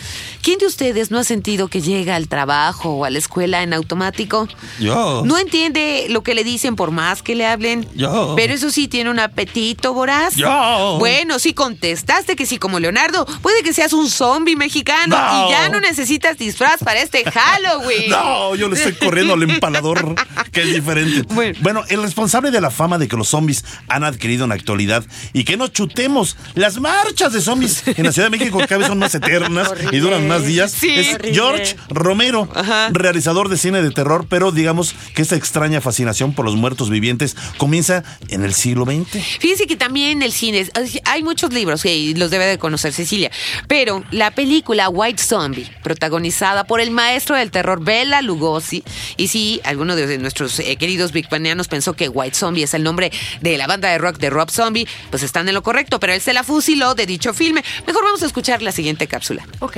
¿Quién 0.42 0.60
de 0.60 0.68
ustedes 0.68 1.10
no 1.12 1.18
ha 1.20 1.24
sentido 1.24 1.68
que 1.68 1.82
llega 1.82 2.16
al 2.16 2.28
trabajo 2.28 2.90
o 2.92 3.06
a 3.06 3.10
la 3.10 3.18
escuela 3.18 3.64
en 3.64 3.74
automático? 3.74 4.48
Yo. 4.80 5.24
No 5.26 5.38
entiende 5.38 6.06
lo 6.10 6.22
que 6.22 6.36
le 6.36 6.44
dicen 6.44 6.76
por 6.76 6.92
más 6.92 7.24
que 7.24 7.36
le 7.36 7.46
hablen. 7.46 7.88
Yo. 7.96 8.34
Pero 8.36 8.54
eso 8.54 8.70
sí, 8.70 8.88
tiene 8.88 9.10
un 9.10 9.20
apetito 9.20 9.94
voraz. 9.94 10.36
Yo. 10.36 10.98
Bueno, 11.00 11.40
si 11.40 11.54
contestaste 11.54 12.36
que 12.36 12.46
sí, 12.46 12.58
como 12.58 12.80
Leonardo, 12.80 13.26
puede 13.42 13.64
que 13.64 13.74
seas 13.74 13.94
un 13.94 14.10
zombie 14.10 14.56
mexicano 14.56 15.18
No. 15.18 15.48
y 15.48 15.52
ya 15.52 15.70
no 15.70 15.80
necesitas 15.80 16.38
disfraz 16.38 16.84
para 16.84 17.02
este 17.02 17.24
Halloween. 17.30 18.10
No, 18.20 18.56
yo 18.56 18.68
le 18.68 18.76
estoy 18.76 18.94
corriendo 18.94 19.34
al 19.34 19.44
empalador, 19.44 20.16
que 20.52 20.62
es 20.62 20.74
diferente. 20.74 21.22
Bueno. 21.34 21.58
Bueno. 21.62 21.84
el 21.90 22.02
responsable 22.02 22.52
de 22.52 22.60
la 22.62 22.70
fama 22.72 22.98
de 22.98 23.08
que 23.08 23.16
los 23.16 23.30
zombies 23.30 23.64
han 23.88 24.04
adquirido 24.04 24.44
en 24.44 24.50
la 24.50 24.56
actualidad 24.56 24.99
Navidad 25.00 25.14
y 25.34 25.44
que 25.44 25.58
nos 25.58 25.72
chutemos 25.72 26.36
las 26.56 26.80
marchas 26.80 27.34
de 27.34 27.42
zombies 27.42 27.84
en 27.88 28.06
la 28.06 28.12
Ciudad 28.12 28.30
de 28.30 28.38
México 28.38 28.58
que 28.60 28.68
cada 28.68 28.80
vez 28.80 28.88
son 28.88 29.00
más 29.00 29.14
eternas 29.16 29.70
y 29.92 29.98
duran 29.98 30.28
más 30.28 30.46
días. 30.46 30.72
Sí. 30.72 30.90
es 30.90 31.16
Horrible. 31.16 31.34
George 31.34 31.76
Romero, 31.90 32.50
Ajá. 32.54 32.90
realizador 32.92 33.50
de 33.50 33.58
cine 33.58 33.82
de 33.82 33.92
terror, 33.92 34.26
pero 34.30 34.52
digamos 34.52 34.94
que 35.14 35.22
esta 35.22 35.36
extraña 35.36 35.82
fascinación 35.82 36.34
por 36.34 36.46
los 36.46 36.56
muertos 36.56 36.90
vivientes 36.90 37.36
comienza 37.58 38.04
en 38.30 38.44
el 38.44 38.54
siglo 38.54 38.86
XX. 38.86 39.08
Fíjense 39.40 39.68
que 39.68 39.76
también 39.76 40.22
el 40.22 40.32
cine, 40.32 40.68
hay 41.06 41.24
muchos 41.24 41.54
libros 41.54 41.84
que 41.84 42.14
los 42.16 42.32
debe 42.32 42.46
de 42.46 42.58
conocer 42.58 42.94
Cecilia, 42.94 43.32
pero 43.68 44.04
la 44.12 44.32
película 44.32 44.90
White 44.90 45.22
Zombie, 45.22 45.70
protagonizada 45.84 46.64
por 46.66 46.82
el 46.82 46.92
maestro 46.92 47.36
del 47.36 47.52
terror 47.52 47.84
Bela 47.84 48.22
Lugosi, 48.22 48.84
y 49.18 49.28
sí, 49.28 49.62
alguno 49.64 49.96
de 49.96 50.18
nuestros 50.18 50.60
eh, 50.60 50.76
queridos 50.78 51.12
Big 51.12 51.30
Banianos 51.30 51.68
pensó 51.68 51.94
que 51.94 52.10
White 52.10 52.36
Zombie 52.36 52.64
es 52.64 52.74
el 52.74 52.84
nombre 52.84 53.12
de 53.42 53.58
la 53.58 53.68
banda 53.68 53.90
de 53.90 53.98
rock 53.98 54.18
de 54.18 54.30
Rob 54.30 54.50
Zombie, 54.50 54.88
pues 55.10 55.24
están 55.24 55.48
en 55.48 55.54
lo 55.56 55.64
correcto, 55.64 56.00
pero 56.00 56.14
él 56.14 56.22
se 56.22 56.34
la 56.34 56.44
fusiló 56.44 56.96
de 56.96 57.06
dicho 57.06 57.34
filme. 57.34 57.64
Mejor 57.88 58.04
vamos 58.04 58.24
a 58.24 58.26
escuchar 58.26 58.62
la 58.62 58.72
siguiente 58.72 59.08
cápsula. 59.08 59.46
Ok. 59.60 59.78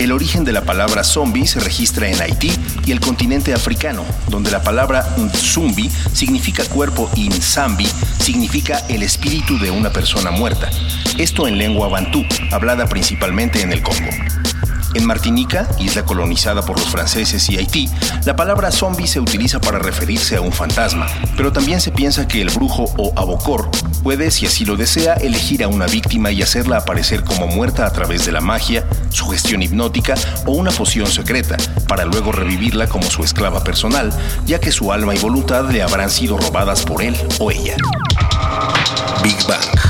El 0.00 0.12
origen 0.12 0.44
de 0.44 0.52
la 0.52 0.62
palabra 0.62 1.04
zombie 1.04 1.46
se 1.46 1.60
registra 1.60 2.08
en 2.08 2.22
Haití 2.22 2.50
y 2.86 2.92
el 2.92 3.00
continente 3.00 3.52
africano, 3.52 4.02
donde 4.28 4.50
la 4.50 4.62
palabra 4.62 5.04
zumbi 5.34 5.90
significa 6.14 6.64
cuerpo 6.64 7.10
y 7.14 7.28
nzambi 7.28 7.86
significa 8.18 8.78
el 8.88 9.02
espíritu 9.02 9.58
de 9.58 9.70
una 9.70 9.92
persona 9.92 10.30
muerta. 10.30 10.70
Esto 11.18 11.46
en 11.46 11.58
lengua 11.58 11.88
bantú, 11.88 12.24
hablada 12.50 12.86
principalmente 12.86 13.60
en 13.60 13.72
el 13.74 13.82
Congo. 13.82 14.10
En 14.94 15.06
Martinica, 15.06 15.68
isla 15.78 16.04
colonizada 16.04 16.62
por 16.62 16.78
los 16.78 16.88
franceses 16.88 17.48
y 17.48 17.56
Haití, 17.56 17.88
la 18.24 18.34
palabra 18.34 18.72
zombie 18.72 19.06
se 19.06 19.20
utiliza 19.20 19.60
para 19.60 19.78
referirse 19.78 20.36
a 20.36 20.40
un 20.40 20.52
fantasma, 20.52 21.06
pero 21.36 21.52
también 21.52 21.80
se 21.80 21.92
piensa 21.92 22.26
que 22.26 22.42
el 22.42 22.50
brujo 22.50 22.86
o 22.96 23.12
abocor 23.16 23.70
puede, 24.02 24.30
si 24.30 24.46
así 24.46 24.64
lo 24.64 24.76
desea, 24.76 25.14
elegir 25.14 25.62
a 25.62 25.68
una 25.68 25.86
víctima 25.86 26.32
y 26.32 26.42
hacerla 26.42 26.78
aparecer 26.78 27.22
como 27.24 27.46
muerta 27.46 27.86
a 27.86 27.92
través 27.92 28.26
de 28.26 28.32
la 28.32 28.40
magia, 28.40 28.84
sugestión 29.10 29.62
hipnótica 29.62 30.14
o 30.46 30.52
una 30.52 30.70
poción 30.72 31.06
secreta, 31.06 31.56
para 31.86 32.04
luego 32.04 32.32
revivirla 32.32 32.88
como 32.88 33.10
su 33.10 33.22
esclava 33.22 33.62
personal, 33.62 34.12
ya 34.46 34.58
que 34.58 34.72
su 34.72 34.92
alma 34.92 35.14
y 35.14 35.18
voluntad 35.18 35.70
le 35.70 35.82
habrán 35.82 36.10
sido 36.10 36.36
robadas 36.36 36.82
por 36.82 37.02
él 37.02 37.16
o 37.38 37.50
ella. 37.50 37.76
Big 39.22 39.36
Bang. 39.46 39.89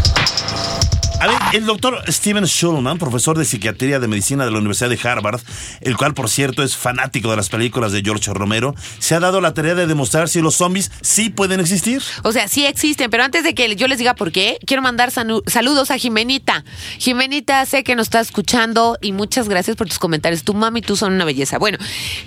A 1.21 1.27
ver, 1.27 1.37
el 1.53 1.67
doctor 1.67 2.03
Steven 2.09 2.47
Schulman, 2.47 2.97
profesor 2.97 3.37
de 3.37 3.45
psiquiatría 3.45 4.01
de 4.01 4.09
medicina 4.09 4.47
de 4.47 4.53
la 4.53 4.57
Universidad 4.57 4.89
de 4.89 4.99
Harvard, 5.03 5.43
el 5.83 5.99
cual 5.99 6.15
por 6.15 6.31
cierto 6.31 6.63
es 6.63 6.79
fanático 6.79 7.29
de 7.29 7.37
las 7.37 7.51
películas 7.51 7.93
de 7.93 8.01
George 8.01 8.33
Romero, 8.33 8.75
se 9.01 9.15
ha 9.15 9.21
dado 9.21 9.43
la 9.43 9.53
tarea 9.53 9.75
de 9.75 9.87
demostrar 9.87 10.31
si 10.31 10.41
los 10.41 10.55
zombies 10.55 10.91
sí 11.03 11.29
pueden 11.29 11.61
existir. 11.61 12.03
O 12.23 12.33
sea, 12.33 12.49
sí 12.49 12.65
existen, 12.65 13.11
pero 13.11 13.23
antes 13.23 13.45
de 13.45 13.55
que 13.55 13.77
yo 13.77 13.87
les 13.87 13.99
diga 13.99 14.15
por 14.15 14.33
qué, 14.33 14.57
quiero 14.65 14.83
mandar 14.83 15.11
saludos 15.11 15.91
a 15.91 15.99
Jimenita. 15.99 16.65
Jimenita, 16.97 17.67
sé 17.67 17.85
que 17.85 17.95
nos 17.95 18.07
está 18.07 18.21
escuchando 18.21 18.97
y 19.03 19.13
muchas 19.13 19.47
gracias 19.47 19.77
por 19.77 19.89
tus 19.89 19.99
comentarios. 19.99 20.43
Tu 20.43 20.55
mami 20.55 20.81
y 20.81 20.83
tú 20.83 20.97
son 20.97 21.13
una 21.13 21.27
belleza. 21.27 21.59
Bueno, 21.59 21.77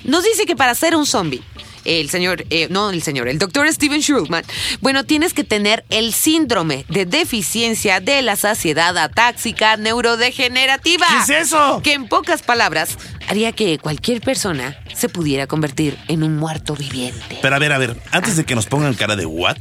nos 0.03 0.23
dice 0.23 0.45
que 0.45 0.55
para 0.55 0.75
ser 0.75 0.95
un 0.95 1.07
zombie, 1.07 1.41
el 1.85 2.09
señor, 2.09 2.45
eh, 2.49 2.67
no 2.69 2.89
el 2.89 3.01
señor, 3.01 3.27
el 3.27 3.39
doctor 3.39 3.71
Steven 3.71 4.01
Schulman, 4.01 4.43
bueno, 4.81 5.03
tienes 5.03 5.33
que 5.33 5.43
tener 5.43 5.85
el 5.89 6.13
síndrome 6.13 6.85
de 6.89 7.05
deficiencia 7.05 7.99
de 7.99 8.21
la 8.21 8.35
saciedad 8.35 8.97
atáxica 8.97 9.77
neurodegenerativa. 9.77 11.07
¿Qué 11.07 11.33
es 11.33 11.47
eso? 11.47 11.81
Que 11.83 11.93
en 11.93 12.07
pocas 12.07 12.41
palabras 12.41 12.97
haría 13.27 13.51
que 13.51 13.77
cualquier 13.79 14.21
persona 14.21 14.77
se 14.93 15.09
pudiera 15.09 15.47
convertir 15.47 15.97
en 16.07 16.23
un 16.23 16.37
muerto 16.37 16.75
viviente. 16.75 17.39
Pero 17.41 17.55
a 17.55 17.59
ver, 17.59 17.73
a 17.73 17.77
ver, 17.77 17.97
antes 18.11 18.35
de 18.35 18.45
que 18.45 18.55
nos 18.55 18.65
pongan 18.65 18.93
cara 18.93 19.15
de 19.15 19.25
what, 19.25 19.57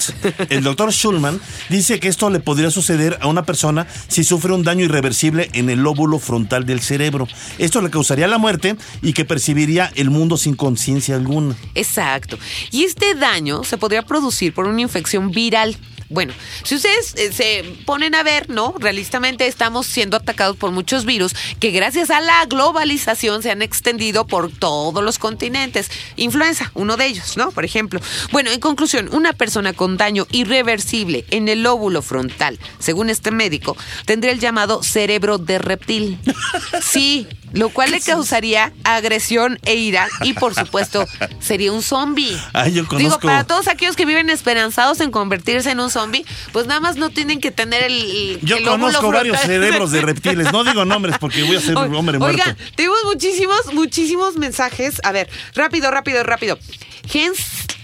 el 0.51 0.63
doctor 0.63 0.93
Schulman 0.93 1.41
dice 1.69 2.01
que 2.01 2.09
esto 2.09 2.31
le 2.31 2.41
podría 2.41 2.71
suceder 2.71 3.19
a 3.21 3.27
una 3.27 3.45
persona 3.45 3.87
si 4.09 4.25
sufre 4.25 4.53
un 4.53 4.63
daño 4.63 4.85
irreversible 4.85 5.51
en 5.53 5.71
el 5.71 5.81
lóbulo 5.81 6.19
frontal 6.19 6.67
del 6.67 6.81
cerebro. 6.81 7.27
Esto 7.59 7.81
le 7.81 7.91
causaría 7.91 8.29
la 8.29 8.39
muerte 8.39 8.77
y 9.03 9.13
que 9.13 9.25
percibiría 9.25 9.91
el 9.95 10.11
mundo 10.11 10.37
sin 10.37 10.55
conciencia 10.55 11.17
alguna. 11.17 11.57
Exacto. 11.75 12.39
Y 12.71 12.85
este 12.85 13.15
daño 13.15 13.65
se 13.65 13.79
podría 13.79 14.03
producir 14.03 14.53
por 14.55 14.67
una 14.67 14.81
infección 14.81 15.31
viral. 15.31 15.77
Bueno, 16.13 16.35
si 16.63 16.75
ustedes 16.75 17.15
eh, 17.17 17.33
se 17.33 17.65
ponen 17.87 18.15
a 18.15 18.23
ver, 18.23 18.51
¿no? 18.51 18.75
Realistamente 18.79 19.47
estamos 19.47 19.87
siendo 19.87 20.17
atacados 20.17 20.57
por 20.57 20.71
muchos 20.71 21.05
virus 21.05 21.35
que 21.59 21.71
gracias 21.71 22.11
a 22.11 22.21
la 22.21 22.45
globalización 22.47 23.43
se 23.43 23.51
han 23.51 23.63
extendido 23.63 24.27
por 24.27 24.53
todos 24.53 25.03
los 25.03 25.19
continentes. 25.19 25.91
Influenza, 26.17 26.71
uno 26.75 26.97
de 26.97 27.07
ellos, 27.07 27.37
¿no? 27.37 27.51
Por 27.51 27.65
ejemplo. 27.65 28.01
Bueno, 28.31 28.51
en 28.51 28.61
conclusión, 28.61 29.09
una 29.13 29.33
persona 29.33 29.73
con 29.73 29.97
daño 29.97 30.27
irreversible 30.31 31.25
en 31.31 31.49
el 31.49 31.63
lóbulo 31.63 32.03
frontal, 32.03 32.59
según 32.79 33.11
este 33.11 33.31
médico, 33.31 33.77
tendría 34.05 34.33
el 34.33 34.41
llamado 34.41 34.83
cerebro 34.83 35.39
de 35.39 35.59
reptil. 35.59 36.19
Sí, 36.83 37.27
lo 37.53 37.68
cual 37.70 37.90
le 37.90 38.00
causaría 38.00 38.72
agresión 38.84 39.59
e 39.64 39.74
ira 39.76 40.09
y 40.22 40.32
por 40.34 40.55
supuesto 40.55 41.07
sería 41.40 41.72
un 41.72 41.82
zombie. 41.82 42.36
Ay, 42.53 42.72
yo 42.72 42.82
Digo, 42.82 42.88
conozco- 42.88 43.20
para 43.26 43.44
todos 43.44 43.68
aquellos 43.68 43.96
que 43.96 44.07
viven 44.07 44.30
esperanzados 44.30 45.00
en 45.00 45.11
convertirse 45.11 45.70
en 45.70 45.80
un 45.80 45.90
zombie, 45.90 46.24
pues 46.53 46.66
nada 46.66 46.80
más 46.80 46.96
no 46.96 47.11
tienen 47.11 47.40
que 47.40 47.50
tener 47.50 47.82
el, 47.84 47.92
el- 47.92 48.40
Yo 48.42 48.57
el 48.57 48.64
conozco 48.64 49.11
varios 49.12 49.38
cerebros 49.40 49.90
de 49.90 50.00
reptiles. 50.03 50.53
No 50.53 50.64
digo 50.64 50.84
nombres 50.84 51.16
porque 51.18 51.42
voy 51.42 51.57
a 51.57 51.61
ser 51.61 51.76
un 51.76 51.94
hombre 51.94 52.18
muerto. 52.18 52.42
Oigan, 52.42 52.57
tenemos 52.76 52.98
muchísimos, 53.05 53.72
muchísimos 53.74 54.36
mensajes. 54.36 55.00
A 55.05 55.12
ver, 55.12 55.28
rápido, 55.55 55.90
rápido, 55.90 56.22
rápido. 56.22 56.59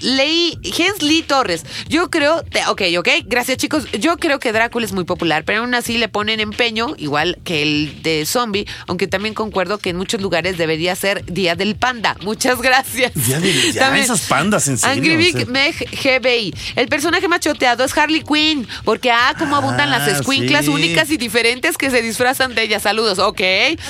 Hensley, 0.00 0.58
Hensley 0.62 1.22
Torres. 1.22 1.64
Yo 1.88 2.10
creo, 2.10 2.42
te- 2.42 2.64
ok, 2.66 2.82
ok, 2.98 3.08
gracias 3.26 3.58
chicos. 3.58 3.84
Yo 3.98 4.16
creo 4.18 4.38
que 4.38 4.52
Drácula 4.52 4.86
es 4.86 4.92
muy 4.92 5.04
popular, 5.04 5.44
pero 5.44 5.60
aún 5.60 5.74
así 5.74 5.98
le 5.98 6.08
ponen 6.08 6.40
empeño, 6.40 6.94
igual 6.98 7.38
que 7.44 7.62
el 7.62 8.02
de 8.02 8.24
zombie, 8.26 8.66
aunque 8.86 9.06
también 9.06 9.34
concuerdo 9.34 9.78
que 9.78 9.90
en 9.90 9.96
muchos 9.96 10.20
lugares 10.20 10.56
debería 10.58 10.94
ser 10.96 11.24
Día 11.26 11.54
del 11.56 11.76
Panda. 11.76 12.16
Muchas 12.22 12.60
gracias. 12.60 13.12
Ya, 13.26 13.40
de- 13.40 13.72
ya, 13.72 13.80
También, 13.80 14.04
esas 14.04 14.20
pandas, 14.22 14.68
en 14.68 14.78
serio. 14.78 14.94
Angry 14.96 15.14
o 15.14 15.18
Vic 15.18 15.36
sea. 15.36 15.46
Meg 15.46 15.74
GBI. 16.02 16.54
El 16.76 16.88
personaje 16.88 17.28
machoteado 17.28 17.84
es 17.84 17.96
Harley 17.96 18.22
Quinn, 18.22 18.66
porque 18.84 19.10
ah, 19.10 19.34
cómo 19.38 19.56
abundan 19.56 19.90
las 19.90 20.02
Ah, 20.08 20.10
escuinclas 20.12 20.66
sí. 20.66 20.70
únicas 20.70 21.10
y 21.10 21.16
diferentes 21.16 21.76
que 21.76 21.90
se 21.90 22.02
disfrazan 22.02 22.54
de 22.54 22.62
ellas. 22.62 22.82
Saludos, 22.84 23.18
ok. 23.18 23.40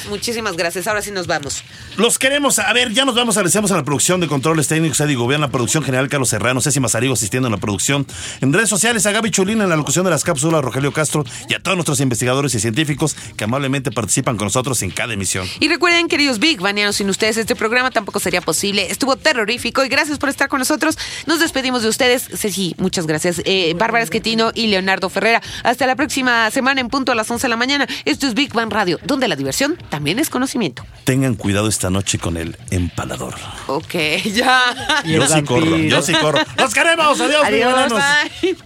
Muchísimas 0.09 0.57
gracias. 0.57 0.87
Ahora 0.87 1.03
sí 1.03 1.11
nos 1.11 1.27
vamos. 1.27 1.63
Los 1.97 2.19
queremos. 2.19 2.59
A 2.59 2.73
ver, 2.73 2.93
ya 2.93 3.05
nos 3.05 3.15
vamos. 3.15 3.37
Agradecemos 3.37 3.71
a 3.73 3.77
la 3.77 3.85
producción 3.85 4.21
de 4.21 4.27
controles 4.27 4.69
técnicos, 4.69 4.99
Eddie 5.01 5.17
Gobierno, 5.17 5.47
la 5.47 5.53
producción 5.53 5.83
general 5.85 5.98
Carlos 6.07 6.29
Serrano, 6.29 6.61
Ceci 6.61 6.79
Mazarigo 6.79 7.15
asistiendo 7.15 7.49
en 7.49 7.53
la 7.53 7.59
producción. 7.59 8.07
En 8.41 8.53
redes 8.53 8.69
sociales, 8.69 9.05
a 9.07 9.11
Gaby 9.11 9.33
Chulín 9.33 9.61
en 9.61 9.69
la 9.69 9.77
locución 9.77 10.05
de 10.05 10.11
las 10.13 10.23
cápsulas, 10.23 10.63
Rogelio 10.63 10.93
Castro 10.93 11.25
y 11.49 11.55
a 11.55 11.59
todos 11.59 11.77
nuestros 11.77 11.99
investigadores 12.01 12.55
y 12.55 12.61
científicos 12.61 13.17
que 13.37 13.45
amablemente 13.45 13.91
participan 13.91 14.37
con 14.37 14.47
nosotros 14.47 14.81
en 14.83 14.91
cada 14.91 15.15
emisión. 15.15 15.47
Y 15.59 15.69
recuerden, 15.69 16.07
queridos 16.07 16.39
Big 16.39 16.61
Banianos, 16.61 16.95
sin 16.97 17.11
ustedes 17.11 17.37
este 17.37 17.57
programa 17.57 17.91
tampoco 17.91 18.21
sería 18.21 18.41
posible. 18.41 18.91
Estuvo 18.91 19.17
terrorífico 19.17 19.85
y 19.85 19.89
gracias 19.89 20.19
por 20.19 20.29
estar 20.29 20.49
con 20.49 20.61
nosotros. 20.61 20.97
Nos 21.27 21.41
despedimos 21.41 21.83
de 21.83 21.89
ustedes. 21.89 22.29
Ceci, 22.35 22.77
muchas 22.79 23.07
gracias. 23.07 23.43
Eh, 23.45 23.75
Bárbara 23.77 24.05
Esquetino 24.05 24.53
y 24.55 24.69
Leonardo 24.69 25.09
Ferrera. 25.09 25.43
Hasta 25.65 25.87
la 25.87 25.97
próxima 25.97 26.51
semana 26.51 26.81
en 26.81 26.89
punto 26.89 27.13
a 27.13 27.15
las 27.15 27.31
11 27.31 27.47
de 27.47 27.49
la 27.49 27.57
mañana. 27.57 27.87
Esto 28.05 28.27
es 28.27 28.35
Big 28.35 28.53
Bang 28.53 28.73
Radio, 28.73 28.99
donde 29.05 29.29
la 29.29 29.37
diversión 29.37 29.77
también 29.89 30.19
es 30.19 30.31
conocimiento. 30.31 30.85
Tengan 31.05 31.35
cuidado 31.35 31.69
esta 31.69 31.91
noche 31.91 32.19
con 32.19 32.37
el 32.37 32.57
empalador. 32.71 33.35
Ok, 33.67 33.95
ya. 34.35 35.03
Y 35.05 35.15
el 35.15 35.21
Yo 35.21 35.27
sí 35.29 35.43
corro, 35.43 35.77
vampiro. 35.91 35.97
yo 35.97 36.03
sí 36.03 36.13
corro. 36.15 36.39
¡Los 36.57 36.75
queremos! 36.75 37.21
¡Adiós, 37.21 37.45
Adiós, 37.45 37.93
bye. 37.93 38.57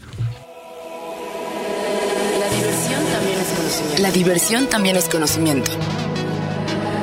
La 2.42 2.50
diversión 2.50 3.06
también 3.10 3.38
es 3.38 3.48
conocimiento. 3.48 4.00
La 4.00 4.10
diversión 4.10 4.66
también 4.68 4.96
es 4.96 5.08
conocimiento. 5.08 5.70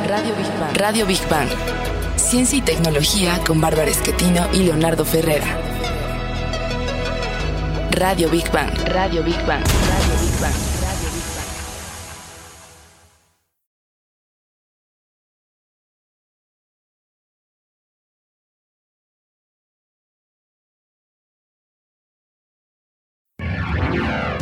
Radio 0.07 0.35
Big 0.35 0.59
Bang. 0.59 0.77
Radio 0.77 1.05
Big 1.05 1.29
Bang. 1.29 1.49
Ciencia 2.17 2.57
y 2.57 2.61
tecnología 2.61 3.39
con 3.45 3.61
Bárbara 3.61 3.89
Esquetino 3.89 4.47
y 4.53 4.63
Leonardo 4.63 5.05
Ferrera. 5.05 5.57
Radio 7.91 8.29
Big 8.29 8.49
Bang. 8.51 8.71
Radio 8.87 9.23
Big 9.23 9.37
Bang. 9.45 9.63
Radio 9.63 10.13
Big 10.21 10.39
Bang. 10.41 10.78